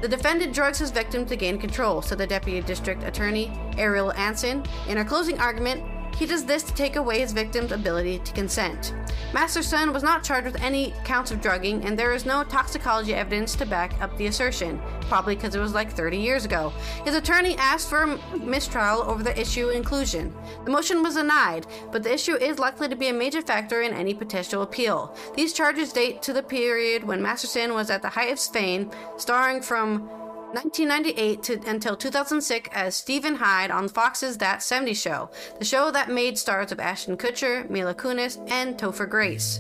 The 0.02 0.08
defendant 0.08 0.54
drugs 0.54 0.78
his 0.78 0.92
victim 0.92 1.26
to 1.26 1.36
gain 1.36 1.58
control, 1.58 2.04
said 2.04 2.20
the 2.20 2.28
deputy 2.28 2.62
district 2.62 3.02
attorney, 3.02 3.52
Ariel 3.78 4.14
Anson. 4.14 4.64
In 4.88 4.98
her 4.98 5.06
closing 5.06 5.40
argument, 5.40 5.84
he 6.18 6.26
does 6.26 6.46
this 6.46 6.64
to 6.64 6.74
take 6.74 6.96
away 6.96 7.20
his 7.20 7.34
victim's 7.34 7.72
ability 7.72 8.20
to 8.20 8.34
consent. 8.34 8.94
Masterson 9.34 9.92
was 9.92 10.04
not 10.04 10.24
charged 10.24 10.46
with 10.46 10.62
any 10.62 10.94
counts 11.04 11.32
of 11.32 11.42
drugging, 11.42 11.84
and 11.84 11.98
there 11.98 12.14
is 12.14 12.26
no 12.26 12.44
toxicology 12.44 13.14
evidence 13.14 13.56
to 13.56 13.66
back 13.66 14.02
up 14.02 14.16
the 14.18 14.28
assertion, 14.28 14.82
probably 15.02 15.36
because 15.36 15.56
it 15.56 15.60
was 15.60 15.74
like 15.74 15.92
30 15.92 16.18
years 16.18 16.46
ago. 16.46 16.72
His 17.04 17.16
attorney 17.16 17.56
asked 17.58 17.90
for 17.90 18.04
a 18.04 18.38
mistrial 18.38 19.02
over 19.02 19.24
the 19.24 19.40
issue 19.40 19.70
inclusion. 19.70 20.34
The 20.64 20.72
motion 20.72 21.04
was 21.04 21.16
denied, 21.16 21.68
but 21.92 22.04
the 22.04 22.14
issue 22.14 22.36
is 22.36 22.60
likely 22.60 22.88
to 22.88 22.96
be 22.96 23.10
a 23.10 23.14
major 23.14 23.42
factor 23.42 23.82
in 23.82 23.94
any 23.94 24.14
potential 24.14 24.62
appeal. 24.62 25.16
These 25.36 25.54
charges 25.54 25.92
date 25.92 26.22
to 26.24 26.34
the 26.34 26.44
period 26.44 27.04
when 27.04 27.22
Masterson 27.22 27.74
was 27.74 27.90
at 27.90 28.02
the 28.02 28.10
height 28.10 28.32
of 28.32 28.38
his 28.38 28.48
fame, 28.48 28.90
starring 29.18 29.62
from 29.62 30.10
1998 30.56 31.44
to, 31.44 31.70
until 31.70 31.98
2006 31.98 32.70
as 32.72 32.96
Stephen 32.96 33.36
Hyde 33.36 33.72
on 33.72 33.90
Fox's 33.90 34.38
That 34.38 34.60
70s 34.60 34.96
Show, 34.96 35.30
the 35.60 35.66
show 35.66 35.92
that 35.92 36.10
made 36.10 36.38
stars 36.38 36.72
of 36.72 36.80
Ashton 36.80 37.18
Kutcher, 37.18 37.70
Mila 37.70 37.94
Kunis, 37.94 38.38
and 38.50 38.78
Topher 38.78 39.10
Grace. 39.10 39.60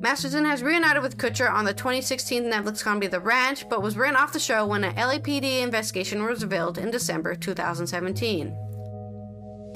Masterson 0.00 0.44
has 0.44 0.64
reunited 0.64 1.00
with 1.00 1.16
Kutcher 1.16 1.48
on 1.48 1.64
the 1.64 1.72
2016 1.72 2.42
Netflix 2.42 2.82
comedy 2.82 3.06
The 3.06 3.20
Ranch, 3.20 3.68
but 3.68 3.82
was 3.82 3.96
written 3.96 4.16
off 4.16 4.32
the 4.32 4.40
show 4.40 4.66
when 4.66 4.82
an 4.82 4.96
LAPD 4.96 5.62
investigation 5.62 6.24
was 6.24 6.42
revealed 6.42 6.78
in 6.78 6.90
December 6.90 7.36
2017. 7.36 8.52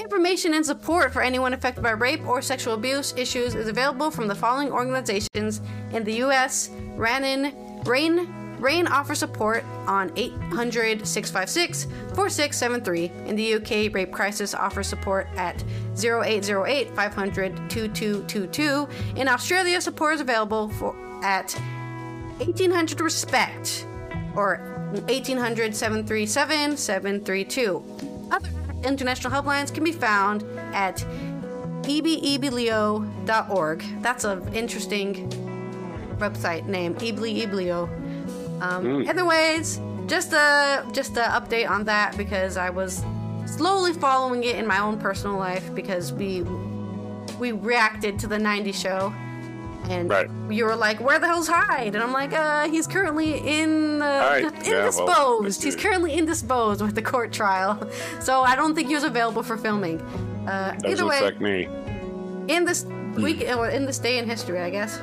Information 0.01 0.55
and 0.55 0.67
support 0.67 1.13
for 1.13 1.23
anyone 1.23 1.55
affected 1.55 1.85
by 1.85 1.93
rape 1.93 2.27
or 2.27 2.43
sexual 2.43 2.75
abuse 2.75 3.15
issues 3.17 3.55
is 3.55 3.69
available 3.69 4.11
from 4.11 4.27
the 4.27 4.35
following 4.35 4.73
organizations 4.73 5.61
in 5.93 6.03
the 6.03 6.15
US 6.25 6.71
RANIN, 6.97 7.83
RAINN, 7.85 8.38
RAINN 8.59 8.87
offers 8.89 9.19
support 9.19 9.65
on 9.87 10.13
800 10.17 11.07
656 11.07 11.85
4673. 12.15 13.13
In 13.27 13.37
the 13.37 13.55
UK, 13.55 13.95
Rape 13.95 14.13
Crisis 14.13 14.55
offers 14.55 14.87
support 14.87 15.29
at 15.37 15.63
0808 15.97 16.95
500 16.95 17.57
2222. 17.71 18.89
In 19.17 19.29
Australia, 19.29 19.81
support 19.81 20.15
is 20.15 20.21
available 20.21 20.69
for 20.71 20.95
at 21.23 21.53
1800 22.39 23.01
Respect 23.01 23.87
or 24.35 24.59
1800 25.07 25.75
737 25.75 26.77
732. 26.77 27.83
Other 28.31 28.51
international 28.85 29.33
helplines 29.33 29.73
can 29.73 29.85
be 29.85 29.93
found 29.93 30.43
at 30.75 30.97
ebeeblio.org. 31.83 33.85
That's 34.03 34.25
an 34.25 34.55
interesting 34.55 35.31
website 36.19 36.67
name, 36.67 36.95
Ebly 36.97 37.43
um, 38.61 38.85
mm. 38.85 39.09
Anyways, 39.09 39.81
just 40.07 40.33
a 40.33 40.85
just 40.93 41.17
a 41.17 41.23
update 41.23 41.69
on 41.69 41.85
that 41.85 42.17
because 42.17 42.57
I 42.57 42.71
was 42.71 43.05
slowly 43.47 43.93
following 43.93 44.45
it 44.45 44.57
in 44.57 44.67
my 44.67 44.79
own 44.79 44.99
personal 44.99 45.37
life 45.37 45.75
because 45.75 46.13
we 46.13 46.43
we 47.39 47.53
reacted 47.53 48.19
to 48.21 48.27
the 48.27 48.37
90s 48.37 48.75
show 48.75 49.13
and 49.85 50.11
right. 50.11 50.29
you 50.51 50.65
were 50.65 50.77
like, 50.77 51.01
"Where 51.01 51.19
the 51.19 51.27
hell's 51.27 51.49
Hyde?" 51.49 51.95
And 51.95 52.03
I'm 52.03 52.13
like, 52.13 52.33
"Uh, 52.33 52.69
he's 52.69 52.87
currently 52.87 53.39
in 53.39 54.03
uh, 54.03 54.05
right. 54.05 54.45
indisposed. 54.45 55.07
Yeah, 55.09 55.15
well, 55.15 55.43
he's 55.43 55.77
currently 55.77 56.13
indisposed 56.13 56.83
with 56.83 56.95
the 56.95 57.03
court 57.03 57.33
trial, 57.33 57.89
so 58.21 58.43
I 58.43 58.55
don't 58.55 58.75
think 58.75 58.89
he 58.89 58.95
was 58.95 59.05
available 59.05 59.43
for 59.43 59.57
filming." 59.57 60.01
Uh, 60.47 60.73
Doesn't 60.73 60.91
either 60.91 61.07
way, 61.07 61.19
affect 61.19 61.41
me. 61.41 61.69
In 62.49 62.65
this 62.65 62.85
week, 63.17 63.49
uh, 63.49 63.63
in 63.63 63.87
this 63.87 63.99
day 63.99 64.19
in 64.19 64.27
history, 64.27 64.61
I 64.61 64.71
guess. 64.71 65.01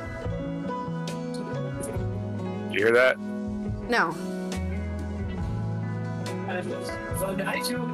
You 2.70 2.84
hear 2.84 2.92
that? 2.92 3.16
No. 3.88 4.14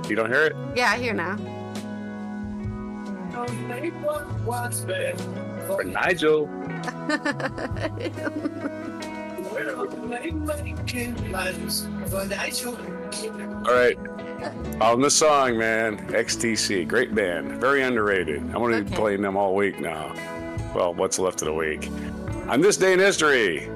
You 0.08 0.16
don't 0.16 0.30
hear 0.30 0.46
it? 0.46 0.56
Yeah, 0.76 0.90
I 0.90 0.98
hear 0.98 1.14
now. 1.14 1.36
For 5.66 5.84
Nigel. 5.84 6.42
All 13.66 13.74
right. 13.74 13.98
On 14.80 15.00
the 15.00 15.10
song, 15.10 15.58
man. 15.58 15.98
XTC. 16.08 16.88
Great 16.88 17.14
band. 17.14 17.60
Very 17.60 17.82
underrated. 17.82 18.38
I'm 18.38 18.52
going 18.52 18.72
to 18.72 18.78
okay. 18.78 18.90
be 18.90 18.96
playing 18.96 19.22
them 19.22 19.36
all 19.36 19.54
week 19.54 19.78
now. 19.78 20.14
Well, 20.74 20.94
what's 20.94 21.18
left 21.18 21.42
of 21.42 21.46
the 21.46 21.54
week. 21.54 21.90
On 22.48 22.60
this 22.60 22.76
day 22.76 22.92
in 22.92 22.98
history, 22.98 23.68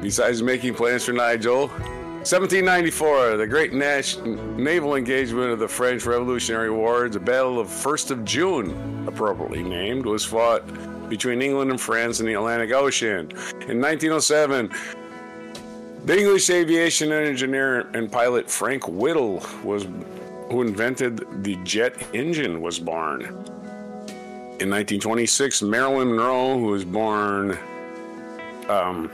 Besides 0.00 0.42
making 0.42 0.74
plans 0.74 1.04
for 1.04 1.12
Nigel, 1.12 1.68
1794, 1.68 3.36
the 3.36 3.46
great 3.46 3.72
naval 3.72 4.94
engagement 4.94 5.50
of 5.50 5.58
the 5.58 5.68
French 5.68 6.04
Revolutionary 6.04 6.70
War, 6.70 7.08
the 7.08 7.18
Battle 7.18 7.58
of 7.58 7.68
1st 7.68 8.10
of 8.10 8.24
June, 8.24 9.06
appropriately 9.08 9.62
named, 9.62 10.04
was 10.04 10.24
fought 10.24 10.62
between 11.08 11.42
England 11.42 11.70
and 11.70 11.80
France 11.80 12.20
in 12.20 12.26
the 12.26 12.34
Atlantic 12.34 12.72
Ocean. 12.72 13.30
In 13.66 13.80
1907, 13.80 14.70
the 16.04 16.18
English 16.18 16.48
aviation 16.50 17.12
engineer 17.12 17.88
and 17.94 18.10
pilot 18.10 18.50
Frank 18.50 18.86
Whittle 18.88 19.42
was 19.64 19.86
who 20.50 20.62
invented 20.62 21.44
the 21.44 21.56
jet 21.64 21.94
engine 22.14 22.60
was 22.60 22.78
born. 22.78 23.22
In 24.60 24.70
1926, 24.70 25.62
Marilyn 25.62 26.08
Monroe, 26.08 26.58
who 26.58 26.66
was 26.66 26.84
born 26.84 27.58
um, 28.68 29.10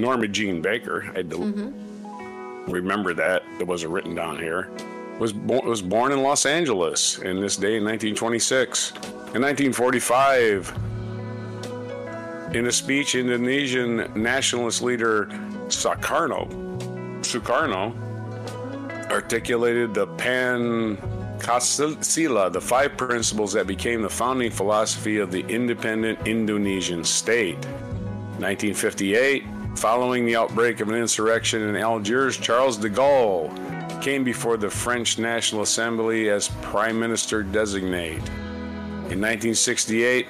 Norma 0.00 0.28
Jean 0.28 0.60
Baker. 0.60 1.04
I 1.14 1.22
mm-hmm. 1.22 2.70
remember 2.70 3.14
that. 3.14 3.42
It 3.60 3.66
wasn't 3.66 3.92
written 3.92 4.14
down 4.14 4.38
here. 4.38 4.68
Was 5.18 5.32
bo- 5.32 5.62
was 5.62 5.82
born 5.82 6.12
in 6.12 6.22
Los 6.22 6.46
Angeles 6.46 7.18
in 7.18 7.40
this 7.40 7.56
day 7.56 7.76
in 7.78 7.84
1926. 7.84 8.90
In 9.34 9.42
1945, 9.42 10.74
in 12.54 12.66
a 12.66 12.72
speech, 12.72 13.14
Indonesian 13.14 14.12
nationalist 14.14 14.82
leader 14.82 15.26
Sukarno 15.68 16.48
Sukarno 17.20 17.92
articulated 19.10 19.94
the 19.94 20.06
Pan 20.06 20.96
Pancasila, 21.38 22.52
the 22.52 22.60
five 22.60 22.96
principles 22.96 23.52
that 23.52 23.66
became 23.66 24.02
the 24.02 24.08
founding 24.08 24.50
philosophy 24.50 25.18
of 25.18 25.30
the 25.30 25.40
independent 25.46 26.26
Indonesian 26.26 27.04
state. 27.04 27.58
1958, 28.38 29.44
Following 29.76 30.24
the 30.24 30.36
outbreak 30.36 30.80
of 30.80 30.88
an 30.88 30.94
insurrection 30.94 31.60
in 31.60 31.76
Algiers, 31.76 32.38
Charles 32.38 32.78
de 32.78 32.88
Gaulle 32.88 33.52
came 34.02 34.24
before 34.24 34.56
the 34.56 34.70
French 34.70 35.18
National 35.18 35.60
Assembly 35.60 36.30
as 36.30 36.48
Prime 36.62 36.98
Minister 36.98 37.42
designate. 37.42 38.26
In 39.10 39.20
1968, 39.20 40.26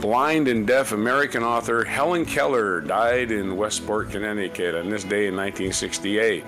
blind 0.00 0.46
and 0.46 0.64
deaf 0.64 0.92
American 0.92 1.42
author 1.42 1.84
Helen 1.84 2.24
Keller 2.24 2.80
died 2.80 3.32
in 3.32 3.56
Westport, 3.56 4.10
Connecticut 4.10 4.76
on 4.76 4.88
this 4.88 5.02
day 5.02 5.26
in 5.26 5.34
1968. 5.34 6.44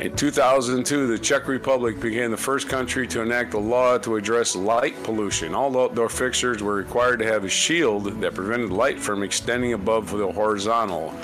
In 0.00 0.16
2002, 0.16 1.08
the 1.08 1.18
Czech 1.18 1.46
Republic 1.46 2.00
became 2.00 2.30
the 2.30 2.36
first 2.36 2.70
country 2.70 3.06
to 3.08 3.20
enact 3.20 3.52
a 3.52 3.58
law 3.58 3.98
to 3.98 4.16
address 4.16 4.56
light 4.56 5.00
pollution. 5.02 5.54
All 5.54 5.78
outdoor 5.78 6.08
fixtures 6.08 6.62
were 6.62 6.74
required 6.74 7.18
to 7.18 7.26
have 7.26 7.44
a 7.44 7.50
shield 7.50 8.04
that 8.22 8.34
prevented 8.34 8.70
light 8.70 8.98
from 8.98 9.22
extending 9.22 9.74
above 9.74 10.10
the 10.10 10.32
horizontal. 10.32 11.14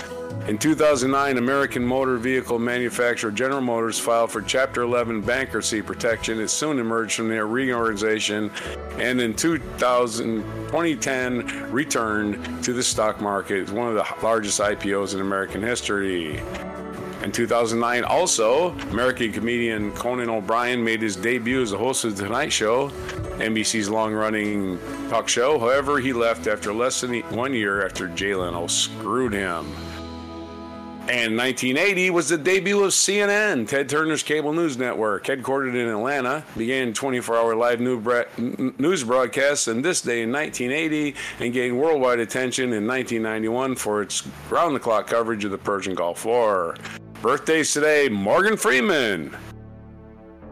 In 0.47 0.59
2009, 0.59 1.39
American 1.39 1.87
motor 1.87 2.19
vehicle 2.19 2.59
manufacturer 2.59 3.31
General 3.31 3.63
Motors 3.63 3.99
filed 3.99 4.31
for 4.31 4.43
Chapter 4.43 4.83
11 4.83 5.23
bankruptcy 5.23 5.81
protection. 5.81 6.39
It 6.39 6.49
soon 6.49 6.79
emerged 6.79 7.15
from 7.15 7.31
their 7.31 7.47
reorganization 7.47 8.51
and 8.99 9.23
in 9.23 9.33
2000, 9.33 10.43
2010 10.67 11.73
returned 11.73 12.63
to 12.63 12.75
the 12.75 12.83
stock 12.83 13.23
market. 13.23 13.63
It's 13.63 13.73
one 13.73 13.89
of 13.89 13.95
the 13.95 14.07
largest 14.23 14.61
IPOs 14.61 15.15
in 15.15 15.23
American 15.23 15.63
history. 15.63 16.43
In 17.27 17.33
2009, 17.33 18.05
also, 18.05 18.71
American 18.93 19.33
comedian 19.33 19.91
Conan 19.95 20.31
O'Brien 20.31 20.85
made 20.85 21.03
his 21.03 21.17
debut 21.17 21.61
as 21.61 21.73
the 21.73 21.77
host 21.77 22.05
of 22.05 22.17
The 22.17 22.23
Tonight 22.23 22.53
Show, 22.53 22.91
NBC's 23.41 23.91
long 23.91 24.15
running 24.15 24.79
talk 25.09 25.29
show. 25.29 25.59
However, 25.59 25.99
he 25.99 26.13
left 26.13 26.47
after 26.47 26.73
less 26.73 27.01
than 27.01 27.23
one 27.35 27.53
year 27.53 27.85
after 27.85 28.07
Jay 28.07 28.33
Leno 28.33 28.69
screwed 28.69 29.33
him. 29.33 29.67
And 31.09 31.37
1980 31.37 32.11
was 32.11 32.29
the 32.29 32.39
debut 32.39 32.85
of 32.85 32.93
CNN, 32.93 33.67
Ted 33.67 33.89
Turner's 33.89 34.23
cable 34.23 34.53
news 34.53 34.77
network, 34.79 35.25
headquartered 35.25 35.75
in 35.75 35.89
Atlanta, 35.89 36.45
began 36.57 36.93
24-hour 36.93 37.57
live 37.57 37.81
news 37.81 39.03
broadcasts 39.03 39.67
on 39.67 39.83
this 39.83 40.01
day 40.01 40.23
in 40.23 40.31
1980 40.31 41.17
and 41.41 41.53
gained 41.53 41.77
worldwide 41.77 42.21
attention 42.21 42.73
in 42.73 42.87
1991 42.87 43.75
for 43.75 44.03
its 44.03 44.25
round-the-clock 44.49 45.09
coverage 45.09 45.45
of 45.45 45.51
the 45.51 45.59
Persian 45.59 45.97
Gulf 45.97 46.25
War. 46.25 46.77
Birthdays 47.23 47.73
today 47.73 48.09
Morgan 48.09 48.57
Freeman 48.57 49.35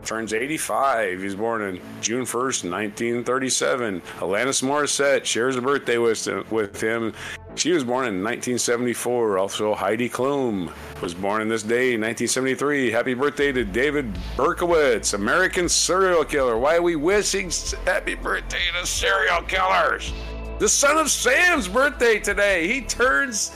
turns 0.04 0.32
85. 0.32 1.22
He's 1.22 1.34
born 1.34 1.62
on 1.62 1.80
June 2.00 2.24
1st, 2.24 2.70
1937. 2.70 4.00
Alanis 4.18 4.62
Morissette 4.62 5.24
shares 5.24 5.56
a 5.56 5.62
birthday 5.62 5.98
with, 5.98 6.26
with 6.50 6.80
him 6.80 7.12
She 7.54 7.72
was 7.72 7.84
born 7.84 8.06
in 8.06 8.22
1974. 8.22 9.38
Also, 9.38 9.74
Heidi 9.74 10.08
Klum 10.08 10.72
was 11.00 11.14
born 11.14 11.42
in 11.42 11.48
this 11.48 11.62
day, 11.62 11.96
1973. 11.96 12.90
Happy 12.90 13.14
birthday 13.14 13.52
to 13.52 13.64
David 13.64 14.12
Berkowitz, 14.36 15.14
American 15.14 15.68
serial 15.68 16.24
killer. 16.24 16.58
Why 16.58 16.76
are 16.76 16.82
we 16.82 16.96
wishing 16.96 17.50
happy 17.84 18.14
birthday 18.14 18.58
to 18.78 18.86
serial 18.86 19.42
killers? 19.42 20.12
The 20.58 20.68
son 20.68 20.98
of 20.98 21.10
Sam's 21.10 21.68
birthday 21.68 22.18
today. 22.20 22.66
He 22.66 22.80
turns 22.82 23.52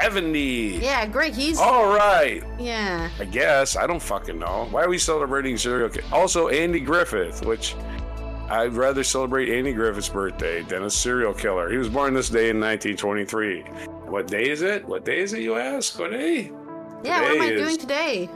70. 0.00 0.78
Yeah, 0.82 1.06
great. 1.06 1.34
He's. 1.34 1.58
All 1.58 1.94
right. 1.94 2.42
Yeah. 2.58 3.10
I 3.18 3.24
guess. 3.24 3.76
I 3.76 3.86
don't 3.86 4.02
fucking 4.02 4.38
know. 4.38 4.68
Why 4.70 4.82
are 4.82 4.88
we 4.88 4.98
celebrating 4.98 5.56
serial 5.56 5.88
killer? 5.88 6.06
Also, 6.12 6.48
Andy 6.48 6.80
Griffith, 6.80 7.44
which 7.44 7.74
I'd 8.48 8.74
rather 8.74 9.02
celebrate 9.02 9.48
Andy 9.48 9.72
Griffith's 9.72 10.08
birthday 10.08 10.62
than 10.62 10.84
a 10.84 10.90
serial 10.90 11.32
killer. 11.32 11.70
He 11.70 11.78
was 11.78 11.88
born 11.88 12.14
this 12.14 12.28
day 12.28 12.50
in 12.50 12.60
1923. 12.60 13.62
What 14.06 14.26
day 14.26 14.50
is 14.50 14.62
it? 14.62 14.86
What 14.86 15.04
day 15.04 15.20
is 15.20 15.32
it, 15.32 15.40
you 15.40 15.56
ask? 15.56 15.98
What 15.98 16.10
day? 16.10 16.52
Yeah, 17.02 17.22
what 17.22 17.36
am 17.36 17.42
I 17.42 17.50
doing 17.50 17.78
today? 17.78 18.28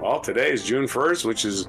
Well, 0.00 0.20
today 0.20 0.50
is 0.50 0.64
June 0.64 0.86
1st, 0.86 1.24
which 1.24 1.44
is 1.44 1.68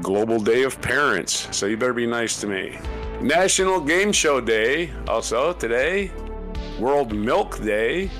Global 0.00 0.38
Day 0.38 0.62
of 0.62 0.80
Parents. 0.80 1.48
So 1.56 1.66
you 1.66 1.76
better 1.76 1.92
be 1.92 2.06
nice 2.06 2.40
to 2.40 2.46
me. 2.46 2.78
National 3.20 3.80
Game 3.80 4.12
Show 4.12 4.40
Day, 4.40 4.92
also 5.06 5.52
today. 5.52 6.10
World 6.78 7.14
Milk 7.14 7.62
Day. 7.62 8.10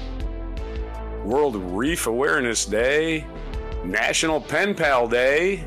World 1.24 1.56
Reef 1.56 2.06
Awareness 2.06 2.64
Day. 2.64 3.26
National 3.84 4.40
Pen 4.40 4.74
Pal 4.74 5.08
Day. 5.08 5.64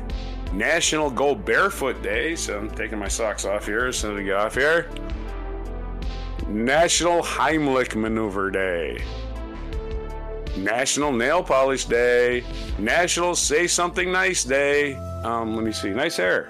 National 0.52 1.10
Go 1.10 1.34
Barefoot 1.34 2.02
Day, 2.02 2.34
so 2.36 2.58
I'm 2.58 2.70
taking 2.70 2.98
my 2.98 3.08
socks 3.08 3.44
off 3.44 3.66
here 3.66 3.86
as 3.86 3.98
soon 3.98 4.14
as 4.14 4.20
I 4.20 4.22
get 4.22 4.36
off 4.36 4.54
here. 4.54 4.88
National 6.48 7.22
Heimlich 7.22 7.94
Maneuver 7.96 8.50
Day. 8.50 9.02
National 10.56 11.12
Nail 11.12 11.42
Polish 11.42 11.84
Day. 11.84 12.44
National 12.78 13.34
Say 13.34 13.66
Something 13.66 14.12
Nice 14.12 14.44
Day. 14.44 14.94
Um, 15.24 15.54
let 15.54 15.64
me 15.64 15.72
see. 15.72 15.90
Nice 15.90 16.16
hair. 16.16 16.48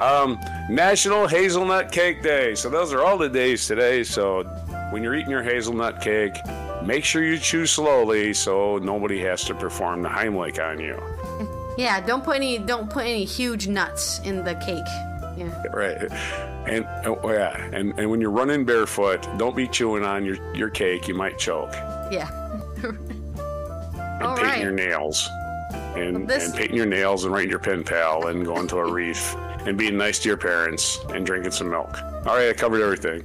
Um, 0.00 0.38
National 0.70 1.26
Hazelnut 1.26 1.90
Cake 1.92 2.22
Day. 2.22 2.54
So 2.54 2.70
those 2.70 2.92
are 2.92 3.02
all 3.02 3.18
the 3.18 3.28
days 3.28 3.66
today. 3.66 4.04
So 4.04 4.44
when 4.90 5.02
you're 5.02 5.14
eating 5.14 5.30
your 5.30 5.42
hazelnut 5.42 6.00
cake, 6.00 6.38
make 6.84 7.04
sure 7.04 7.24
you 7.24 7.38
chew 7.38 7.66
slowly 7.66 8.32
so 8.34 8.78
nobody 8.78 9.20
has 9.20 9.44
to 9.44 9.54
perform 9.54 10.02
the 10.02 10.08
Heimlich 10.08 10.58
on 10.64 10.80
you. 10.80 11.00
Yeah, 11.78 12.00
don't 12.00 12.24
put 12.24 12.36
any 12.36 12.56
don't 12.56 12.88
put 12.88 13.04
any 13.04 13.26
huge 13.26 13.68
nuts 13.68 14.20
in 14.20 14.42
the 14.44 14.54
cake. 14.54 14.86
Yeah. 15.36 15.62
Right. 15.70 16.10
And 16.66 16.86
oh 17.04 17.30
yeah, 17.30 17.54
and, 17.70 17.92
and 17.98 18.10
when 18.10 18.18
you're 18.18 18.30
running 18.30 18.64
barefoot, 18.64 19.20
don't 19.36 19.54
be 19.54 19.68
chewing 19.68 20.02
on 20.02 20.24
your, 20.24 20.38
your 20.54 20.70
cake. 20.70 21.06
You 21.06 21.12
might 21.12 21.38
choke. 21.38 21.74
Yeah. 22.10 22.30
and 22.82 24.22
All 24.22 24.36
painting 24.36 24.42
right. 24.52 24.62
your 24.62 24.72
nails. 24.72 25.28
And, 25.96 26.26
This- 26.26 26.46
and 26.48 26.54
painting 26.56 26.78
your 26.78 26.86
nails 26.86 27.24
and 27.26 27.34
writing 27.34 27.50
your 27.50 27.58
pen 27.58 27.84
pal 27.84 28.28
and 28.28 28.42
going 28.46 28.68
to 28.68 28.78
a 28.78 28.90
reef 28.90 29.34
and 29.66 29.76
being 29.76 29.98
nice 29.98 30.18
to 30.20 30.28
your 30.30 30.38
parents 30.38 30.98
and 31.10 31.26
drinking 31.26 31.50
some 31.50 31.68
milk. 31.68 31.94
All 32.24 32.36
right, 32.36 32.48
I 32.48 32.52
covered 32.54 32.80
everything. 32.80 33.22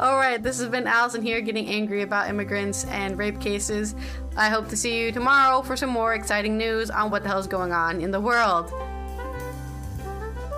All 0.00 0.16
right, 0.16 0.42
this 0.42 0.58
has 0.60 0.68
been 0.70 0.86
Allison 0.86 1.20
here 1.20 1.42
getting 1.42 1.68
angry 1.68 2.00
about 2.00 2.30
immigrants 2.30 2.86
and 2.86 3.18
rape 3.18 3.38
cases. 3.38 3.94
I 4.34 4.48
hope 4.48 4.66
to 4.68 4.76
see 4.76 4.98
you 4.98 5.12
tomorrow 5.12 5.60
for 5.60 5.76
some 5.76 5.90
more 5.90 6.14
exciting 6.14 6.56
news 6.56 6.88
on 6.88 7.10
what 7.10 7.22
the 7.22 7.28
hell's 7.28 7.46
going 7.46 7.72
on 7.72 8.00
in 8.00 8.10
the 8.10 8.18
world. 8.18 8.72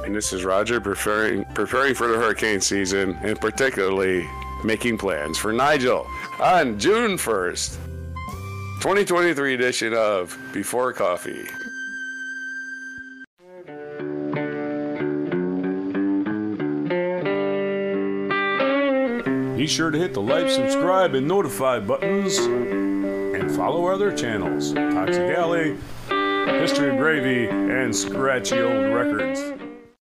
And 0.05 0.14
this 0.14 0.32
is 0.32 0.45
Roger 0.45 0.80
preparing 0.80 1.45
preparing 1.57 1.97
for 1.97 2.07
the 2.07 2.14
hurricane 2.14 2.61
season 2.61 3.18
and 3.22 3.40
particularly 3.40 4.24
making 4.62 4.99
plans 4.99 5.38
for 5.38 5.53
Nigel 5.53 6.07
on 6.40 6.78
June 6.78 7.16
1st. 7.16 7.78
2023 8.80 9.55
edition 9.55 9.93
of 9.93 10.38
Before 10.53 10.93
Coffee. 10.93 11.49
Be 19.62 19.68
sure 19.68 19.92
to 19.92 19.96
hit 19.96 20.12
the 20.12 20.20
like, 20.20 20.50
subscribe, 20.50 21.14
and 21.14 21.28
notify 21.28 21.78
buttons 21.78 22.36
and 22.36 23.48
follow 23.52 23.84
our 23.84 23.92
other 23.92 24.12
channels 24.12 24.72
Toxic 24.72 25.38
Ally, 25.38 25.76
History 26.58 26.90
of 26.90 26.96
Gravy, 26.96 27.46
and 27.48 27.94
Scratchy 27.94 28.60
Old 28.60 28.92
Records. 28.92 29.61